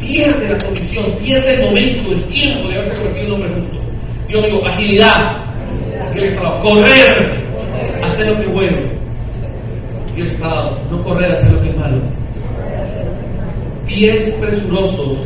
pierde 0.00 0.48
la 0.48 0.58
condición, 0.58 1.04
pierde 1.22 1.54
el 1.54 1.64
momento, 1.64 2.12
el 2.12 2.24
tiempo 2.24 2.68
de 2.68 2.74
haberse 2.74 2.96
convertido 2.96 3.26
en 3.26 3.32
hombre 3.32 3.54
justo. 3.54 3.80
Dios 4.28 4.42
mío, 4.42 4.66
agilidad, 4.66 5.36
correr, 6.62 7.30
hacer 8.02 8.26
lo 8.26 8.36
que 8.36 8.42
es 8.42 8.52
bueno. 8.52 8.76
Dios 10.16 10.28
está 10.28 10.48
dado, 10.48 10.80
no 10.90 11.02
correr, 11.04 11.32
hacer 11.32 11.52
lo 11.52 11.62
que 11.62 11.70
es 11.70 11.76
malo. 11.76 12.02
Pies 13.86 14.30
presurosos, 14.40 15.18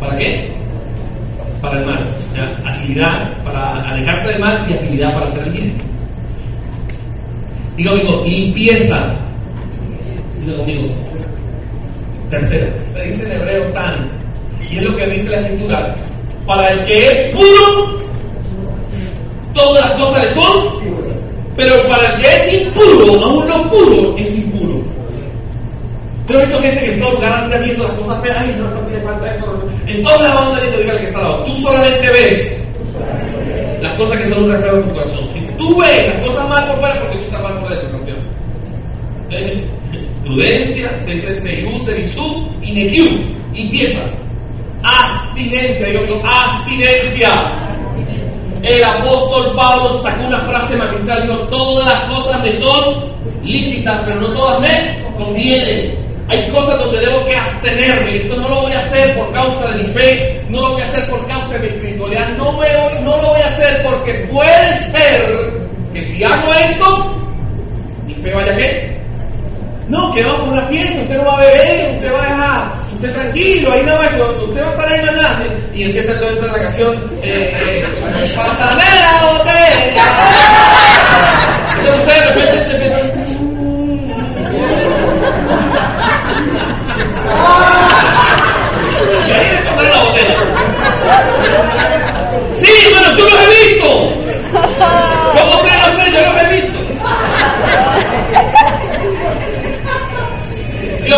¿para 0.00 0.16
qué? 0.18 0.52
Para 1.62 1.78
el 1.78 1.86
mal. 1.86 2.06
O 2.06 2.34
sea, 2.34 2.62
agilidad 2.66 3.42
para 3.44 3.88
alejarse 3.88 4.28
del 4.28 4.40
mal 4.40 4.66
y 4.68 4.74
agilidad 4.74 5.14
para 5.14 5.26
hacer 5.26 5.46
el 5.46 5.52
bien. 5.52 5.78
Digo, 7.76 7.92
amigo, 7.92 8.24
limpieza. 8.24 9.23
Digo 10.44 10.58
conmigo. 10.58 10.88
Tercero, 12.28 12.66
se 12.92 13.02
dice 13.04 13.24
en 13.24 13.32
hebreo 13.32 13.64
tan, 13.72 14.10
y 14.68 14.76
es 14.76 14.82
lo 14.82 14.96
que 14.96 15.06
dice 15.06 15.30
la 15.30 15.40
escritura. 15.40 15.94
Para 16.46 16.68
el 16.68 16.84
que 16.84 17.06
es 17.06 17.20
puro, 17.30 18.02
todas 19.54 19.88
las 19.88 20.00
cosas 20.00 20.24
le 20.24 20.30
son, 20.32 20.52
pero 21.56 21.88
para 21.88 22.14
el 22.14 22.20
que 22.20 22.28
es 22.28 22.62
impuro, 22.62 23.24
aún 23.24 23.48
lo 23.48 23.70
puro 23.70 24.16
es 24.18 24.36
impuro. 24.36 24.82
Yo 26.28 26.36
he 26.36 26.44
visto 26.44 26.60
gente 26.60 26.80
que 26.80 26.92
en 26.94 27.00
todo 27.00 27.20
viendo 27.64 27.84
las 27.84 27.92
cosas 27.94 28.22
feas, 28.22 28.36
ay, 28.40 28.54
no, 28.58 28.68
no 28.68 28.80
tiene 28.80 29.02
falta 29.02 29.34
esto. 29.34 29.68
En 29.86 30.02
todas 30.02 30.22
las 30.22 30.34
bandas 30.34 30.60
viendo, 30.60 30.78
diga 30.78 30.98
que 30.98 31.06
está 31.06 31.18
al 31.18 31.24
lado. 31.24 31.44
Tú 31.44 31.54
solamente 31.56 32.10
ves 32.10 32.68
las 33.82 33.92
cosas 33.92 34.18
que 34.18 34.26
son 34.26 34.44
un 34.44 34.52
reflejo 34.52 34.76
de 34.76 34.82
tu 34.82 34.94
corazón. 34.94 35.28
Si 35.28 35.40
tú 35.58 35.80
ves 35.80 36.08
las 36.08 36.28
cosas 36.28 36.48
mal 36.48 36.66
por 36.66 36.80
fuera, 36.80 37.00
porque 37.00 37.18
tú 37.18 37.24
estás 37.24 37.42
mal 37.42 37.60
por 37.60 37.70
dentro, 37.70 37.90
campeón. 37.92 38.18
Eh, 39.30 39.68
prudencia, 40.24 40.90
Serisú 41.04 42.48
y 42.62 42.72
Nekiu, 42.72 43.06
limpieza. 43.52 44.02
Abstinencia, 44.82 45.86
digo 45.88 46.04
yo, 46.06 46.22
abstinencia. 46.24 47.30
El 48.62 48.82
apóstol 48.82 49.54
Pablo 49.56 49.90
sacó 50.02 50.26
una 50.26 50.40
frase 50.40 50.76
magistral, 50.76 51.22
dijo, 51.22 51.48
todas 51.48 51.86
las 51.86 52.14
cosas 52.14 52.42
me 52.42 52.52
son 52.52 53.12
lícitas, 53.42 54.02
pero 54.06 54.20
no 54.20 54.32
todas 54.32 54.60
me 54.60 55.04
convienen. 55.18 56.02
Hay 56.28 56.48
cosas 56.48 56.78
donde 56.78 57.00
debo 57.00 57.22
que 57.26 57.36
abstenerme. 57.36 58.16
Esto 58.16 58.40
no 58.40 58.48
lo 58.48 58.62
voy 58.62 58.72
a 58.72 58.78
hacer 58.78 59.14
por 59.18 59.30
causa 59.34 59.70
de 59.70 59.82
mi 59.82 59.88
fe, 59.90 60.42
no 60.48 60.62
lo 60.62 60.72
voy 60.72 60.80
a 60.80 60.84
hacer 60.84 61.10
por 61.10 61.26
causa 61.26 61.54
de 61.54 61.60
mi 61.60 61.66
espiritualidad, 61.66 62.28
no, 62.38 62.52
me 62.52 62.76
voy, 62.76 63.02
no 63.02 63.10
lo 63.10 63.28
voy 63.28 63.40
a 63.42 63.46
hacer 63.46 63.82
porque 63.82 64.14
puede 64.32 64.74
ser 64.74 65.68
que 65.92 66.02
si 66.02 66.24
hago 66.24 66.52
esto, 66.54 67.20
mi 68.06 68.14
fe 68.14 68.32
vaya 68.32 68.52
a 68.52 68.56
qué? 68.56 69.03
No, 69.88 70.12
que 70.14 70.24
vamos 70.24 70.40
por 70.40 70.52
una 70.54 70.66
fiesta, 70.66 71.02
usted 71.02 71.16
no 71.18 71.24
va 71.26 71.36
a 71.36 71.40
beber, 71.40 71.94
usted 71.96 72.12
va 72.12 72.20
a 72.20 72.28
dejar, 72.28 72.94
usted 72.94 73.12
tranquilo, 73.12 73.72
ahí 73.72 73.82
no 73.84 73.94
va, 73.94 74.00
usted 74.42 74.62
va 74.62 74.66
a 74.66 74.70
estar 74.70 74.92
ahí 74.92 75.02
nada. 75.04 75.44
Y 75.74 75.82
empieza 75.84 76.12
entonces 76.12 76.44
la 76.50 76.58
canción, 76.58 77.10
eh, 77.22 77.54
eh, 77.54 77.86
pásame 78.34 78.82
la 79.00 79.26
botella. 79.26 80.04
Entonces 81.78 82.00
usted 82.00 82.14
de 82.14 82.26
repente 82.28 82.64
se 82.64 82.72
empieza. 82.72 82.98
Y 89.26 89.30
ahí 89.32 89.48
le 89.50 89.88
la 89.90 90.02
botella. 90.02 90.36
Sí, 92.56 92.72
bueno, 92.90 93.16
yo 93.18 93.24
los 93.24 93.38
he 93.42 93.46
visto. 93.48 93.88
¿Cómo 95.34 95.62
sé? 95.62 95.70
No 95.76 95.86
sé, 95.96 96.12
yo 96.12 96.20
los 96.32 96.42
he 96.42 96.46
visto. 96.48 96.74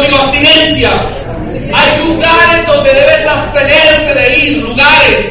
Digo 0.01 0.17
abstinencia. 0.19 0.91
Hay 1.75 2.07
lugares 2.07 2.67
donde 2.67 2.93
debes 2.93 3.27
abstenerte 3.27 4.15
de 4.15 4.39
ir, 4.39 4.63
lugares, 4.63 5.27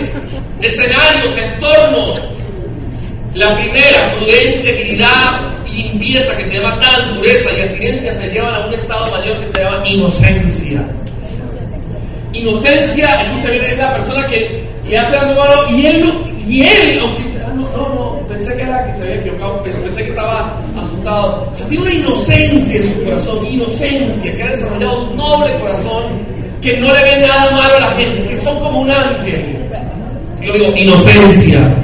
escenarios, 0.61 1.37
entornos. 1.37 2.21
La 3.33 3.53
primera, 3.55 4.13
prudencia, 4.17 4.71
y 4.71 4.95
limpieza, 5.75 6.37
que 6.37 6.45
se 6.45 6.57
llama 6.57 6.79
tal 6.79 7.15
dureza 7.15 7.49
y 7.57 7.61
abstinencia, 7.61 8.17
te 8.17 8.27
llevan 8.29 8.55
a 8.55 8.67
un 8.67 8.73
estado 8.73 9.11
mayor 9.11 9.41
que 9.41 9.47
se 9.49 9.63
llama 9.63 9.87
inocencia. 9.87 10.87
Inocencia, 12.33 13.21
escucha 13.21 13.49
bien, 13.49 13.65
es 13.65 13.77
la 13.77 13.95
persona 13.95 14.27
que 14.27 14.63
le 14.87 14.97
hace 14.97 15.15
algo 15.17 15.35
malo 15.35 15.69
y 15.69 15.85
él, 15.85 16.13
y 16.47 16.61
él, 16.63 16.99
aunque 17.01 17.34
no, 17.75 17.95
no, 17.95 18.27
pensé 18.27 18.55
que 18.55 18.61
era 18.61 18.85
que 18.85 18.93
se 18.93 19.03
había 19.03 19.15
equivocado, 19.15 19.63
pensé 19.63 20.03
que 20.03 20.09
estaba 20.09 20.61
asustado. 20.77 21.49
O 21.51 21.55
sea, 21.55 21.67
tiene 21.67 21.83
una 21.83 21.93
inocencia 21.93 22.81
en 22.81 22.93
su 22.93 23.03
corazón, 23.03 23.45
inocencia, 23.45 24.35
que 24.35 24.43
ha 24.43 24.51
desarrollado 24.51 25.09
un 25.09 25.17
noble 25.17 25.59
corazón, 25.59 26.03
que 26.61 26.77
no 26.77 26.87
le 26.93 27.03
ve 27.03 27.27
nada 27.27 27.51
malo 27.51 27.75
a 27.75 27.79
la 27.79 27.91
gente, 27.91 28.29
que 28.29 28.37
son 28.37 28.59
como 28.59 28.81
un 28.81 28.91
ángel. 28.91 29.69
Yo 30.41 30.53
digo, 30.53 30.73
inocencia. 30.75 31.83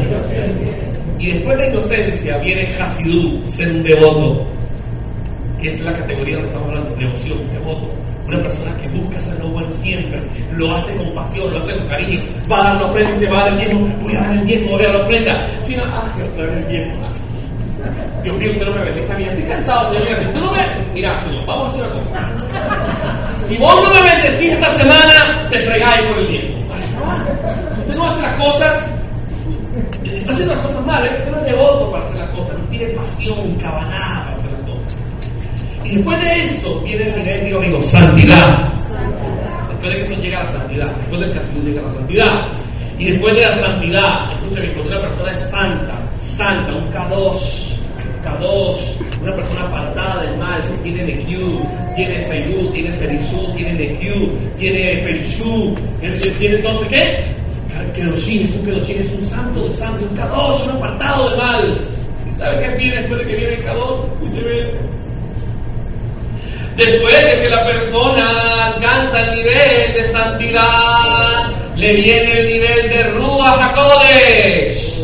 Y 1.19 1.31
después 1.33 1.57
de 1.57 1.67
inocencia 1.67 2.37
viene 2.39 2.73
Hasidú, 2.79 3.41
ser 3.47 3.71
un 3.71 3.83
devoto. 3.83 4.45
Que 5.61 5.69
es 5.69 5.79
la 5.81 5.95
categoría 5.95 6.35
donde 6.37 6.49
estamos 6.49 6.69
hablando, 6.69 6.95
devoción, 6.95 7.37
devoto. 7.53 7.87
Una 8.31 8.43
persona 8.43 8.77
que 8.77 8.87
busca 8.87 9.17
hacer 9.17 9.39
lo 9.39 9.49
bueno 9.49 9.73
siempre, 9.73 10.23
lo 10.53 10.73
hace 10.73 10.95
con 10.95 11.13
pasión, 11.13 11.51
lo 11.51 11.59
hace 11.59 11.75
con 11.75 11.85
cariño, 11.89 12.23
va 12.49 12.61
a 12.61 12.63
dar 12.63 12.75
la 12.81 12.85
ofrenda 12.87 13.11
y 13.11 13.19
se 13.19 13.29
va 13.29 13.41
a 13.41 13.43
dar 13.43 13.51
el 13.51 13.59
diezmo, 13.59 13.87
voy 14.01 14.15
a 14.15 14.19
dar 14.21 14.31
el 14.37 14.45
diezmo, 14.45 14.71
voy 14.71 14.79
a 14.79 14.87
dar 14.87 14.95
la 14.95 15.01
ofrenda. 15.01 15.49
Si 15.63 15.75
no, 15.75 15.83
ah, 15.87 16.13
quiero 16.15 16.47
dar 16.47 16.57
el 16.57 16.67
diezmo. 16.69 17.09
Dios 18.23 18.37
mío, 18.37 18.51
usted 18.53 18.65
no 18.65 18.71
me 18.71 18.85
bendice 18.85 19.11
a 19.11 19.17
mí, 19.17 19.23
estoy 19.25 19.43
cansado, 19.43 19.93
Señor. 19.93 20.17
Si 20.17 20.25
tú 20.27 20.39
no 20.39 20.51
me. 20.53 20.93
Mira, 20.93 21.19
Señor, 21.19 21.45
vamos 21.45 21.65
a 21.65 21.69
hacer 21.71 21.83
una 21.83 22.03
cosa. 22.05 23.47
Si 23.49 23.57
vos 23.57 23.75
no 23.83 23.93
me 23.93 24.01
bendecís 24.01 24.51
esta 24.53 24.69
semana, 24.69 25.49
te 25.49 25.59
fregáis 25.59 26.07
por 26.07 26.19
el 26.19 26.27
diezmo. 26.29 26.73
Usted 27.79 27.95
no 27.95 28.07
hace 28.07 28.21
las 28.21 28.33
cosas, 28.35 28.93
está 30.05 30.31
haciendo 30.31 30.55
las 30.55 30.65
cosas 30.67 30.85
mal, 30.85 31.05
¿eh? 31.05 31.17
usted 31.17 31.31
no 31.31 31.37
es 31.37 31.43
devoto 31.43 31.91
para 31.91 32.05
hacer 32.05 32.17
las 32.17 32.31
cosas, 32.31 32.57
no 32.57 32.65
tiene 32.69 32.93
pasión, 32.93 33.55
cabanada 33.55 34.37
Y 35.83 35.95
después 35.95 36.21
de 36.21 36.43
esto 36.43 36.81
viene 36.81 37.07
el 37.07 37.45
digo, 37.45 37.59
amigo, 37.59 37.83
santidad. 37.83 38.73
Después 39.69 39.81
de 39.81 39.89
que 39.89 40.01
eso 40.01 40.21
llega 40.21 40.39
a 40.39 40.43
la 40.43 40.49
santidad, 40.49 40.95
después 40.95 41.21
del 41.21 41.33
castigo 41.33 41.65
llega 41.65 41.81
a 41.81 41.83
la 41.83 41.89
santidad. 41.89 42.47
Y 42.99 43.05
después 43.05 43.33
de 43.33 43.41
la 43.41 43.53
santidad, 43.53 44.31
escúchame, 44.33 44.73
cuando 44.73 44.91
una 44.91 45.01
persona 45.01 45.31
es 45.33 45.39
santa, 45.49 46.11
santa, 46.19 46.73
un 46.73 46.91
K2, 46.91 47.71
K2, 48.23 48.77
una 49.23 49.35
persona 49.35 49.65
apartada 49.65 50.23
del 50.23 50.37
mal, 50.37 50.61
que 50.67 50.77
tiene 50.83 51.03
Nekiu, 51.03 51.61
tiene 51.95 52.21
Seyu, 52.21 52.69
tiene 52.71 52.91
Serizú, 52.91 53.53
tiene 53.55 53.73
Nekiu, 53.73 54.29
tiene 54.59 55.01
Perishú, 55.03 55.73
tiene 56.39 56.55
entonces 56.57 56.87
qué? 56.89 57.41
Kedoshim, 57.95 58.45
es 58.45 58.55
un 58.55 58.65
Kedoshim, 58.65 59.01
es 59.01 59.11
un 59.11 59.25
santo 59.25 59.65
de 59.65 59.73
santos, 59.73 60.07
un 60.09 60.17
K2, 60.17 60.63
un 60.65 60.69
apartado 60.77 61.29
del 61.29 61.37
mal. 61.37 61.63
¿Y 62.29 62.33
sabe 62.35 62.59
qué 62.61 62.75
viene 62.77 62.97
después 62.97 63.19
de 63.19 63.27
que 63.27 63.35
viene 63.35 63.53
el 63.55 63.65
K2? 63.65 64.05
Escúcheme. 64.13 65.00
Después 66.85 67.21
de 67.21 67.41
que 67.41 67.49
la 67.49 67.63
persona 67.63 68.65
alcanza 68.65 69.19
el 69.25 69.35
nivel 69.37 69.93
de 69.93 70.07
santidad, 70.07 71.51
le 71.75 71.93
viene 71.93 72.39
el 72.39 72.47
nivel 72.47 72.89
de 72.89 73.03
Ruach 73.03 73.59
HaKodesh. 73.61 74.97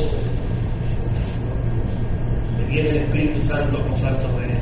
Le 2.57 2.65
viene 2.65 2.89
el 2.89 2.97
Espíritu 2.97 3.41
Santo 3.43 3.77
a 3.77 3.87
posar 3.91 4.17
sobre 4.17 4.45
él. 4.45 4.59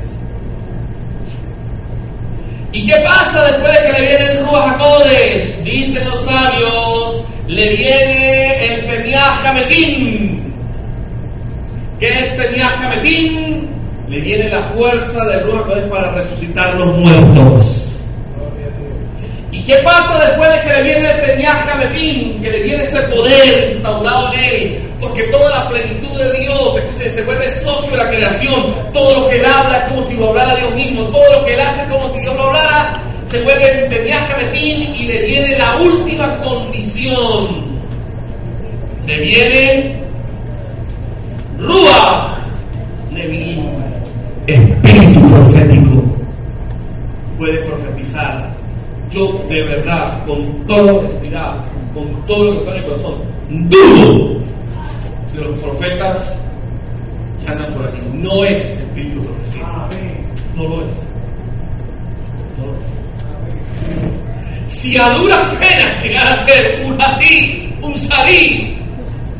¿Y 2.73 2.85
qué 2.85 2.95
pasa 3.07 3.45
después 3.45 3.71
de 3.71 3.85
que 3.85 3.93
le 3.93 4.07
viene 4.07 4.31
el 4.33 4.45
Ruach 4.45 4.67
HaKodesh? 4.73 5.63
Dicen 5.63 6.09
los 6.09 6.21
sabios, 6.21 7.23
le 7.47 7.69
viene 7.77 8.65
el 8.65 8.85
Peniach 8.87 9.45
Hametim. 9.45 10.53
¿Qué 11.97 12.07
es 12.09 12.27
Peniach 12.33 12.83
Hametim? 12.83 13.64
Le 14.07 14.21
viene 14.21 14.49
la 14.49 14.63
fuerza 14.69 15.25
de 15.25 15.39
Ruach 15.41 15.89
para 15.89 16.11
resucitar 16.11 16.75
los 16.75 16.97
muertos. 16.97 17.91
¿Y 19.51 19.63
qué 19.63 19.75
pasa 19.77 20.19
después 20.27 20.49
de 20.49 20.61
que 20.61 20.73
le 20.73 20.83
viene 20.83 21.09
Peñaja 21.25 21.75
Mepín, 21.75 22.41
que 22.41 22.51
le 22.51 22.59
viene 22.63 22.83
ese 22.83 23.01
poder 23.03 23.69
instaurado 23.71 24.33
en 24.33 24.39
él? 24.39 24.83
Porque 24.99 25.23
toda 25.27 25.49
la 25.49 25.69
plenitud 25.69 26.19
de 26.19 26.39
Dios 26.39 26.77
escuche, 26.77 27.09
se 27.09 27.23
vuelve 27.23 27.49
socio 27.49 27.91
de 27.91 27.97
la 27.97 28.09
creación. 28.09 28.91
Todo 28.93 29.21
lo 29.21 29.29
que 29.29 29.37
él 29.37 29.45
habla 29.45 29.79
es 29.79 29.87
como 29.87 30.03
si 30.03 30.17
lo 30.17 30.29
hablara 30.29 30.55
Dios 30.55 30.75
mismo. 30.75 31.03
Todo 31.05 31.39
lo 31.39 31.45
que 31.45 31.53
él 31.53 31.61
hace 31.61 31.81
es 31.81 31.87
como 31.87 32.13
si 32.13 32.19
Dios 32.19 32.35
lo 32.35 32.43
hablara. 32.43 32.93
Se 33.25 33.41
vuelve 33.41 33.71
el 33.71 33.87
Peñaja 33.89 34.37
Mepín 34.37 34.95
y 34.95 35.07
le 35.07 35.21
viene 35.21 35.57
la 35.57 35.77
última 35.77 36.37
condición. 36.41 37.65
Le 39.07 39.19
viene 39.19 40.03
Rúa 41.59 42.35
espíritu 44.47 45.19
profético. 45.29 46.03
Puede 47.37 47.57
profetizar 47.65 48.55
yo 49.11 49.31
de 49.49 49.63
verdad, 49.63 50.25
con 50.25 50.65
toda 50.67 50.93
honestidad, 50.93 51.63
con 51.93 52.25
todo 52.25 52.45
lo 52.45 52.51
que 52.53 52.59
está 52.59 52.71
en 52.71 52.77
el 52.77 52.85
corazón, 52.85 53.21
dudo 53.69 54.41
de 55.33 55.41
los 55.41 55.59
profetas 55.61 56.41
que 57.41 57.51
andan 57.51 57.73
por 57.73 57.87
aquí. 57.87 57.99
No 58.13 58.43
es 58.43 58.61
espíritu 58.61 59.21
profético. 59.21 59.67
No 60.55 60.63
lo 60.63 60.87
es. 60.87 61.07
No 62.57 62.65
lo 62.67 62.75
es. 62.75 64.73
Si 64.73 64.97
a 64.97 65.09
duras 65.11 65.55
penas 65.55 66.03
llegara 66.03 66.33
a 66.33 66.37
ser 66.45 66.85
un 66.85 67.01
así, 67.01 67.73
un 67.81 67.95
sarí, 67.95 68.77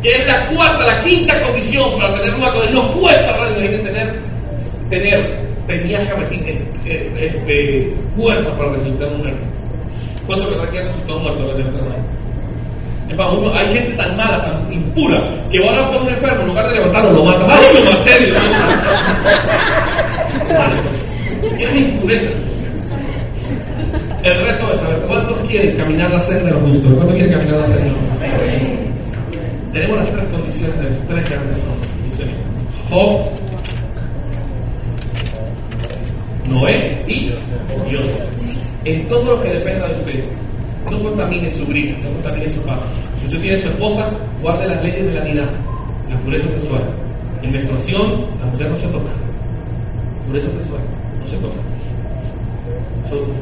que 0.02 0.10
es 0.10 0.28
la 0.28 0.48
cuarta, 0.50 0.86
la 0.86 1.02
quinta 1.02 1.42
condición 1.42 2.00
para 2.00 2.16
tener 2.16 2.36
una 2.36 2.52
cosa, 2.54 2.70
no 2.72 2.94
cuesta 2.94 3.38
realmente 3.38 3.78
tener, 3.80 4.22
tener 4.90 5.46
tenías 5.68 6.06
que 6.06 6.66
este, 7.18 7.94
fuerza 8.16 8.56
para 8.58 8.72
resucitar 8.74 9.14
un 9.14 9.22
muerto. 9.22 9.42
¿Cuánto 10.28 10.50
que 10.50 10.56
requiere 10.56 10.86
resucitar 10.86 11.16
un 11.18 11.24
muerto? 11.24 11.46
Para 13.16 13.32
uno, 13.32 13.54
hay 13.54 13.72
gente 13.74 13.96
tan 13.96 14.18
mala, 14.18 14.42
tan 14.42 14.74
impura, 14.74 15.22
que 15.50 15.60
van 15.60 15.76
a 15.76 15.90
por 15.90 16.02
un 16.02 16.10
enfermo, 16.10 16.42
en 16.42 16.48
lugar 16.48 16.68
de 16.68 16.76
levantarlo, 16.76 17.14
lo 17.14 17.24
matan. 17.24 17.50
¡Ay, 17.50 17.66
lo 17.74 17.92
maté! 17.92 18.12
Es 21.60 21.76
impureza. 21.76 22.30
El 24.24 24.42
reto 24.42 24.74
es 24.74 24.80
saber 24.80 25.00
cuántos 25.08 25.38
quieren 25.48 25.78
caminar 25.78 26.10
la 26.12 26.20
senda 26.20 26.46
de 26.46 26.52
los 26.52 26.62
justos, 26.64 26.94
cuántos 26.96 27.16
quieren 27.16 27.34
caminar 27.34 27.60
la 27.60 27.66
senda 27.66 27.96
Tenemos 29.72 29.98
las 29.98 30.10
tres 30.10 30.24
condiciones 30.32 30.78
de 30.80 30.90
los 30.90 31.00
tres 31.08 31.30
grandes 31.30 31.66
hombres. 31.70 31.90
Job, 32.90 33.22
Noé 36.50 37.04
y 37.08 37.32
Dios. 37.90 38.06
En 38.84 39.08
todo 39.08 39.36
lo 39.36 39.44
que 39.44 39.50
dependa 39.50 39.88
de 39.88 39.96
usted, 39.96 40.24
no 40.92 41.02
contamine 41.02 41.50
su 41.50 41.66
brillo, 41.66 41.98
no 42.04 42.12
contamine 42.12 42.48
su 42.50 42.62
paz. 42.62 42.80
Si 43.18 43.26
usted 43.26 43.42
tiene 43.42 43.60
su 43.60 43.70
esposa, 43.70 44.10
guarde 44.42 44.68
las 44.68 44.84
leyes 44.84 45.06
de 45.06 45.14
la 45.14 45.24
vida, 45.24 45.50
la 46.10 46.20
pureza 46.20 46.48
sexual. 46.50 46.84
En 47.42 47.52
menstruación, 47.52 48.26
la 48.40 48.46
mujer 48.46 48.70
no 48.70 48.76
se 48.76 48.88
toca. 48.90 49.12
Pureza 50.28 50.52
sexual, 50.52 50.82
no 51.20 51.28
se 51.28 51.38
toca. 51.38 51.56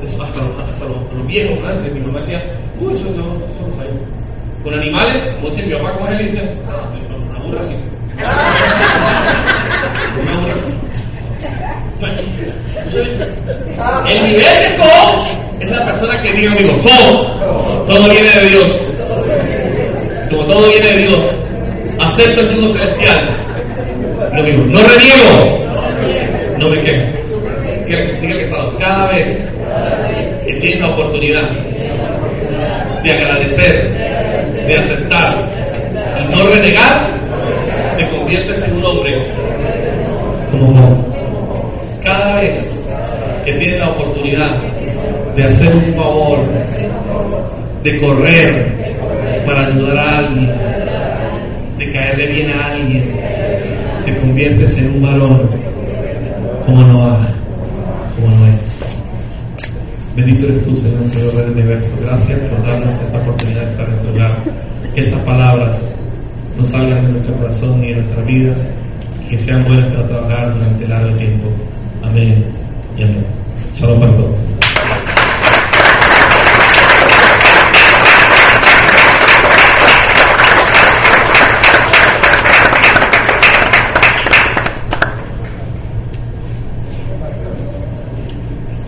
Eso, 0.03 0.23
hasta, 0.23 0.41
hasta 0.41 0.85
los, 0.85 1.27
viejos 1.27 1.57
antes, 1.65 1.93
mi 1.93 2.01
mamá 2.01 2.19
decía, 2.19 2.41
uy, 2.79 2.93
eso, 2.93 3.09
no, 3.11 3.35
eso 3.35 3.67
no 3.67 3.75
sabía. 3.75 3.91
Con 4.63 4.73
animales, 4.73 5.21
como 5.35 5.49
dice 5.49 5.65
mi 5.67 5.73
papá, 5.73 5.93
como 5.97 6.07
él 6.07 6.17
dice, 6.19 6.41
ah, 6.69 6.89
una 7.29 7.39
burra 7.39 7.63
sí. 7.65 7.75
una 10.21 10.39
burra 10.41 10.55
el 14.09 14.23
nivel 14.23 14.59
de 14.59 14.77
coach 14.77 15.43
es 15.59 15.69
la 15.69 15.85
persona 15.85 16.21
que 16.21 16.33
diga, 16.33 16.51
amigo, 16.51 16.73
todo, 17.87 18.09
viene 18.09 18.29
de 18.29 18.49
Dios. 18.49 18.71
Como 20.29 20.45
todo 20.45 20.69
viene 20.69 20.87
de 20.87 21.07
Dios, 21.07 21.23
acepto 21.99 22.41
el 22.41 22.51
mundo 22.51 22.73
celestial. 22.73 23.29
Lo 24.33 24.43
mismo, 24.43 24.65
no 24.65 24.79
reniego, 24.79 25.59
no 26.59 26.69
me 26.69 26.81
quejo. 26.81 27.23
Diga 27.87 28.35
que 28.37 28.49
cada 28.79 29.07
vez 29.07 29.49
que 30.45 30.53
tienes 30.55 30.79
la 30.79 30.89
oportunidad 30.89 31.49
de 33.03 33.11
agradecer, 33.11 33.91
de 34.65 34.77
aceptar 34.77 35.29
y 36.19 36.35
no 36.35 36.47
renegar, 36.47 37.07
te 37.97 38.09
conviertes 38.09 38.63
en 38.63 38.77
un 38.77 38.85
hombre 38.85 39.31
como 40.51 41.12
cada 42.03 42.41
vez 42.41 42.89
que 43.45 43.53
tienes 43.53 43.79
la 43.79 43.91
oportunidad 43.91 44.61
de 45.35 45.43
hacer 45.43 45.73
un 45.75 45.93
favor, 45.93 46.39
de 47.83 47.99
correr 47.99 49.43
para 49.45 49.67
ayudar 49.67 49.97
a 49.97 50.17
alguien, 50.19 50.51
de 51.77 51.91
caerle 51.91 52.27
bien 52.27 52.49
a 52.51 52.67
alguien, 52.67 53.13
te 54.05 54.17
conviertes 54.19 54.77
en 54.77 54.95
un 54.95 55.01
varón 55.01 55.49
como 56.65 56.83
Noah, 56.83 57.27
como 58.15 58.27
Noé. 58.27 58.51
Bendito 60.15 60.45
eres 60.45 60.63
tú, 60.63 60.77
Señor, 60.77 61.03
Señor 61.05 61.33
del 61.33 61.51
universo. 61.51 61.97
Gracias 62.01 62.39
por 62.39 62.63
darnos 62.67 62.93
esta 63.01 63.17
oportunidad 63.19 63.61
de 63.61 63.71
estar 63.71 63.89
en 63.89 63.97
tu 63.97 64.11
lugar. 64.11 64.43
Que 64.93 65.01
estas 65.01 65.21
palabras 65.21 65.95
no 66.55 66.65
salgan 66.65 67.05
de 67.07 67.13
nuestro 67.13 67.35
corazón 67.37 67.81
ni 67.81 67.89
de 67.89 67.95
nuestras 67.95 68.25
vidas, 68.27 68.73
que 69.27 69.37
sean 69.39 69.65
buenas 69.65 69.89
para 69.89 70.07
trabajar 70.07 70.53
durante 70.53 70.87
largo 70.87 71.15
tiempo. 71.15 71.49
Amén 72.03 72.45
y 72.97 73.03
amén. 73.03 73.25
Shalom 73.73 73.99
para 73.99 74.11
todos. 74.11 74.37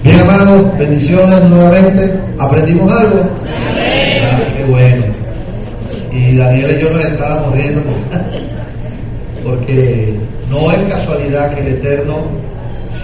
Bien, 0.04 0.20
hermanos, 0.20 0.78
bendiciones 0.78 1.44
nuevamente. 1.50 2.20
¿Aprendimos 2.38 2.92
algo? 2.92 3.30
Ah, 3.48 4.40
qué 4.58 4.64
bueno. 4.66 5.06
Y 6.12 6.36
Daniel 6.36 6.78
y 6.78 6.84
yo 6.84 6.92
nos 6.92 7.06
estábamos 7.06 7.56
riendo 7.56 7.82
porque 9.44 10.20
no 10.50 10.72
es 10.72 10.94
casualidad 10.94 11.56
que 11.56 11.62
el 11.62 11.68
Eterno 11.76 12.46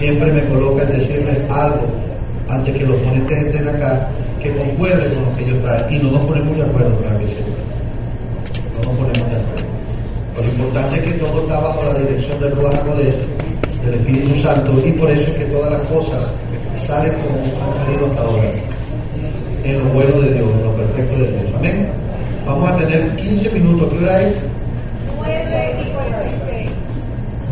siempre 0.02 0.32
me 0.32 0.44
coloca 0.48 0.82
en 0.82 0.98
decirles 0.98 1.38
algo 1.48 1.86
antes 2.48 2.76
que 2.76 2.84
los 2.84 3.00
ponentes 3.02 3.38
estén 3.38 3.68
acá 3.68 4.08
que 4.42 4.50
concuerden 4.56 5.14
con 5.14 5.26
lo 5.26 5.36
que 5.36 5.46
yo 5.46 5.56
traigo 5.60 5.90
y 5.90 5.98
no 5.98 6.10
nos 6.10 6.20
ponemos 6.26 6.56
de 6.56 6.62
acuerdo 6.64 6.98
para 6.98 7.18
que 7.20 7.28
sepa. 7.28 7.62
No 8.74 8.90
nos 8.90 8.98
ponemos 8.98 9.30
de 9.30 9.36
acuerdo. 9.38 9.72
Lo 10.34 10.42
importante 10.42 10.96
es 10.96 11.02
que 11.04 11.18
todo 11.20 11.42
está 11.42 11.60
bajo 11.60 11.84
la 11.84 11.94
dirección 12.00 12.40
del 12.40 12.56
Ruach 12.56 12.82
del 12.82 13.94
Espíritu 13.94 14.34
Santo, 14.42 14.72
y 14.84 14.90
por 14.92 15.08
eso 15.08 15.30
es 15.30 15.38
que 15.38 15.44
todas 15.44 15.70
las 15.70 15.82
cosas 15.86 16.30
salen 16.74 17.12
como 17.12 17.38
han 17.38 17.74
salido 17.74 18.06
hasta 18.06 18.22
ahora, 18.22 18.50
en 19.62 19.78
lo 19.78 19.84
bueno 19.90 20.20
de 20.20 20.34
Dios, 20.34 20.50
en 20.50 20.64
lo 20.64 20.72
perfecto 20.72 21.16
de 21.16 21.30
Dios. 21.30 21.46
Amén. 21.54 21.92
Vamos 22.44 22.70
a 22.72 22.76
tener 22.76 23.16
15 23.16 23.50
minutos. 23.50 23.92
¿Qué 23.92 23.98
hora 23.98 24.22
es? 24.22 24.34
9 25.16 25.76
y 25.80 25.92
46. 25.92 26.41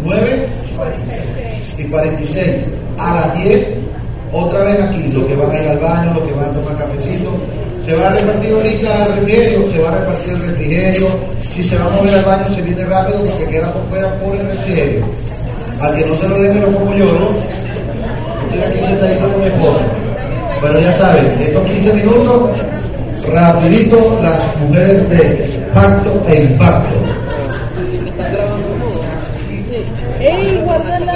9 0.05 0.49
y 1.79 1.85
46. 1.85 2.67
A 2.99 3.15
las 3.15 3.43
10, 3.43 3.69
otra 4.33 4.65
vez 4.65 4.81
aquí, 4.81 5.13
los 5.13 5.25
que 5.25 5.35
van 5.35 5.51
a 5.51 5.63
ir 5.63 5.69
al 5.69 5.79
baño, 5.79 6.15
los 6.15 6.29
que 6.29 6.35
van 6.35 6.45
a 6.45 6.53
tomar 6.53 6.77
cafecito. 6.79 7.33
Se 7.85 7.95
va 7.95 8.09
a 8.09 8.11
repartir 8.11 8.53
ahorita 8.53 9.07
el 9.07 9.15
refrigerio, 9.15 9.71
se 9.73 9.83
va 9.83 9.89
a 9.89 9.99
repartir 9.99 10.33
el 10.35 10.43
refrigerio. 10.43 11.07
Si 11.41 11.65
se 11.65 11.79
va 11.79 11.87
a 11.87 11.91
mover 11.91 12.15
al 12.15 12.25
baño, 12.25 12.55
se 12.55 12.63
viene 12.63 12.85
rápido 12.85 13.19
porque 13.25 13.45
queda 13.47 13.73
por 13.73 13.89
fuera 13.89 14.21
por 14.21 14.37
el 14.37 14.47
refrigerio. 14.47 15.05
Al 15.81 15.97
que 15.97 16.07
no 16.07 16.17
se 16.17 16.29
lo 16.29 16.41
den, 16.41 16.61
lo 16.61 16.73
como 16.73 16.95
yo, 16.95 17.07
¿no? 17.07 17.31
Estoy 18.47 18.63
aquí 18.63 18.79
sentadito 18.87 19.33
con 19.33 19.41
mi 19.41 19.47
esposa. 19.47 19.81
Bueno, 20.61 20.81
ya 20.81 20.93
saben, 20.93 21.41
estos 21.41 21.65
15 21.65 21.95
minutos, 21.95 22.51
rapidito, 23.33 24.19
las 24.23 24.39
mujeres 24.61 25.09
de 25.09 25.69
pacto 25.73 26.23
e 26.29 26.43
impacto. 26.43 27.20
¡Ey, 30.21 30.63
guárdala! 30.65 31.15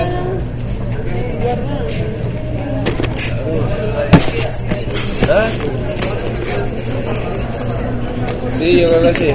¿Ah? 5.30 5.48
Sí, 8.58 8.80
yo 8.80 8.88
creo 8.88 9.02
que 9.02 9.14
sí. 9.14 9.30